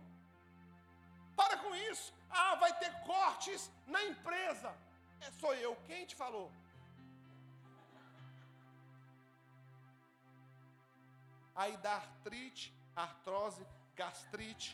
Para 1.41 1.57
com 1.65 1.73
isso. 1.91 2.09
Ah, 2.31 2.55
vai 2.63 2.73
ter 2.83 2.93
cortes 3.11 3.71
na 3.95 4.03
empresa. 4.11 4.71
É 5.27 5.31
só 5.41 5.51
eu. 5.55 5.73
Quem 5.89 6.07
te 6.11 6.17
falou? 6.23 6.47
Aí 11.55 11.77
dá 11.87 11.95
artrite, 11.97 12.75
artrose, 12.97 13.67
gastrite. 13.95 14.71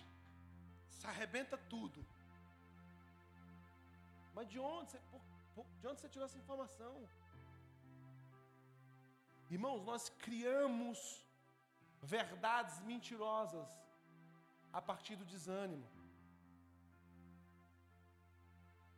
Se 0.98 1.06
arrebenta 1.06 1.58
tudo. 1.74 2.04
Mas 4.36 4.48
de 4.48 4.60
onde 4.60 4.90
você, 4.92 5.00
de 5.80 5.86
onde 5.88 6.00
você 6.00 6.08
tirou 6.08 6.26
essa 6.26 6.38
informação? 6.38 6.94
Irmãos, 9.50 9.82
nós 9.90 10.08
criamos 10.24 10.98
verdades 12.02 12.80
mentirosas 12.80 13.68
a 14.72 14.80
partir 14.80 15.16
do 15.16 15.24
desânimo. 15.24 15.86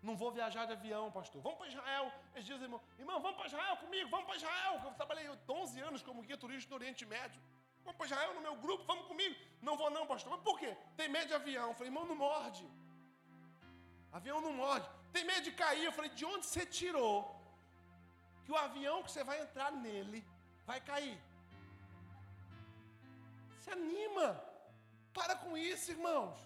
Não 0.03 0.17
vou 0.17 0.31
viajar 0.33 0.65
de 0.67 0.73
avião, 0.73 1.05
pastor. 1.13 1.41
Vamos 1.43 1.59
para 1.59 1.69
Israel. 1.69 2.07
Esses 2.35 2.47
dias, 2.47 2.63
irmão, 2.63 2.81
irmão, 2.99 3.21
vamos 3.21 3.37
para 3.39 3.49
Israel 3.53 3.77
comigo, 3.77 4.09
vamos 4.09 4.27
para 4.27 4.37
Israel. 4.37 4.81
Eu 4.85 4.93
trabalhei 5.01 5.27
11 5.49 5.81
anos 5.89 6.03
como 6.03 6.23
guia 6.23 6.39
turístico 6.45 6.71
no 6.71 6.79
Oriente 6.81 7.05
Médio. 7.05 7.41
Vamos 7.85 7.97
para 7.99 8.07
Israel 8.07 8.35
no 8.35 8.41
meu 8.41 8.57
grupo, 8.65 8.85
vamos 8.85 9.07
comigo. 9.07 9.37
Não 9.61 9.77
vou 9.77 9.91
não, 9.91 10.07
pastor. 10.07 10.33
Mas 10.33 10.43
por 10.49 10.59
quê? 10.59 10.71
Tem 10.97 11.09
medo 11.09 11.29
de 11.29 11.35
avião. 11.35 11.69
Eu 11.69 11.75
falei, 11.75 11.91
irmão, 11.93 12.07
não 12.07 12.17
morde. 12.17 12.67
Avião 14.19 14.41
não 14.41 14.53
morde. 14.53 14.89
Tem 15.13 15.25
medo 15.25 15.43
de 15.49 15.53
cair. 15.53 15.85
Eu 15.85 15.93
falei, 15.93 16.11
de 16.11 16.25
onde 16.25 16.47
você 16.47 16.65
tirou 16.65 17.17
que 18.45 18.53
o 18.53 18.57
avião 18.57 19.03
que 19.03 19.13
você 19.13 19.23
vai 19.23 19.41
entrar 19.43 19.71
nele 19.71 20.21
vai 20.71 20.81
cair? 20.93 21.19
Se 23.63 23.71
anima. 23.79 24.29
Para 25.19 25.35
com 25.43 25.53
isso, 25.71 25.87
irmãos. 25.97 26.39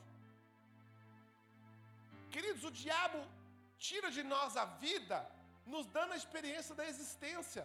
Queridos, 2.34 2.64
o 2.68 2.74
diabo 2.82 3.20
tira 3.86 4.08
de 4.16 4.22
nós 4.34 4.52
a 4.62 4.64
vida, 4.84 5.18
nos 5.72 5.86
dando 5.96 6.14
a 6.14 6.20
experiência 6.22 6.74
da 6.78 6.86
existência. 6.92 7.64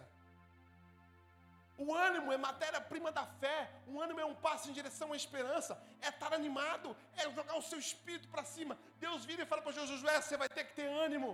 O 1.82 1.86
ânimo 2.06 2.30
é 2.36 2.38
matéria-prima 2.48 3.10
da 3.18 3.24
fé. 3.42 3.58
O 3.90 3.94
ânimo 4.04 4.20
é 4.24 4.26
um 4.32 4.38
passo 4.46 4.64
em 4.68 4.76
direção 4.78 5.08
à 5.14 5.16
esperança. 5.22 5.72
É 6.06 6.10
estar 6.14 6.32
animado, 6.40 6.88
é 7.20 7.22
jogar 7.38 7.56
o 7.60 7.66
seu 7.70 7.78
espírito 7.86 8.28
para 8.34 8.44
cima. 8.54 8.74
Deus 9.04 9.24
vira 9.30 9.44
e 9.44 9.50
fala 9.52 9.62
para 9.62 9.78
Josué: 9.78 10.16
você 10.20 10.36
vai 10.42 10.50
ter 10.56 10.64
que 10.68 10.74
ter 10.80 10.88
ânimo. 11.06 11.30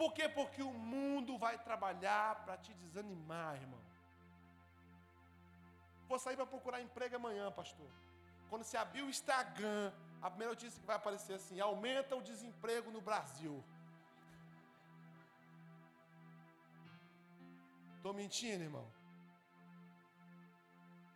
Por 0.00 0.10
quê? 0.16 0.26
Porque 0.40 0.62
o 0.70 0.74
mundo 0.94 1.38
vai 1.44 1.56
trabalhar 1.68 2.30
para 2.44 2.56
te 2.64 2.72
desanimar, 2.82 3.54
irmão. 3.62 3.87
Vou 6.08 6.18
sair 6.18 6.36
para 6.36 6.46
procurar 6.46 6.80
emprego 6.80 7.16
amanhã, 7.16 7.52
pastor. 7.52 7.90
Quando 8.48 8.64
você 8.64 8.76
abrir 8.76 9.02
o 9.02 9.10
Instagram, 9.10 9.92
a 10.22 10.30
primeira 10.30 10.54
notícia 10.54 10.80
que 10.80 10.86
vai 10.86 10.96
aparecer 10.96 11.34
assim: 11.34 11.60
aumenta 11.60 12.16
o 12.16 12.22
desemprego 12.22 12.90
no 12.90 13.00
Brasil. 13.00 13.62
Estou 17.96 18.14
mentindo, 18.14 18.64
irmão? 18.64 18.86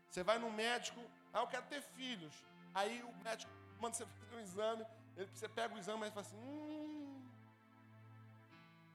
Você 0.09 0.22
vai 0.22 0.38
no 0.38 0.51
médico, 0.51 1.01
ah, 1.32 1.40
eu 1.40 1.47
quero 1.47 1.66
ter 1.66 1.80
filhos. 1.80 2.34
Aí 2.74 3.03
o 3.03 3.14
médico 3.24 3.51
manda 3.80 3.95
você 3.97 4.05
fazer 4.20 4.36
um 4.36 4.40
exame, 4.40 4.86
ele, 5.16 5.28
você 5.34 5.49
pega 5.49 5.74
o 5.74 5.78
exame 5.78 6.07
e 6.07 6.11
fala 6.11 6.26
assim, 6.26 6.36
hum, 6.36 7.22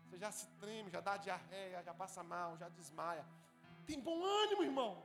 você 0.04 0.18
já 0.20 0.32
se 0.32 0.48
treme, 0.60 0.91
já 0.91 1.02
dá 1.02 1.18
diarreia, 1.18 1.84
já 1.84 1.93
passa 1.93 2.24
mal, 2.24 2.56
já 2.58 2.70
desmaia. 2.70 3.26
Tem 3.88 4.00
bom 4.00 4.24
ânimo, 4.24 4.64
irmão. 4.64 5.04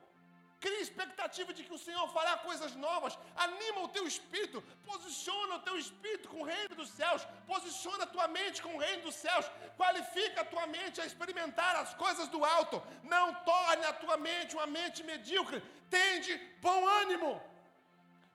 Cria 0.64 0.82
expectativa 0.86 1.50
de 1.56 1.62
que 1.66 1.74
o 1.76 1.82
Senhor 1.84 2.06
fará 2.16 2.32
coisas 2.48 2.72
novas. 2.86 3.18
Anima 3.44 3.80
o 3.86 3.92
teu 3.96 4.04
espírito. 4.10 4.58
Posiciona 4.90 5.56
o 5.56 5.62
teu 5.66 5.76
espírito 5.84 6.28
com 6.32 6.40
o 6.42 6.48
reino 6.52 6.74
dos 6.80 6.90
céus. 6.98 7.22
Posiciona 7.52 8.04
a 8.04 8.12
tua 8.14 8.26
mente 8.36 8.62
com 8.64 8.72
o 8.76 8.82
reino 8.84 9.02
dos 9.06 9.16
céus. 9.24 9.46
Qualifica 9.80 10.42
a 10.42 10.50
tua 10.52 10.66
mente 10.76 11.00
a 11.00 11.06
experimentar 11.10 11.74
as 11.82 11.92
coisas 12.02 12.28
do 12.34 12.40
alto. 12.44 12.76
Não 13.14 13.26
torne 13.52 13.86
a 13.86 13.94
tua 14.02 14.16
mente 14.28 14.54
uma 14.58 14.68
mente 14.78 15.02
medíocre. 15.02 15.60
Tende 15.96 16.32
bom 16.66 16.80
ânimo. 17.02 17.32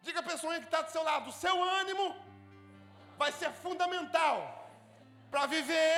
Diga 0.02 0.20
a 0.20 0.30
pessoa 0.32 0.60
que 0.60 0.66
está 0.66 0.82
do 0.82 0.92
seu 0.98 1.04
lado: 1.10 1.30
o 1.30 1.38
seu 1.46 1.56
ânimo 1.80 2.08
vai 3.24 3.32
ser 3.32 3.52
fundamental 3.66 4.36
para 5.32 5.46
viver 5.56 5.96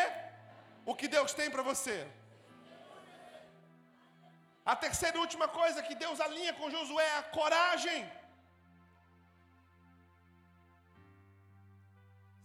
o 0.85 0.93
que 0.99 1.07
Deus 1.07 1.33
tem 1.33 1.49
para 1.49 1.63
você. 1.71 1.97
A 4.71 4.75
terceira 4.83 5.17
e 5.17 5.21
última 5.25 5.47
coisa 5.59 5.81
que 5.85 5.95
Deus 6.03 6.17
alinha 6.25 6.53
com 6.57 6.69
Josué 6.73 7.03
é 7.03 7.17
a 7.17 7.23
coragem. 7.37 7.99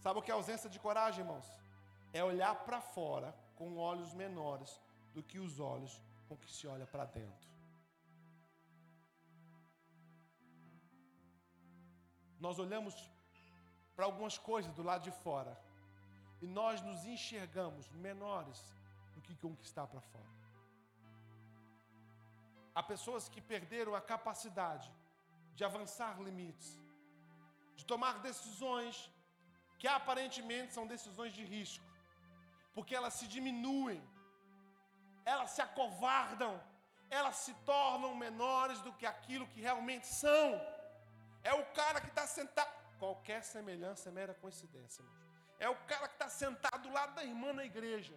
Sabe 0.03 0.17
o 0.17 0.23
que 0.23 0.31
é 0.31 0.33
ausência 0.33 0.69
de 0.73 0.79
coragem, 0.85 1.19
irmãos? 1.23 1.47
É 2.19 2.23
olhar 2.23 2.53
para 2.67 2.79
fora 2.95 3.29
com 3.59 3.77
olhos 3.77 4.11
menores 4.23 4.71
do 5.13 5.21
que 5.21 5.37
os 5.45 5.59
olhos 5.59 5.93
com 6.27 6.35
que 6.43 6.51
se 6.55 6.65
olha 6.73 6.87
para 6.93 7.05
dentro. 7.05 7.47
Nós 12.45 12.57
olhamos 12.65 12.95
para 13.95 14.05
algumas 14.05 14.37
coisas 14.51 14.73
do 14.79 14.87
lado 14.89 15.03
de 15.09 15.11
fora 15.11 15.53
e 16.41 16.47
nós 16.47 16.81
nos 16.81 17.05
enxergamos 17.05 17.87
menores 18.07 18.61
do 19.13 19.21
que 19.21 19.35
conquistar 19.35 19.85
para 19.85 20.01
fora. 20.01 20.34
Há 22.77 22.83
pessoas 22.83 23.29
que 23.33 23.41
perderam 23.53 23.93
a 23.95 24.01
capacidade 24.13 24.87
de 25.57 25.63
avançar 25.69 26.13
limites, 26.27 26.69
de 27.77 27.85
tomar 27.91 28.15
decisões 28.29 28.95
que 29.79 29.87
aparentemente 29.87 30.73
são 30.73 30.85
decisões 30.95 31.33
de 31.37 31.43
risco, 31.55 31.85
porque 32.75 32.93
elas 32.99 33.13
se 33.19 33.27
diminuem, 33.35 34.01
elas 35.33 35.51
se 35.55 35.61
acovardam, 35.67 36.53
elas 37.09 37.37
se 37.45 37.53
tornam 37.71 38.13
menores 38.25 38.79
do 38.81 38.91
que 38.93 39.05
aquilo 39.05 39.47
que 39.47 39.61
realmente 39.61 40.07
são. 40.07 40.49
É 41.43 41.53
o 41.53 41.65
cara 41.79 42.01
que 42.01 42.11
está 42.13 42.27
sentado. 42.27 42.73
Qualquer 42.99 43.41
semelhança 43.43 44.09
é 44.09 44.11
mera 44.11 44.33
coincidência, 44.33 45.01
irmãos. 45.01 45.25
É 45.59 45.69
o 45.69 45.75
cara 45.91 46.07
que 46.07 46.15
está 46.15 46.29
sentado 46.29 46.81
do 46.83 46.91
lado 46.91 47.13
da 47.15 47.23
irmã 47.23 47.53
na 47.53 47.65
igreja. 47.65 48.15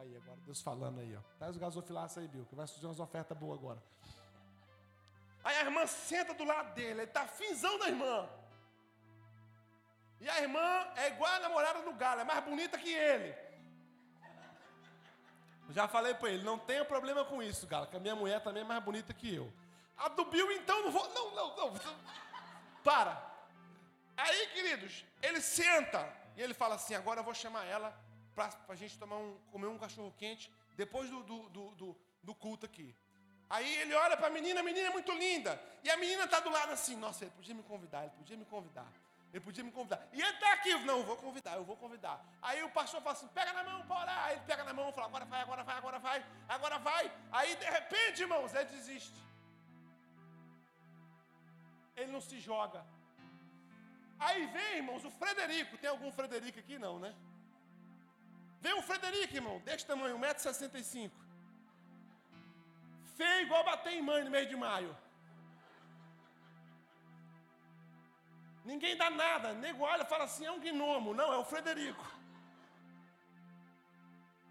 Aí, 0.00 0.16
agora 0.16 0.38
Deus 0.46 0.60
falando 0.62 1.00
aí, 1.00 1.16
ó. 1.16 1.20
Traz 1.38 1.56
o 1.56 1.58
gasofilaço 1.58 2.20
aí, 2.20 2.28
Bill, 2.28 2.46
que 2.46 2.54
vai 2.54 2.66
surgir 2.68 2.86
umas 2.86 3.00
ofertas 3.00 3.36
boas 3.36 3.58
agora. 3.58 3.82
Aí 5.42 5.56
a 5.56 5.62
irmã 5.62 5.86
senta 5.86 6.32
do 6.34 6.44
lado 6.44 6.72
dele, 6.74 7.00
ele 7.00 7.02
está 7.02 7.26
finzão 7.26 7.76
da 7.80 7.88
irmã. 7.88 8.28
E 10.20 10.28
a 10.28 10.40
irmã 10.40 10.86
é 10.96 11.08
igual 11.08 11.32
a 11.32 11.40
namorada 11.40 11.82
do 11.82 11.92
galo, 11.94 12.20
é 12.20 12.24
mais 12.24 12.44
bonita 12.44 12.78
que 12.78 12.92
ele. 12.92 13.34
Já 15.70 15.88
falei 15.88 16.14
para 16.14 16.30
ele, 16.30 16.44
não 16.44 16.58
tenha 16.58 16.84
problema 16.84 17.24
com 17.24 17.42
isso, 17.42 17.66
galo, 17.66 17.88
que 17.88 17.96
a 17.96 18.00
minha 18.00 18.14
mulher 18.14 18.40
também 18.40 18.62
é 18.62 18.66
mais 18.66 18.82
bonita 18.82 19.12
que 19.12 19.34
eu. 19.34 19.52
A 19.96 20.08
do 20.08 20.24
Bill, 20.26 20.52
então, 20.52 20.84
não 20.84 20.92
vou. 20.92 21.08
Não, 21.12 21.34
não, 21.34 21.56
não. 21.56 21.72
Para. 22.84 23.20
Aí, 24.16 24.46
queridos, 24.48 25.04
ele 25.20 25.40
senta 25.40 26.08
e 26.36 26.40
ele 26.40 26.54
fala 26.54 26.76
assim: 26.76 26.94
agora 26.94 27.18
eu 27.18 27.24
vou 27.24 27.34
chamar 27.34 27.64
ela 27.64 28.07
para 28.46 28.74
a 28.74 28.76
gente 28.76 28.98
tomar 28.98 29.16
um, 29.16 29.36
comer 29.50 29.66
um 29.66 29.78
cachorro 29.78 30.14
quente 30.16 30.52
depois 30.76 31.10
do, 31.10 31.22
do, 31.22 31.48
do, 31.48 31.70
do, 31.74 31.96
do 32.22 32.34
culto 32.34 32.66
aqui. 32.66 32.94
Aí 33.50 33.76
ele 33.78 33.94
olha 33.94 34.16
para 34.16 34.26
a 34.26 34.30
menina, 34.30 34.60
a 34.60 34.62
menina 34.62 34.88
é 34.88 34.92
muito 34.92 35.12
linda. 35.12 35.60
E 35.82 35.90
a 35.90 35.96
menina 35.96 36.24
está 36.24 36.38
do 36.40 36.50
lado 36.50 36.72
assim, 36.72 36.96
nossa, 36.96 37.24
ele 37.24 37.32
podia 37.32 37.54
me 37.54 37.62
convidar, 37.62 38.02
ele 38.02 38.12
podia 38.16 38.36
me 38.36 38.44
convidar. 38.44 38.86
Ele 39.32 39.40
podia 39.40 39.62
me 39.62 39.70
convidar. 39.70 40.06
E 40.12 40.20
ele 40.20 40.30
está 40.30 40.52
aqui, 40.52 40.74
não, 40.84 40.98
eu 40.98 41.04
vou 41.04 41.16
convidar, 41.16 41.56
eu 41.56 41.64
vou 41.64 41.76
convidar. 41.76 42.24
Aí 42.40 42.62
o 42.62 42.70
pastor 42.70 43.02
fala 43.02 43.16
assim, 43.16 43.28
pega 43.28 43.52
na 43.52 43.64
mão, 43.64 43.86
para 43.86 44.24
Aí 44.24 44.36
ele 44.36 44.44
pega 44.46 44.64
na 44.64 44.72
mão 44.72 44.88
e 44.88 44.92
fala, 44.92 45.06
agora 45.06 45.24
vai, 45.24 45.40
agora 45.42 45.64
vai, 45.64 45.76
agora 45.76 45.98
vai, 45.98 46.26
agora 46.48 46.78
vai. 46.78 47.12
Aí 47.32 47.56
de 47.56 47.64
repente, 47.64 48.22
irmãos, 48.22 48.54
ele 48.54 48.64
desiste. 48.66 49.20
Ele 51.96 52.12
não 52.12 52.20
se 52.20 52.38
joga. 52.40 52.84
Aí 54.18 54.46
vem, 54.46 54.76
irmãos, 54.76 55.04
o 55.04 55.10
Frederico. 55.10 55.76
Tem 55.78 55.90
algum 55.90 56.10
Frederico 56.10 56.58
aqui? 56.58 56.78
Não, 56.78 56.98
né? 56.98 57.14
Vem 58.60 58.74
o 58.74 58.82
Frederico, 58.82 59.34
irmão, 59.34 59.60
deste 59.60 59.86
tamanho, 59.86 60.18
1,65m. 60.18 61.10
Feio 63.16 63.42
igual 63.46 63.64
bater 63.64 63.92
em 63.92 64.02
mãe 64.02 64.24
no 64.24 64.30
mês 64.30 64.48
de 64.48 64.56
maio. 64.56 64.96
Ninguém 68.70 68.96
dá 68.96 69.08
nada. 69.10 69.54
Nego 69.54 69.82
olha 69.82 70.04
fala 70.04 70.24
assim: 70.24 70.44
é 70.44 70.52
um 70.52 70.60
gnomo. 70.60 71.14
Não, 71.14 71.32
é 71.32 71.38
o 71.38 71.44
Frederico. 71.44 72.06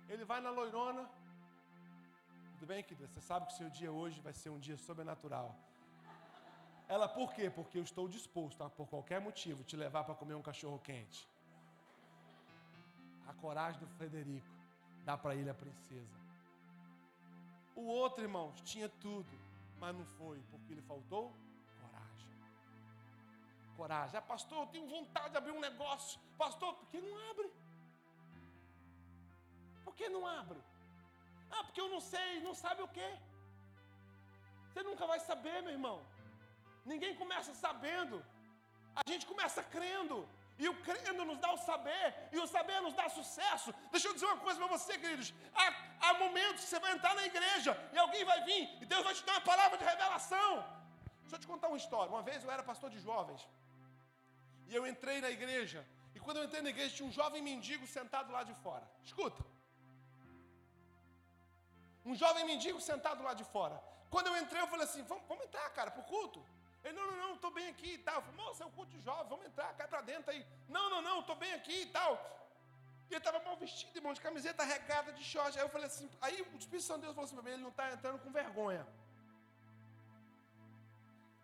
Ele 0.09 0.25
vai 0.25 0.39
na 0.41 0.49
loirona. 0.49 1.03
Tudo 2.53 2.67
bem, 2.67 2.83
querida? 2.83 3.07
Você 3.07 3.21
sabe 3.21 3.45
que 3.47 3.53
o 3.53 3.57
seu 3.57 3.69
dia 3.69 3.91
hoje 3.91 4.19
vai 4.21 4.33
ser 4.33 4.49
um 4.49 4.59
dia 4.59 4.77
sobrenatural. 4.77 5.55
Ela, 6.87 7.07
por 7.07 7.33
quê? 7.33 7.49
Porque 7.49 7.77
eu 7.77 7.83
estou 7.83 8.07
disposto 8.07 8.63
a, 8.63 8.69
por 8.69 8.87
qualquer 8.87 9.19
motivo, 9.19 9.63
te 9.63 9.75
levar 9.75 10.03
para 10.05 10.15
comer 10.15 10.35
um 10.35 10.41
cachorro 10.41 10.79
quente. 10.79 11.27
A 13.27 13.33
coragem 13.33 13.79
do 13.79 13.87
Frederico 13.97 14.53
dá 15.03 15.17
para 15.17 15.35
ele 15.35 15.49
a 15.49 15.53
princesa. 15.53 16.17
O 17.75 17.81
outro, 17.81 18.23
irmãos, 18.23 18.59
tinha 18.61 18.89
tudo, 19.05 19.33
mas 19.79 19.95
não 19.95 20.05
foi, 20.17 20.39
porque 20.51 20.73
lhe 20.73 20.81
faltou 20.81 21.25
coragem. 21.81 22.29
Coragem. 23.75 24.17
Ah, 24.17 24.21
pastor, 24.21 24.59
eu 24.63 24.67
tenho 24.67 24.87
vontade 24.87 25.31
de 25.31 25.37
abrir 25.37 25.51
um 25.51 25.59
negócio. 25.59 26.19
Pastor, 26.37 26.73
por 26.79 26.87
que 26.89 26.99
não 26.99 27.15
abre? 27.29 27.51
Por 29.85 29.93
que 29.95 30.09
não 30.09 30.25
abre? 30.25 30.59
Ah, 31.51 31.63
porque 31.63 31.81
eu 31.81 31.89
não 31.89 32.01
sei, 32.01 32.41
não 32.41 32.53
sabe 32.53 32.81
o 32.81 32.87
quê? 32.87 33.09
Você 34.67 34.83
nunca 34.83 35.05
vai 35.11 35.19
saber, 35.19 35.61
meu 35.61 35.71
irmão. 35.71 35.97
Ninguém 36.85 37.13
começa 37.21 37.53
sabendo. 37.53 38.17
A 38.95 39.03
gente 39.11 39.25
começa 39.31 39.61
crendo. 39.75 40.17
E 40.59 40.67
o 40.67 40.75
crendo 40.81 41.23
nos 41.23 41.37
dá 41.37 41.51
o 41.53 41.57
saber, 41.57 42.05
e 42.31 42.39
o 42.39 42.47
saber 42.47 42.79
nos 42.81 42.93
dá 42.99 43.07
sucesso. 43.09 43.73
Deixa 43.91 44.07
eu 44.07 44.13
dizer 44.13 44.25
uma 44.25 44.37
coisa 44.37 44.57
para 44.59 44.69
você, 44.75 44.97
queridos. 44.97 45.33
Há, 45.53 45.65
há, 46.05 46.13
momentos 46.15 46.63
que 46.63 46.69
você 46.69 46.79
vai 46.79 46.93
entrar 46.93 47.13
na 47.19 47.25
igreja 47.31 47.71
e 47.93 47.97
alguém 47.97 48.23
vai 48.25 48.39
vir 48.43 48.63
e 48.81 48.85
Deus 48.85 49.03
vai 49.03 49.13
te 49.13 49.23
dar 49.23 49.33
uma 49.33 49.41
palavra 49.41 49.77
de 49.77 49.83
revelação. 49.83 50.51
Deixa 51.21 51.35
eu 51.35 51.39
te 51.39 51.47
contar 51.47 51.67
uma 51.67 51.77
história. 51.77 52.11
Uma 52.15 52.23
vez 52.23 52.43
eu 52.43 52.51
era 52.55 52.63
pastor 52.63 52.89
de 52.89 52.99
jovens 52.99 53.47
e 54.67 54.75
eu 54.75 54.85
entrei 54.87 55.21
na 55.21 55.29
igreja. 55.29 55.85
E 56.15 56.19
quando 56.19 56.37
eu 56.37 56.45
entrei 56.45 56.61
na 56.61 56.71
igreja, 56.75 56.95
tinha 56.95 57.07
um 57.07 57.11
jovem 57.11 57.41
mendigo 57.41 57.85
sentado 57.85 58.31
lá 58.31 58.43
de 58.43 58.55
fora. 58.65 58.85
Escuta. 59.03 59.43
Um 62.03 62.15
jovem 62.15 62.45
mendigo 62.45 62.79
sentado 62.81 63.21
lá 63.21 63.33
de 63.33 63.43
fora. 63.43 63.77
Quando 64.09 64.27
eu 64.27 64.37
entrei, 64.37 64.61
eu 64.61 64.67
falei 64.67 64.85
assim: 64.85 65.03
vamos, 65.03 65.25
vamos 65.27 65.43
entrar, 65.45 65.69
cara, 65.71 65.91
para 65.91 66.01
o 66.01 66.05
culto. 66.05 66.43
Ele, 66.83 66.93
não, 66.93 67.05
não, 67.11 67.17
não, 67.17 67.35
estou 67.35 67.51
bem 67.51 67.67
aqui 67.67 67.93
e 67.93 67.97
tal. 67.97 68.15
Eu 68.15 68.21
falei, 68.21 68.37
moça, 68.37 68.63
é 68.63 68.67
o 68.67 68.71
culto 68.71 68.91
de 68.91 69.01
jovem, 69.01 69.27
vamos 69.27 69.45
entrar, 69.45 69.73
cai 69.73 69.87
para 69.87 70.01
dentro 70.01 70.31
aí. 70.31 70.45
Não, 70.69 70.89
não, 70.89 71.01
não, 71.01 71.19
estou 71.19 71.35
bem 71.35 71.53
aqui 71.53 71.81
e 71.81 71.85
tal. 71.87 72.11
E 73.09 73.13
ele 73.13 73.17
estava 73.17 73.39
mal 73.43 73.55
vestido, 73.55 73.95
irmão, 73.95 74.13
de 74.13 74.21
camiseta 74.21 74.63
regada, 74.63 75.11
de 75.13 75.23
short. 75.23 75.57
Aí 75.57 75.63
eu 75.63 75.69
falei 75.69 75.87
assim, 75.87 76.09
aí 76.21 76.41
o 76.41 76.57
Espírito 76.57 76.83
Santo 76.83 76.99
de 76.99 77.03
Deus 77.03 77.15
falou 77.15 77.25
assim 77.25 77.35
para 77.35 77.43
mim, 77.43 77.51
ele 77.51 77.61
não 77.61 77.69
está 77.69 77.91
entrando 77.91 78.19
com 78.19 78.31
vergonha. 78.31 78.85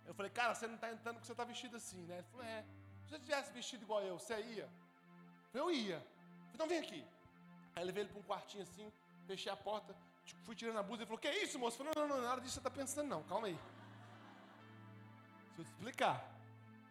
Eu 0.06 0.14
falei, 0.14 0.32
cara, 0.32 0.54
você 0.54 0.68
não 0.68 0.76
está 0.76 0.92
entrando 0.92 1.16
porque 1.16 1.28
você 1.28 1.32
está 1.32 1.44
vestido 1.44 1.78
assim, 1.78 2.02
né? 2.04 2.16
Ele 2.18 2.28
falou, 2.32 2.46
é. 2.46 2.66
Se 3.04 3.10
você 3.10 3.20
tivesse 3.20 3.52
vestido 3.52 3.84
igual 3.84 4.02
eu, 4.02 4.20
você 4.20 4.40
ia? 4.42 4.64
Eu 4.64 4.70
falei, 5.52 5.68
eu 5.68 5.72
ia. 5.72 5.96
Eu 5.96 6.00
falei, 6.00 6.54
então 6.54 6.68
vem 6.68 6.80
aqui. 6.80 7.06
Aí 7.76 7.84
ele 7.84 7.92
veio 7.92 8.08
para 8.08 8.20
um 8.20 8.24
quartinho 8.24 8.64
assim, 8.64 8.92
fechei 9.26 9.52
a 9.52 9.56
porta, 9.56 9.96
fui 10.44 10.56
tirando 10.56 10.78
a 10.78 10.84
blusa 10.84 11.04
e 11.04 11.06
falou, 11.06 11.20
que 11.20 11.30
isso, 11.30 11.58
moço? 11.58 11.82
Eu 11.82 11.86
falei, 11.86 11.94
não, 11.96 12.08
não, 12.08 12.22
não, 12.22 12.30
nada 12.30 12.42
disso 12.42 12.54
você 12.54 12.60
está 12.60 12.70
pensando 12.70 13.08
não, 13.08 13.24
calma 13.24 13.48
aí. 13.48 13.58
Deixa 15.56 15.62
eu 15.62 15.66
te 15.66 15.72
explicar. 15.72 16.18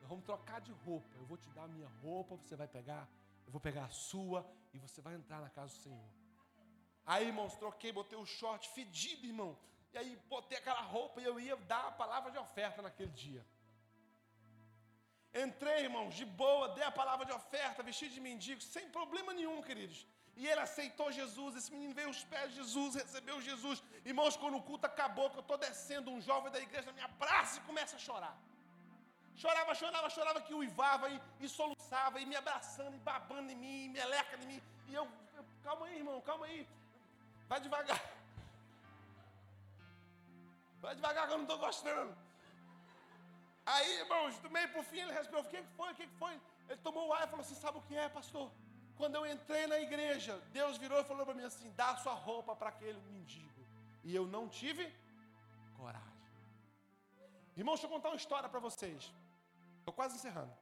Nós 0.00 0.08
vamos 0.08 0.24
trocar 0.24 0.60
de 0.60 0.72
roupa. 0.84 1.08
Eu 1.16 1.26
vou 1.26 1.36
te 1.36 1.48
dar 1.50 1.64
a 1.64 1.68
minha 1.68 1.88
roupa, 2.00 2.36
você 2.36 2.54
vai 2.54 2.68
pegar, 2.68 3.08
eu 3.44 3.50
vou 3.50 3.60
pegar 3.60 3.84
a 3.86 3.90
sua 3.90 4.46
e 4.72 4.78
você 4.78 5.00
vai 5.00 5.14
entrar 5.14 5.40
na 5.40 5.50
casa 5.50 5.74
do 5.74 5.82
Senhor. 5.82 6.08
Aí, 7.04 7.26
irmãos, 7.26 7.56
troquei, 7.56 7.90
botei 7.90 8.16
o 8.16 8.24
short 8.24 8.68
fedido, 8.68 9.26
irmão. 9.26 9.58
E 9.92 9.98
aí 9.98 10.16
botei 10.28 10.58
aquela 10.58 10.80
roupa 10.80 11.20
e 11.20 11.24
eu 11.24 11.40
ia 11.40 11.56
dar 11.56 11.88
a 11.88 11.92
palavra 11.92 12.30
de 12.30 12.38
oferta 12.38 12.80
naquele 12.80 13.10
dia. 13.10 13.44
Entrei, 15.34 15.80
irmãos, 15.88 16.14
de 16.14 16.24
boa, 16.24 16.68
dei 16.68 16.84
a 16.84 16.90
palavra 16.92 17.26
de 17.26 17.32
oferta, 17.32 17.82
vestido 17.82 18.14
de 18.14 18.20
mendigo, 18.20 18.60
sem 18.60 18.88
problema 18.90 19.32
nenhum, 19.32 19.60
queridos. 19.62 20.06
E 20.36 20.46
ele 20.46 20.60
aceitou 20.60 21.10
Jesus, 21.10 21.56
esse 21.56 21.70
menino 21.70 21.94
veio 21.94 22.08
aos 22.08 22.22
pés 22.24 22.50
de 22.50 22.56
Jesus, 22.56 22.94
recebeu 22.94 23.40
Jesus. 23.40 23.82
Irmãos, 24.04 24.36
quando 24.36 24.56
o 24.56 24.62
culto 24.62 24.86
acabou, 24.86 25.30
que 25.30 25.36
eu 25.36 25.46
estou 25.46 25.58
descendo, 25.58 26.10
um 26.10 26.20
jovem 26.20 26.52
da 26.52 26.60
igreja 26.60 26.86
na 26.86 26.92
minha 26.92 27.08
praça 27.08 27.58
e 27.58 27.62
começa 27.62 27.96
a 27.96 27.98
chorar. 27.98 28.38
Chorava, 29.36 29.74
chorava, 29.74 30.10
chorava 30.10 30.40
que 30.40 30.54
uivava 30.54 31.08
e, 31.08 31.20
e 31.40 31.48
soluçava, 31.48 32.20
e 32.20 32.26
me 32.26 32.36
abraçando, 32.36 32.94
e 32.94 32.98
babando 32.98 33.50
em 33.50 33.56
mim, 33.56 33.84
e 33.84 33.88
me 33.88 33.98
eleca 33.98 34.36
em 34.36 34.46
mim. 34.46 34.62
E 34.88 34.94
eu, 34.94 35.08
eu, 35.36 35.44
calma 35.62 35.86
aí, 35.86 35.96
irmão, 35.96 36.20
calma 36.20 36.46
aí. 36.46 36.68
Vai 37.48 37.60
devagar. 37.60 38.00
Vai 40.80 40.94
devagar 40.94 41.26
que 41.26 41.32
eu 41.32 41.38
não 41.38 41.44
estou 41.44 41.58
gostando. 41.58 42.16
Aí, 43.64 43.98
irmãos, 44.00 44.38
do 44.40 44.50
meio 44.50 44.68
pro 44.70 44.82
fim 44.82 45.00
ele 45.00 45.12
respondeu: 45.12 45.42
O 45.42 45.48
que 45.48 45.62
foi? 45.76 45.92
O 45.92 45.94
que 45.94 46.06
foi? 46.20 46.40
Ele 46.68 46.80
tomou 46.82 47.08
o 47.08 47.12
ar 47.12 47.24
e 47.26 47.30
falou 47.30 47.44
assim: 47.44 47.54
Sabe 47.54 47.78
o 47.78 47.82
que 47.82 47.96
é, 47.96 48.08
pastor? 48.08 48.50
Quando 48.96 49.14
eu 49.14 49.24
entrei 49.26 49.66
na 49.66 49.78
igreja, 49.78 50.36
Deus 50.52 50.76
virou 50.76 51.00
e 51.00 51.04
falou 51.04 51.24
para 51.24 51.34
mim 51.34 51.44
assim: 51.44 51.72
Dá 51.76 51.96
sua 51.96 52.14
roupa 52.14 52.56
para 52.56 52.70
aquele 52.70 53.00
mendigo. 53.10 53.66
E 54.04 54.14
eu 54.14 54.26
não 54.26 54.48
tive 54.48 54.92
coragem. 55.76 56.12
Irmãos, 57.56 57.74
deixa 57.74 57.86
eu 57.86 57.90
contar 57.90 58.08
uma 58.08 58.16
história 58.16 58.48
para 58.48 58.58
vocês. 58.58 59.12
Estou 59.82 59.94
quase 60.00 60.14
encerrando. 60.18 60.52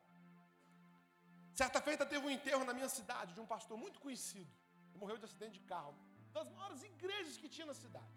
Certa 1.61 1.79
feita 1.87 2.07
teve 2.13 2.25
um 2.27 2.33
enterro 2.37 2.65
na 2.69 2.75
minha 2.79 2.89
cidade 2.89 3.35
de 3.37 3.41
um 3.45 3.49
pastor 3.55 3.77
muito 3.85 4.01
conhecido. 4.05 4.51
Ele 4.89 4.99
morreu 5.03 5.19
de 5.19 5.27
acidente 5.29 5.59
de 5.59 5.65
carro. 5.73 5.95
Das 6.37 6.49
maiores 6.57 6.83
igrejas 6.83 7.37
que 7.37 7.49
tinha 7.55 7.67
na 7.67 7.75
cidade. 7.75 8.15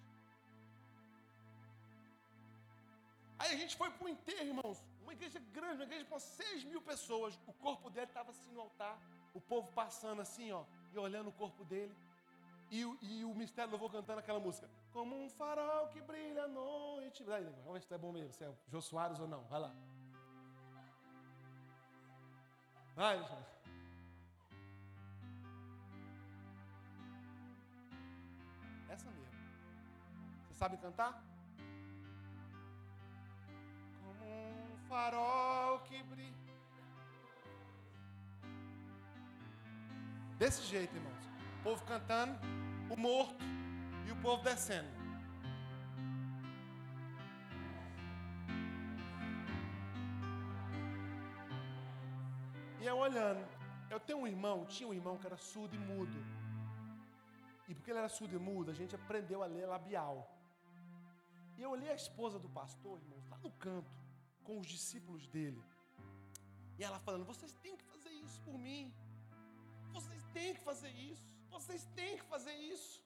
Aí 3.40 3.52
a 3.56 3.58
gente 3.62 3.76
foi 3.76 3.90
para 3.96 4.06
o 4.06 4.10
enterro, 4.16 4.48
irmãos. 4.54 4.78
Uma 5.02 5.14
igreja 5.18 5.40
grande, 5.58 5.78
uma 5.80 5.90
igreja 5.90 6.06
com 6.06 6.20
6 6.20 6.64
mil 6.72 6.82
pessoas. 6.82 7.38
O 7.46 7.54
corpo 7.66 7.90
dele 7.90 8.06
estava 8.06 8.32
assim 8.32 8.52
no 8.54 8.62
altar. 8.62 8.98
O 9.34 9.42
povo 9.42 9.68
passando 9.74 10.22
assim, 10.22 10.52
ó, 10.52 10.64
e 10.94 10.98
olhando 10.98 11.30
o 11.30 11.34
corpo 11.34 11.66
dele. 11.66 11.94
E, 12.72 12.80
e 13.02 13.26
o 13.26 13.36
mistério 13.36 13.78
cantando 13.90 14.20
aquela 14.20 14.40
música. 14.40 14.70
Como 14.94 15.22
um 15.22 15.30
farol 15.30 15.90
que 15.90 16.02
brilha 16.02 16.46
à 16.46 16.48
noite. 16.48 17.24
Ver 17.24 17.82
se 17.82 17.94
é 17.94 17.98
bom 17.98 18.14
mesmo, 18.14 18.34
se 18.34 18.46
é 18.46 18.54
Jô 18.70 18.82
Soares 18.82 19.20
ou 19.20 19.28
não. 19.28 19.44
Vai 19.46 19.60
lá. 19.60 19.76
Vai, 22.96 23.18
gente. 23.18 23.54
Essa 28.90 29.10
mesmo. 29.10 29.34
Você 30.48 30.54
sabe 30.54 30.78
cantar? 30.78 31.24
Como 34.04 34.26
um 34.26 34.78
farol 34.88 35.80
que 35.80 36.04
brilha. 36.04 36.34
Desse 40.38 40.62
jeito, 40.64 40.96
irmãos. 40.96 41.26
O 41.60 41.64
povo 41.64 41.86
cantando, 41.86 42.38
o 42.90 42.96
morto 42.96 43.44
e 44.06 44.12
o 44.12 44.16
povo 44.18 44.44
descendo. 44.44 45.03
E 52.84 52.86
eu 52.86 52.98
olhando. 52.98 53.42
Eu 53.90 54.00
tenho 54.08 54.20
um 54.20 54.28
irmão, 54.28 54.66
tinha 54.66 54.88
um 54.90 54.94
irmão 54.94 55.18
que 55.18 55.26
era 55.26 55.38
surdo 55.38 55.74
e 55.74 55.80
mudo. 55.80 56.18
E 57.70 57.74
porque 57.74 57.90
ele 57.92 58.00
era 58.00 58.10
surdo 58.10 58.36
e 58.36 58.40
mudo, 58.50 58.72
a 58.72 58.74
gente 58.74 58.94
aprendeu 58.94 59.42
a 59.42 59.46
ler 59.46 59.66
labial. 59.66 60.18
E 61.58 61.62
eu 61.64 61.70
olhei 61.76 61.90
a 61.90 61.96
esposa 62.04 62.38
do 62.38 62.50
pastor, 62.50 63.00
irmãos, 63.00 63.26
lá 63.30 63.38
no 63.38 63.52
canto, 63.52 63.96
com 64.44 64.60
os 64.60 64.68
discípulos 64.68 65.26
dele. 65.28 65.64
E 66.78 66.84
ela 66.84 67.00
falando: 67.00 67.24
Vocês 67.24 67.54
têm 67.64 67.78
que 67.78 67.86
fazer 67.86 68.12
isso 68.26 68.42
por 68.42 68.58
mim. 68.58 68.94
Vocês 69.94 70.22
têm 70.34 70.54
que 70.54 70.60
fazer 70.60 70.90
isso. 70.90 71.26
Vocês 71.50 71.86
têm 71.96 72.18
que 72.18 72.26
fazer 72.26 72.56
isso. 72.74 73.02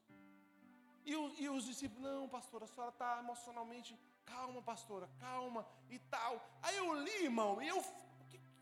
E, 1.05 1.15
o, 1.15 1.23
e 1.37 1.49
os 1.49 1.65
discípulos: 1.65 2.01
Não, 2.01 2.27
pastora, 2.27 2.65
a 2.65 2.67
senhora 2.67 2.93
está 2.97 3.19
emocionalmente. 3.19 3.95
Calma, 4.25 4.59
pastora, 4.73 5.07
calma 5.19 5.67
e 5.87 5.99
tal. 5.99 6.33
Aí 6.63 6.77
eu 6.77 6.99
li, 7.05 7.25
irmão, 7.25 7.61
e 7.61 7.67
eu. 7.67 7.79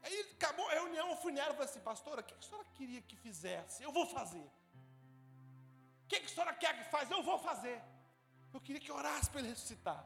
Aí 0.05 0.17
acabou 0.37 0.67
a 0.69 0.73
reunião, 0.79 1.09
eu 1.09 1.17
fui 1.17 1.31
nela 1.31 1.51
e 1.51 1.57
falei 1.57 1.69
assim: 1.69 1.79
Pastora, 1.91 2.21
o 2.21 2.23
que 2.23 2.35
a 2.35 2.41
senhora 2.47 2.67
queria 2.77 3.01
que 3.01 3.15
fizesse? 3.15 3.81
Eu 3.81 3.91
vou 3.91 4.05
fazer. 4.17 4.47
O 6.03 6.07
que 6.07 6.17
a 6.17 6.27
senhora 6.27 6.53
quer 6.53 6.73
que 6.77 6.83
faça? 6.91 7.11
Eu 7.11 7.23
vou 7.23 7.39
fazer. 7.39 7.81
Eu 8.53 8.61
queria 8.61 8.79
que 8.79 8.91
orasse 8.91 9.29
para 9.29 9.39
ele 9.39 9.49
ressuscitar. 9.49 10.01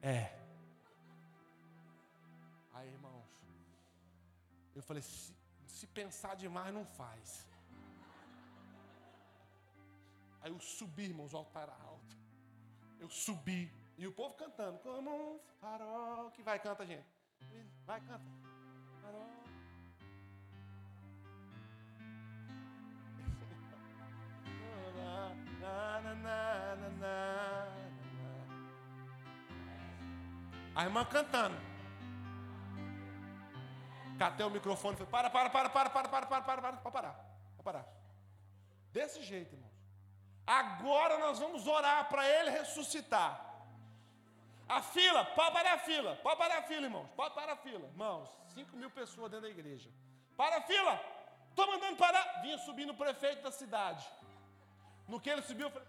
É. 0.00 0.20
Aí, 2.72 2.88
irmãos, 2.88 3.28
eu 4.76 4.82
falei: 4.82 5.02
se, 5.02 5.34
se 5.66 5.86
pensar 5.88 6.36
demais, 6.36 6.72
não 6.72 6.86
faz. 6.86 7.49
Aí 10.42 10.50
eu 10.50 10.58
subi, 10.58 11.04
irmãos, 11.04 11.32
o 11.34 11.36
altar 11.36 11.68
alto. 11.68 12.16
Eu 12.98 13.08
subi. 13.08 13.72
E 13.98 14.06
o 14.06 14.12
povo 14.12 14.34
cantando. 14.34 14.78
Como 14.78 15.10
um 15.10 15.38
farol. 15.60 16.30
Que 16.30 16.42
vai, 16.42 16.58
canta, 16.58 16.86
gente. 16.86 17.06
Vai, 17.84 18.00
canta. 18.00 18.24
Farol. 19.02 19.40
A 30.74 30.84
irmã 30.84 31.04
cantando. 31.04 31.56
Catei 34.18 34.46
o 34.46 34.50
microfone 34.50 34.94
e 34.94 34.98
falei: 34.98 35.10
para, 35.10 35.30
para, 35.30 35.50
para, 35.50 35.70
para, 35.70 35.90
para, 35.90 36.08
para, 36.08 36.26
para, 36.26 36.42
para, 36.42 36.62
para, 36.62 36.72
para 36.78 36.90
parar. 36.90 37.14
Para 37.56 37.64
parar. 37.64 37.88
Desse 38.92 39.22
jeito, 39.22 39.54
irmãos. 39.54 39.69
Agora 40.58 41.16
nós 41.18 41.38
vamos 41.38 41.68
orar 41.68 42.08
para 42.08 42.28
ele 42.28 42.50
ressuscitar. 42.50 43.32
A 44.68 44.82
fila, 44.82 45.24
pode 45.24 45.52
parar 45.52 45.74
a 45.74 45.78
fila, 45.78 46.16
pode 46.16 46.38
parar 46.38 46.58
a 46.58 46.62
fila, 46.62 46.86
irmãos, 46.86 47.08
pode 47.14 47.34
parar 47.36 47.52
a 47.52 47.56
fila. 47.56 47.86
Irmãos, 47.86 48.28
5 48.54 48.76
mil 48.76 48.90
pessoas 48.90 49.30
dentro 49.30 49.46
da 49.46 49.48
igreja. 49.48 49.88
Para 50.36 50.56
a 50.56 50.62
fila, 50.62 51.00
estou 51.50 51.68
mandando 51.68 51.96
parar. 51.96 52.42
Vinha 52.42 52.58
subindo 52.58 52.90
o 52.90 52.96
prefeito 52.96 53.42
da 53.42 53.52
cidade. 53.52 54.04
No 55.06 55.20
que 55.20 55.30
ele 55.30 55.42
subiu, 55.42 55.68
eu 55.68 55.70
falei, 55.70 55.86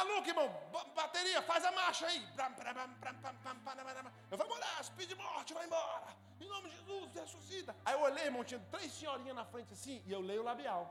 maluco, 0.00 0.28
irmão, 0.28 0.48
bateria, 0.94 1.40
faz 1.42 1.64
a 1.64 1.72
marcha 1.72 2.06
aí. 2.06 2.20
Eu 4.30 4.38
vou 4.38 4.50
orar, 4.56 4.80
espírito 4.80 5.10
de 5.14 5.22
morte, 5.22 5.54
vai 5.54 5.66
embora. 5.66 6.08
Em 6.40 6.48
nome 6.48 6.70
de 6.70 6.76
Jesus, 6.76 7.14
ressuscita. 7.14 7.76
Aí 7.84 7.94
eu 7.94 8.00
olhei, 8.00 8.24
irmão, 8.24 8.44
tinha 8.44 8.60
três 8.70 8.92
senhorinhas 8.92 9.36
na 9.36 9.44
frente 9.44 9.72
assim, 9.72 10.02
e 10.06 10.12
eu 10.12 10.20
leio 10.20 10.42
o 10.42 10.44
labial. 10.44 10.82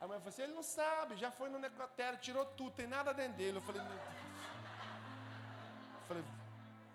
A 0.00 0.06
mãe 0.06 0.18
falou 0.18 0.32
assim, 0.32 0.42
ele 0.42 0.52
não 0.52 0.62
sabe, 0.62 1.16
já 1.16 1.30
foi 1.30 1.48
no 1.48 1.58
necrotério, 1.58 2.18
tirou 2.18 2.44
tudo, 2.44 2.72
tem 2.80 2.86
nada 2.86 3.14
dentro 3.14 3.38
dele. 3.38 3.58
Eu 3.58 3.62
falei, 3.62 3.82
meu 3.82 3.90
Deus. 3.90 4.04
Eu 6.00 6.06
falei, 6.08 6.24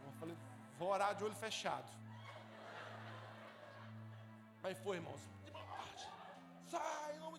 eu 0.06 0.14
falei, 0.20 0.38
vou 0.78 0.90
orar 0.90 1.16
de 1.16 1.24
olho 1.24 1.36
fechado. 1.36 1.90
Aí 4.64 4.76
foi, 4.76 4.98
irmãos, 4.98 5.22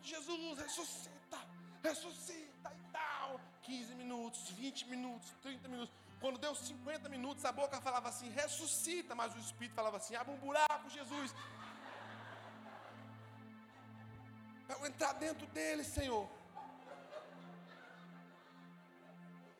de 0.03 0.11
Jesus, 0.11 0.59
ressuscita, 0.59 1.39
ressuscita 1.83 2.69
e 2.81 2.93
tal. 2.93 3.41
15 3.63 3.95
minutos, 3.95 4.51
20 4.51 4.89
minutos, 4.89 5.31
30 5.43 5.69
minutos. 5.69 5.95
Quando 6.21 6.39
deu 6.39 6.55
50 6.55 7.09
minutos, 7.09 7.45
a 7.45 7.53
boca 7.53 7.81
falava 7.81 8.09
assim, 8.09 8.29
ressuscita, 8.31 9.15
mas 9.15 9.35
o 9.35 9.39
Espírito 9.39 9.75
falava 9.75 9.97
assim, 9.97 10.15
abre 10.15 10.33
um 10.35 10.39
buraco, 10.39 10.91
Jesus. 10.91 11.35
Para 14.67 14.77
eu 14.79 14.87
entrar 14.87 15.13
dentro 15.15 15.47
dele, 15.49 15.85
Senhor. 15.85 16.29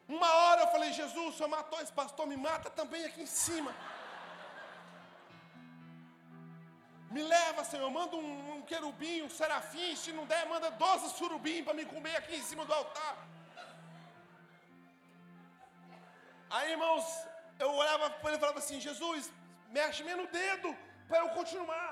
Uma 0.09 0.31
hora 0.43 0.63
eu 0.63 0.69
falei, 0.69 0.93
Jesus, 0.93 1.35
o 1.35 1.37
Senhor 1.37 1.49
matou 1.49 1.81
esse 1.81 1.93
pastor, 1.93 2.27
me 2.27 2.37
mata 2.37 2.69
também 2.71 3.05
aqui 3.05 3.23
em 3.23 3.33
cima. 3.45 3.75
Me 7.15 7.23
leva, 7.35 7.63
Senhor, 7.71 7.91
manda 7.91 8.15
um, 8.17 8.31
um 8.55 8.63
querubim, 8.71 9.17
um 9.23 9.33
serafim, 9.39 9.91
se 10.03 10.13
não 10.19 10.25
der, 10.33 10.45
manda 10.53 10.71
12 10.71 11.11
surubim 11.19 11.63
para 11.65 11.75
me 11.79 11.85
comer 11.95 12.17
aqui 12.17 12.37
em 12.37 12.47
cima 12.51 12.65
do 12.69 12.73
altar. 12.73 13.15
Aí, 16.57 16.71
irmãos, 16.77 17.05
eu 17.59 17.71
olhava 17.83 18.09
para 18.11 18.29
ele 18.31 18.39
e 18.39 18.41
falava 18.45 18.61
assim: 18.63 18.81
Jesus, 18.89 19.31
mexe 19.79 20.03
menos 20.09 20.27
o 20.27 20.33
dedo 20.41 20.71
para 21.09 21.19
eu 21.23 21.29
continuar. 21.39 21.91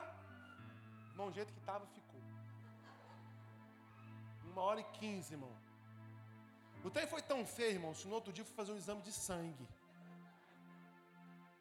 Irmão, 1.10 1.28
o 1.28 1.32
jeito 1.38 1.52
que 1.52 1.62
estava, 1.64 1.84
ficou. 1.86 2.20
Uma 4.50 4.62
hora 4.62 4.80
e 4.80 4.84
quinze, 4.98 5.34
irmão. 5.34 5.54
O 6.84 6.90
trem 6.90 7.06
foi 7.06 7.22
tão 7.32 7.40
feio, 7.44 7.74
irmãos, 7.78 8.00
que 8.00 8.08
no 8.08 8.14
outro 8.14 8.32
dia 8.32 8.42
eu 8.42 8.46
fui 8.46 8.54
fazer 8.54 8.72
um 8.72 8.80
exame 8.82 9.02
de 9.02 9.12
sangue. 9.12 9.66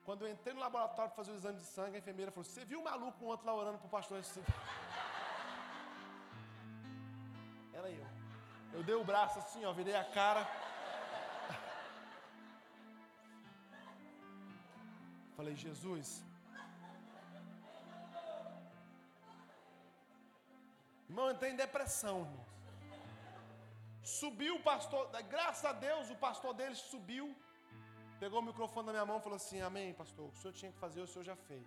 Quando 0.09 0.25
eu 0.25 0.31
entrei 0.33 0.55
no 0.55 0.61
laboratório 0.61 1.11
para 1.11 1.17
fazer 1.17 1.31
o 1.33 1.35
exame 1.35 1.59
de 1.59 1.65
sangue, 1.65 1.95
a 1.97 1.99
enfermeira 1.99 2.31
falou: 2.31 2.43
Você 2.43 2.65
viu 2.65 2.79
o 2.79 2.83
maluco 2.83 3.31
ontem 3.31 3.45
lá 3.45 3.53
orando 3.53 3.77
para 3.77 3.85
o 3.85 3.89
pastor? 3.91 4.19
Era 7.71 7.89
eu. 7.91 8.07
Eu 8.73 8.81
dei 8.87 8.95
o 8.95 9.03
braço 9.03 9.37
assim, 9.37 9.63
ó, 9.65 9.71
virei 9.71 9.95
a 9.95 10.03
cara. 10.03 10.41
Falei, 15.37 15.55
Jesus. 15.55 16.23
Irmão, 21.07 21.27
eu 21.27 21.33
entrei 21.35 21.51
em 21.51 21.55
depressão, 21.65 22.21
irmãos. 22.21 22.47
Subiu 24.01 24.55
o 24.55 24.63
pastor, 24.63 25.07
graças 25.35 25.65
a 25.65 25.73
Deus, 25.73 26.09
o 26.09 26.15
pastor 26.15 26.55
deles 26.55 26.79
subiu, 26.79 27.27
pegou 28.19 28.39
o 28.39 28.43
microfone 28.43 28.87
da 28.87 28.91
minha 28.91 29.05
mão 29.05 29.17
e 29.17 29.21
falou 29.21 29.37
assim: 29.37 29.61
Amém, 29.61 29.93
pastor. 29.93 30.29
O 30.29 30.35
senhor 30.35 30.53
tinha 30.53 30.71
que 30.71 30.77
fazer, 30.77 31.01
o 31.01 31.07
senhor 31.07 31.23
já 31.23 31.35
fez. 31.35 31.65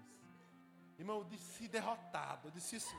Irmão, 0.99 1.19
eu 1.19 1.25
disse 1.25 1.67
derrotado. 1.67 2.49
Eu 2.49 2.51
disse 2.51 2.77
assim: 2.77 2.99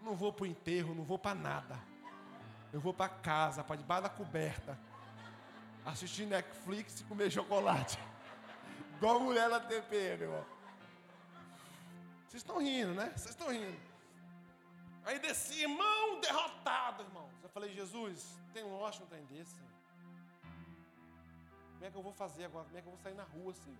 Não 0.00 0.14
vou 0.14 0.32
para 0.32 0.44
o 0.44 0.46
enterro, 0.46 0.94
não 0.94 1.04
vou 1.04 1.18
para 1.18 1.34
nada. 1.34 1.78
Eu 2.72 2.80
vou 2.80 2.94
para 2.94 3.08
casa, 3.08 3.64
para 3.64 3.76
debaixo 3.76 4.02
da 4.02 4.10
coberta, 4.10 4.78
assistir 5.84 6.26
Netflix 6.26 7.00
e 7.00 7.04
comer 7.04 7.30
chocolate. 7.30 7.98
Igual 8.96 9.20
mulher 9.20 9.48
na 9.48 9.58
TP, 9.58 10.16
meu 10.18 10.28
irmão. 10.28 10.46
Vocês 12.28 12.42
estão 12.42 12.58
rindo, 12.58 12.92
né? 12.94 13.06
Vocês 13.16 13.30
estão 13.30 13.50
rindo. 13.50 13.80
Aí 15.04 15.18
desci, 15.18 15.62
irmão, 15.62 16.20
derrotado, 16.20 17.02
irmão. 17.02 17.30
Eu 17.42 17.48
falei, 17.48 17.72
Jesus, 17.72 18.38
tem 18.52 18.62
um 18.62 18.84
um 18.84 19.06
trem 19.06 19.24
desse, 19.24 19.52
Senhor. 19.52 19.77
Como 21.78 21.86
é 21.86 21.90
que 21.92 21.96
eu 21.96 22.02
vou 22.02 22.12
fazer 22.12 22.46
agora? 22.46 22.64
Como 22.64 22.76
é 22.76 22.82
que 22.82 22.88
eu 22.88 22.90
vou 22.92 23.00
sair 23.00 23.14
na 23.14 23.22
rua, 23.22 23.54
Senhor? 23.54 23.78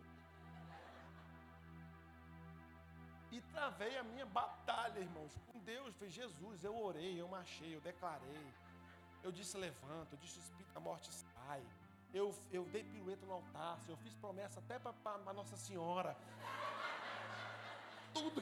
E 3.33 3.41
travei 3.41 3.99
a 3.99 4.05
minha 4.05 4.25
batalha, 4.25 5.01
irmãos, 5.01 5.33
com 5.49 5.59
Deus. 5.59 5.97
Foi 5.97 6.09
Jesus, 6.09 6.63
eu 6.63 6.81
orei, 6.81 7.21
eu 7.21 7.27
marchei, 7.27 7.75
eu 7.75 7.81
declarei. 7.81 8.47
Eu 9.25 9.33
disse 9.33 9.59
levanta, 9.59 10.15
eu 10.15 10.19
disse 10.19 10.39
espírito 10.39 10.73
da 10.73 10.79
morte 10.79 11.13
sai. 11.13 11.61
Eu, 12.15 12.33
eu 12.53 12.65
dei 12.67 12.85
pirueta 12.85 13.27
no 13.27 13.33
altar, 13.33 13.81
eu 13.89 13.97
fiz 13.97 14.15
promessa 14.15 14.61
até 14.61 14.79
para 14.79 15.33
Nossa 15.33 15.57
Senhora. 15.57 16.17
Tudo, 18.15 18.41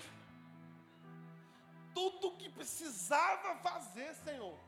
tudo 1.95 2.37
que 2.37 2.51
precisava 2.51 3.57
fazer, 3.57 4.15
Senhor. 4.17 4.59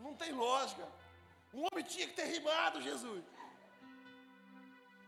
Não 0.00 0.14
tem 0.14 0.32
lógica. 0.32 0.88
Um 1.54 1.66
homem 1.66 1.84
tinha 1.84 2.06
que 2.08 2.14
ter 2.14 2.26
rimado, 2.26 2.80
Jesus. 2.80 3.24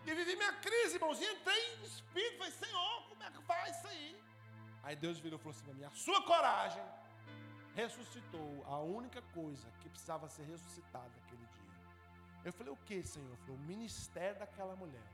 E 0.06 0.14
vivi 0.14 0.34
minha 0.36 0.52
crise, 0.54 0.94
irmãozinho. 0.96 1.32
Entrei 1.32 1.74
em 1.74 1.84
espírito. 1.84 2.38
Falei, 2.38 2.52
Senhor, 2.52 3.08
como 3.08 3.22
é 3.22 3.30
que 3.30 3.42
faz 3.42 3.76
isso 3.76 3.88
aí? 3.88 4.24
Aí 4.82 4.96
Deus 4.96 5.18
virou 5.18 5.38
e 5.38 5.42
falou 5.42 5.54
assim 5.56 5.64
para 5.64 5.74
mim: 5.74 5.84
A 5.84 5.90
sua 5.90 6.22
coragem 6.22 6.82
ressuscitou 7.74 8.64
a 8.66 8.78
única 8.78 9.22
coisa 9.38 9.70
que 9.80 9.88
precisava 9.88 10.28
ser 10.28 10.44
ressuscitada 10.44 11.08
naquele 11.08 11.46
dia. 11.46 11.60
Eu 12.44 12.52
falei, 12.52 12.72
o 12.72 12.76
que, 12.76 13.02
Senhor? 13.02 13.36
Falou, 13.36 13.56
o 13.56 13.60
ministério 13.60 14.38
daquela 14.38 14.74
mulher. 14.74 15.08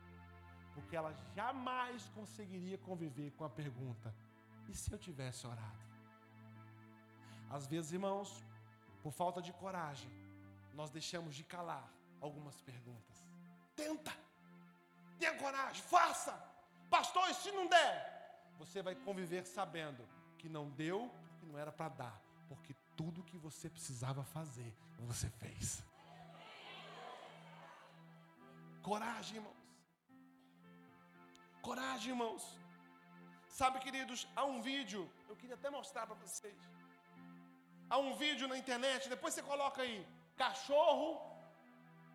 Porque 0.74 0.94
ela 0.94 1.12
jamais 1.34 2.08
conseguiria 2.10 2.78
conviver 2.78 3.30
com 3.32 3.44
a 3.44 3.50
pergunta: 3.50 4.14
e 4.68 4.74
se 4.74 4.92
eu 4.92 4.98
tivesse 4.98 5.46
orado? 5.46 5.84
Às 7.50 7.66
vezes, 7.66 7.92
irmãos, 7.92 8.44
por 9.02 9.12
falta 9.12 9.40
de 9.40 9.52
coragem, 9.52 10.10
nós 10.76 10.90
deixamos 10.90 11.34
de 11.34 11.44
calar 11.54 11.86
algumas 12.20 12.60
perguntas. 12.60 13.16
Tenta, 13.74 14.12
tenha 15.18 15.34
coragem, 15.36 15.82
faça. 15.82 16.32
Pastor, 16.88 17.34
se 17.34 17.50
não 17.50 17.66
der? 17.66 17.96
Você 18.58 18.80
vai 18.82 18.94
conviver 18.94 19.44
sabendo 19.44 20.02
que 20.38 20.48
não 20.48 20.70
deu, 20.70 21.10
que 21.38 21.46
não 21.46 21.58
era 21.58 21.72
para 21.72 21.88
dar 21.88 22.26
porque 22.48 22.74
tudo 22.96 23.24
que 23.24 23.36
você 23.36 23.68
precisava 23.68 24.22
fazer, 24.24 24.72
você 24.98 25.28
fez. 25.42 25.84
Coragem, 28.82 29.36
irmãos. 29.36 29.56
Coragem, 31.60 32.10
irmãos. 32.10 32.44
Sabe, 33.48 33.80
queridos, 33.80 34.28
há 34.36 34.44
um 34.44 34.60
vídeo, 34.60 35.10
eu 35.28 35.36
queria 35.36 35.56
até 35.56 35.70
mostrar 35.70 36.06
para 36.06 36.16
vocês. 36.16 36.56
Há 37.88 37.98
um 37.98 38.14
vídeo 38.16 38.46
na 38.48 38.58
internet, 38.58 39.08
depois 39.08 39.34
você 39.34 39.42
coloca 39.42 39.82
aí, 39.82 40.06
cachorro 40.44 41.08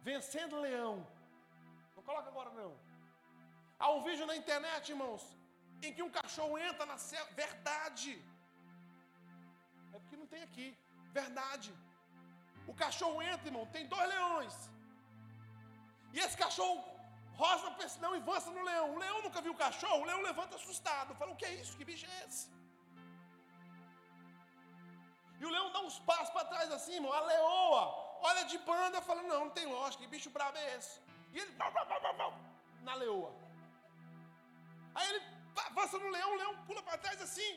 vencendo 0.10 0.64
leão. 0.68 0.96
Não 1.96 2.04
coloca 2.10 2.30
agora 2.34 2.52
não. 2.62 2.72
Há 3.80 3.90
um 3.96 4.04
vídeo 4.08 4.26
na 4.32 4.36
internet, 4.42 4.90
irmãos, 4.96 5.24
em 5.86 5.94
que 5.96 6.04
um 6.08 6.14
cachorro 6.20 6.58
entra 6.70 6.86
na 6.92 6.98
selva, 6.98 7.32
verdade. 7.46 8.14
É 9.94 10.00
porque 10.00 10.22
não 10.22 10.28
tem 10.34 10.44
aqui. 10.50 10.68
Verdade. 11.20 11.72
O 12.72 12.74
cachorro 12.84 13.22
entra, 13.32 13.48
irmão, 13.50 13.66
tem 13.76 13.86
dois 13.94 14.08
leões. 14.16 14.56
E 16.14 16.20
esse 16.20 16.38
cachorro 16.38 16.78
rosa 17.42 17.70
não 18.04 18.14
e 18.16 18.20
avança 18.20 18.50
no 18.52 18.64
leão. 18.70 18.88
O 18.94 19.00
leão 19.04 19.22
nunca 19.26 19.42
viu 19.42 19.54
o 19.54 19.62
cachorro, 19.66 20.02
o 20.02 20.06
leão 20.10 20.22
levanta 20.22 20.56
assustado. 20.56 21.16
Fala, 21.16 21.32
o 21.32 21.40
que 21.42 21.46
é 21.46 21.54
isso? 21.62 21.78
Que 21.78 21.86
bicho 21.92 22.06
é 22.06 22.26
esse? 22.26 22.46
E 25.40 25.46
o 25.46 25.50
leão 25.50 25.72
dá 25.76 25.80
uns 25.82 25.98
passos 26.00 26.32
para 26.36 26.46
trás 26.46 26.72
assim, 26.72 26.96
irmão. 27.00 27.12
A 27.12 27.22
leoa 27.34 28.11
olha 28.30 28.44
de 28.52 28.58
banda 28.70 29.02
fala, 29.10 29.22
não, 29.24 29.40
não 29.46 29.52
tem 29.58 29.66
lógica, 29.66 30.04
que 30.04 30.10
bicho 30.16 30.30
brabo 30.38 30.58
é 30.58 30.78
esse? 30.78 30.94
E 31.34 31.40
ele 31.40 31.54
na 32.88 32.96
leoa. 33.02 33.34
Aí 34.96 35.08
ele 35.10 35.22
avança 35.70 35.98
no 36.04 36.10
leão, 36.16 36.32
o 36.34 36.40
leão 36.42 36.54
pula 36.68 36.82
para 36.88 36.98
trás 36.98 37.22
assim. 37.28 37.52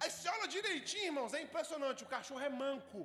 Aí 0.00 0.10
se 0.10 0.26
olha 0.34 0.48
direitinho, 0.56 1.08
irmãos, 1.10 1.34
é 1.38 1.42
impressionante. 1.46 2.04
O 2.04 2.12
cachorro 2.14 2.40
é 2.40 2.48
manco. 2.48 3.00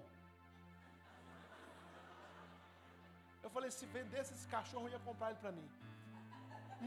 Eu 3.43 3.49
falei, 3.55 3.69
se 3.77 3.85
vendesse 3.95 4.33
esse 4.33 4.47
cachorro, 4.47 4.87
eu 4.87 4.93
ia 4.93 4.99
comprar 5.07 5.31
ele 5.31 5.39
para 5.39 5.51
mim. 5.57 5.67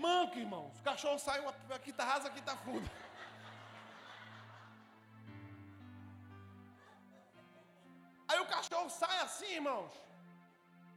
Manco, 0.07 0.39
irmãos. 0.39 0.79
O 0.81 0.83
cachorro 0.83 1.19
sai, 1.19 1.39
uma, 1.41 1.53
aqui 1.79 1.93
tá 1.93 2.05
rasa, 2.05 2.29
aqui 2.29 2.43
tá 2.49 2.57
funda. 2.57 2.91
Sai 8.89 9.19
assim, 9.21 9.47
irmãos. 9.47 9.93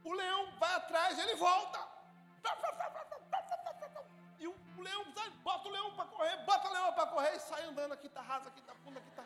O 0.04 0.12
leão 0.12 0.50
vai 0.58 0.74
atrás, 0.74 1.18
ele 1.18 1.34
volta. 1.36 1.78
E 4.38 4.46
o 4.46 4.54
leão, 4.80 5.04
bota 5.42 5.68
o 5.68 5.70
leão 5.70 5.94
para 5.94 6.06
correr, 6.06 6.36
bota 6.44 6.68
o 6.68 6.72
leão 6.72 6.92
para 6.92 7.06
correr 7.06 7.36
e 7.36 7.40
sai 7.40 7.64
andando. 7.64 7.92
Aqui 7.92 8.06
está 8.08 8.20
rasa, 8.20 8.48
aqui 8.48 8.60
está 8.60 8.74
funda, 8.74 8.98
aqui 8.98 9.08
está. 9.08 9.24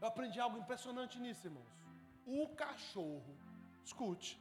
Eu 0.00 0.08
aprendi 0.08 0.40
algo 0.40 0.58
impressionante 0.58 1.18
nisso, 1.18 1.46
irmãos. 1.46 1.68
O 2.26 2.48
cachorro, 2.54 3.36
escute, 3.84 4.40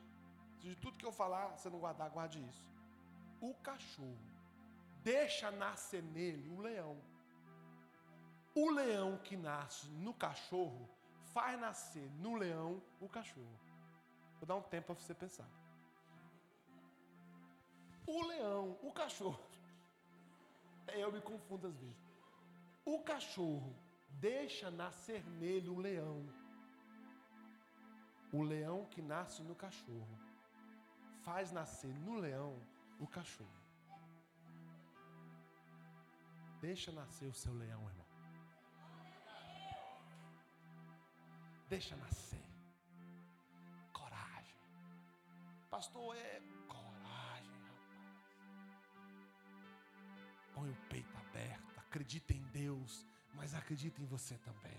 de 0.59 0.75
tudo 0.75 0.97
que 0.97 1.05
eu 1.05 1.11
falar, 1.11 1.47
você 1.47 1.69
não 1.69 1.79
guardar, 1.79 2.09
guarde 2.09 2.39
isso. 2.49 2.69
O 3.41 3.53
cachorro 3.55 4.17
deixa 5.03 5.49
nascer 5.51 6.03
nele 6.03 6.49
um 6.49 6.59
leão. 6.59 6.97
O 8.55 8.69
leão 8.71 9.17
que 9.17 9.37
nasce 9.37 9.87
no 9.87 10.13
cachorro 10.13 10.89
faz 11.33 11.59
nascer 11.59 12.09
no 12.13 12.35
leão 12.35 12.81
o 12.99 13.07
cachorro. 13.07 13.59
Vou 14.39 14.47
dar 14.47 14.55
um 14.55 14.61
tempo 14.61 14.87
para 14.87 14.95
você 14.95 15.13
pensar. 15.13 15.47
O 18.07 18.25
leão, 18.25 18.77
o 18.81 18.91
cachorro. 18.91 19.39
Eu 20.87 21.11
me 21.11 21.21
confundo 21.21 21.67
às 21.67 21.77
vezes. 21.77 22.09
O 22.83 22.99
cachorro 23.03 23.75
deixa 24.09 24.71
nascer 24.71 25.23
nele 25.41 25.69
o 25.69 25.77
leão. 25.77 26.25
O 28.33 28.41
leão 28.41 28.85
que 28.85 29.01
nasce 29.01 29.43
no 29.43 29.55
cachorro 29.55 30.19
faz 31.23 31.51
nascer 31.51 31.93
no 31.99 32.15
leão 32.15 32.59
o 32.99 33.07
cachorro. 33.07 33.59
Deixa 36.59 36.91
nascer 36.91 37.27
o 37.27 37.33
seu 37.33 37.53
leão, 37.53 37.87
irmão. 37.87 38.08
Deixa 41.69 41.95
nascer. 41.95 42.41
Coragem. 43.93 44.55
Pastor, 45.69 46.15
é 46.15 46.41
põe 50.59 50.69
o 50.69 50.75
peito 50.89 51.17
aberto, 51.17 51.79
acredita 51.79 52.33
em 52.33 52.41
Deus, 52.51 53.05
mas 53.33 53.53
acredita 53.53 54.01
em 54.01 54.05
você 54.05 54.37
também. 54.39 54.77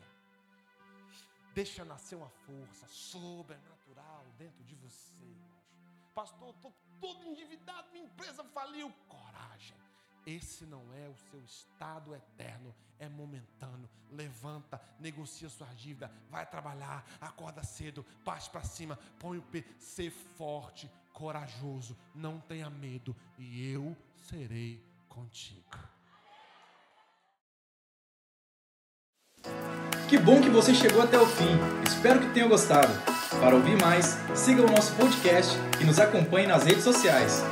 Deixa 1.54 1.84
nascer 1.86 2.16
uma 2.16 2.28
força 2.28 2.86
sobrenatural 2.86 4.26
dentro 4.36 4.62
de 4.64 4.74
você. 4.74 5.36
Pastor, 6.14 6.54
estou 6.54 6.74
todo 7.00 7.24
endividado, 7.24 7.90
minha 7.92 8.04
empresa 8.04 8.44
faliu. 8.44 8.92
Coragem. 9.08 9.76
Esse 10.26 10.64
não 10.64 10.82
é 10.94 11.08
o 11.08 11.16
seu 11.30 11.40
estado 11.42 12.14
eterno, 12.14 12.74
é 12.98 13.08
momentâneo. 13.08 13.88
Levanta, 14.10 14.80
negocia 14.98 15.48
sua 15.48 15.68
dívida, 15.68 16.10
vai 16.30 16.44
trabalhar, 16.46 17.04
acorda 17.20 17.62
cedo, 17.62 18.04
parte 18.24 18.50
para 18.50 18.62
cima, 18.62 18.98
põe 19.18 19.38
o 19.38 19.42
pé, 19.42 19.64
ser 19.78 20.10
forte, 20.10 20.90
corajoso, 21.12 21.96
não 22.14 22.40
tenha 22.40 22.68
medo, 22.68 23.16
e 23.38 23.70
eu 23.70 23.96
serei 24.28 24.82
contigo. 25.08 25.78
Que 30.08 30.18
bom 30.18 30.40
que 30.42 30.50
você 30.50 30.74
chegou 30.74 31.02
até 31.02 31.18
o 31.18 31.26
fim. 31.26 31.56
Espero 31.86 32.20
que 32.20 32.34
tenha 32.34 32.48
gostado. 32.48 32.92
Para 33.40 33.54
ouvir 33.54 33.80
mais, 33.80 34.18
siga 34.34 34.62
o 34.62 34.70
nosso 34.70 34.94
podcast 34.96 35.56
e 35.80 35.84
nos 35.84 36.00
acompanhe 36.00 36.48
nas 36.48 36.64
redes 36.64 36.82
sociais. 36.82 37.42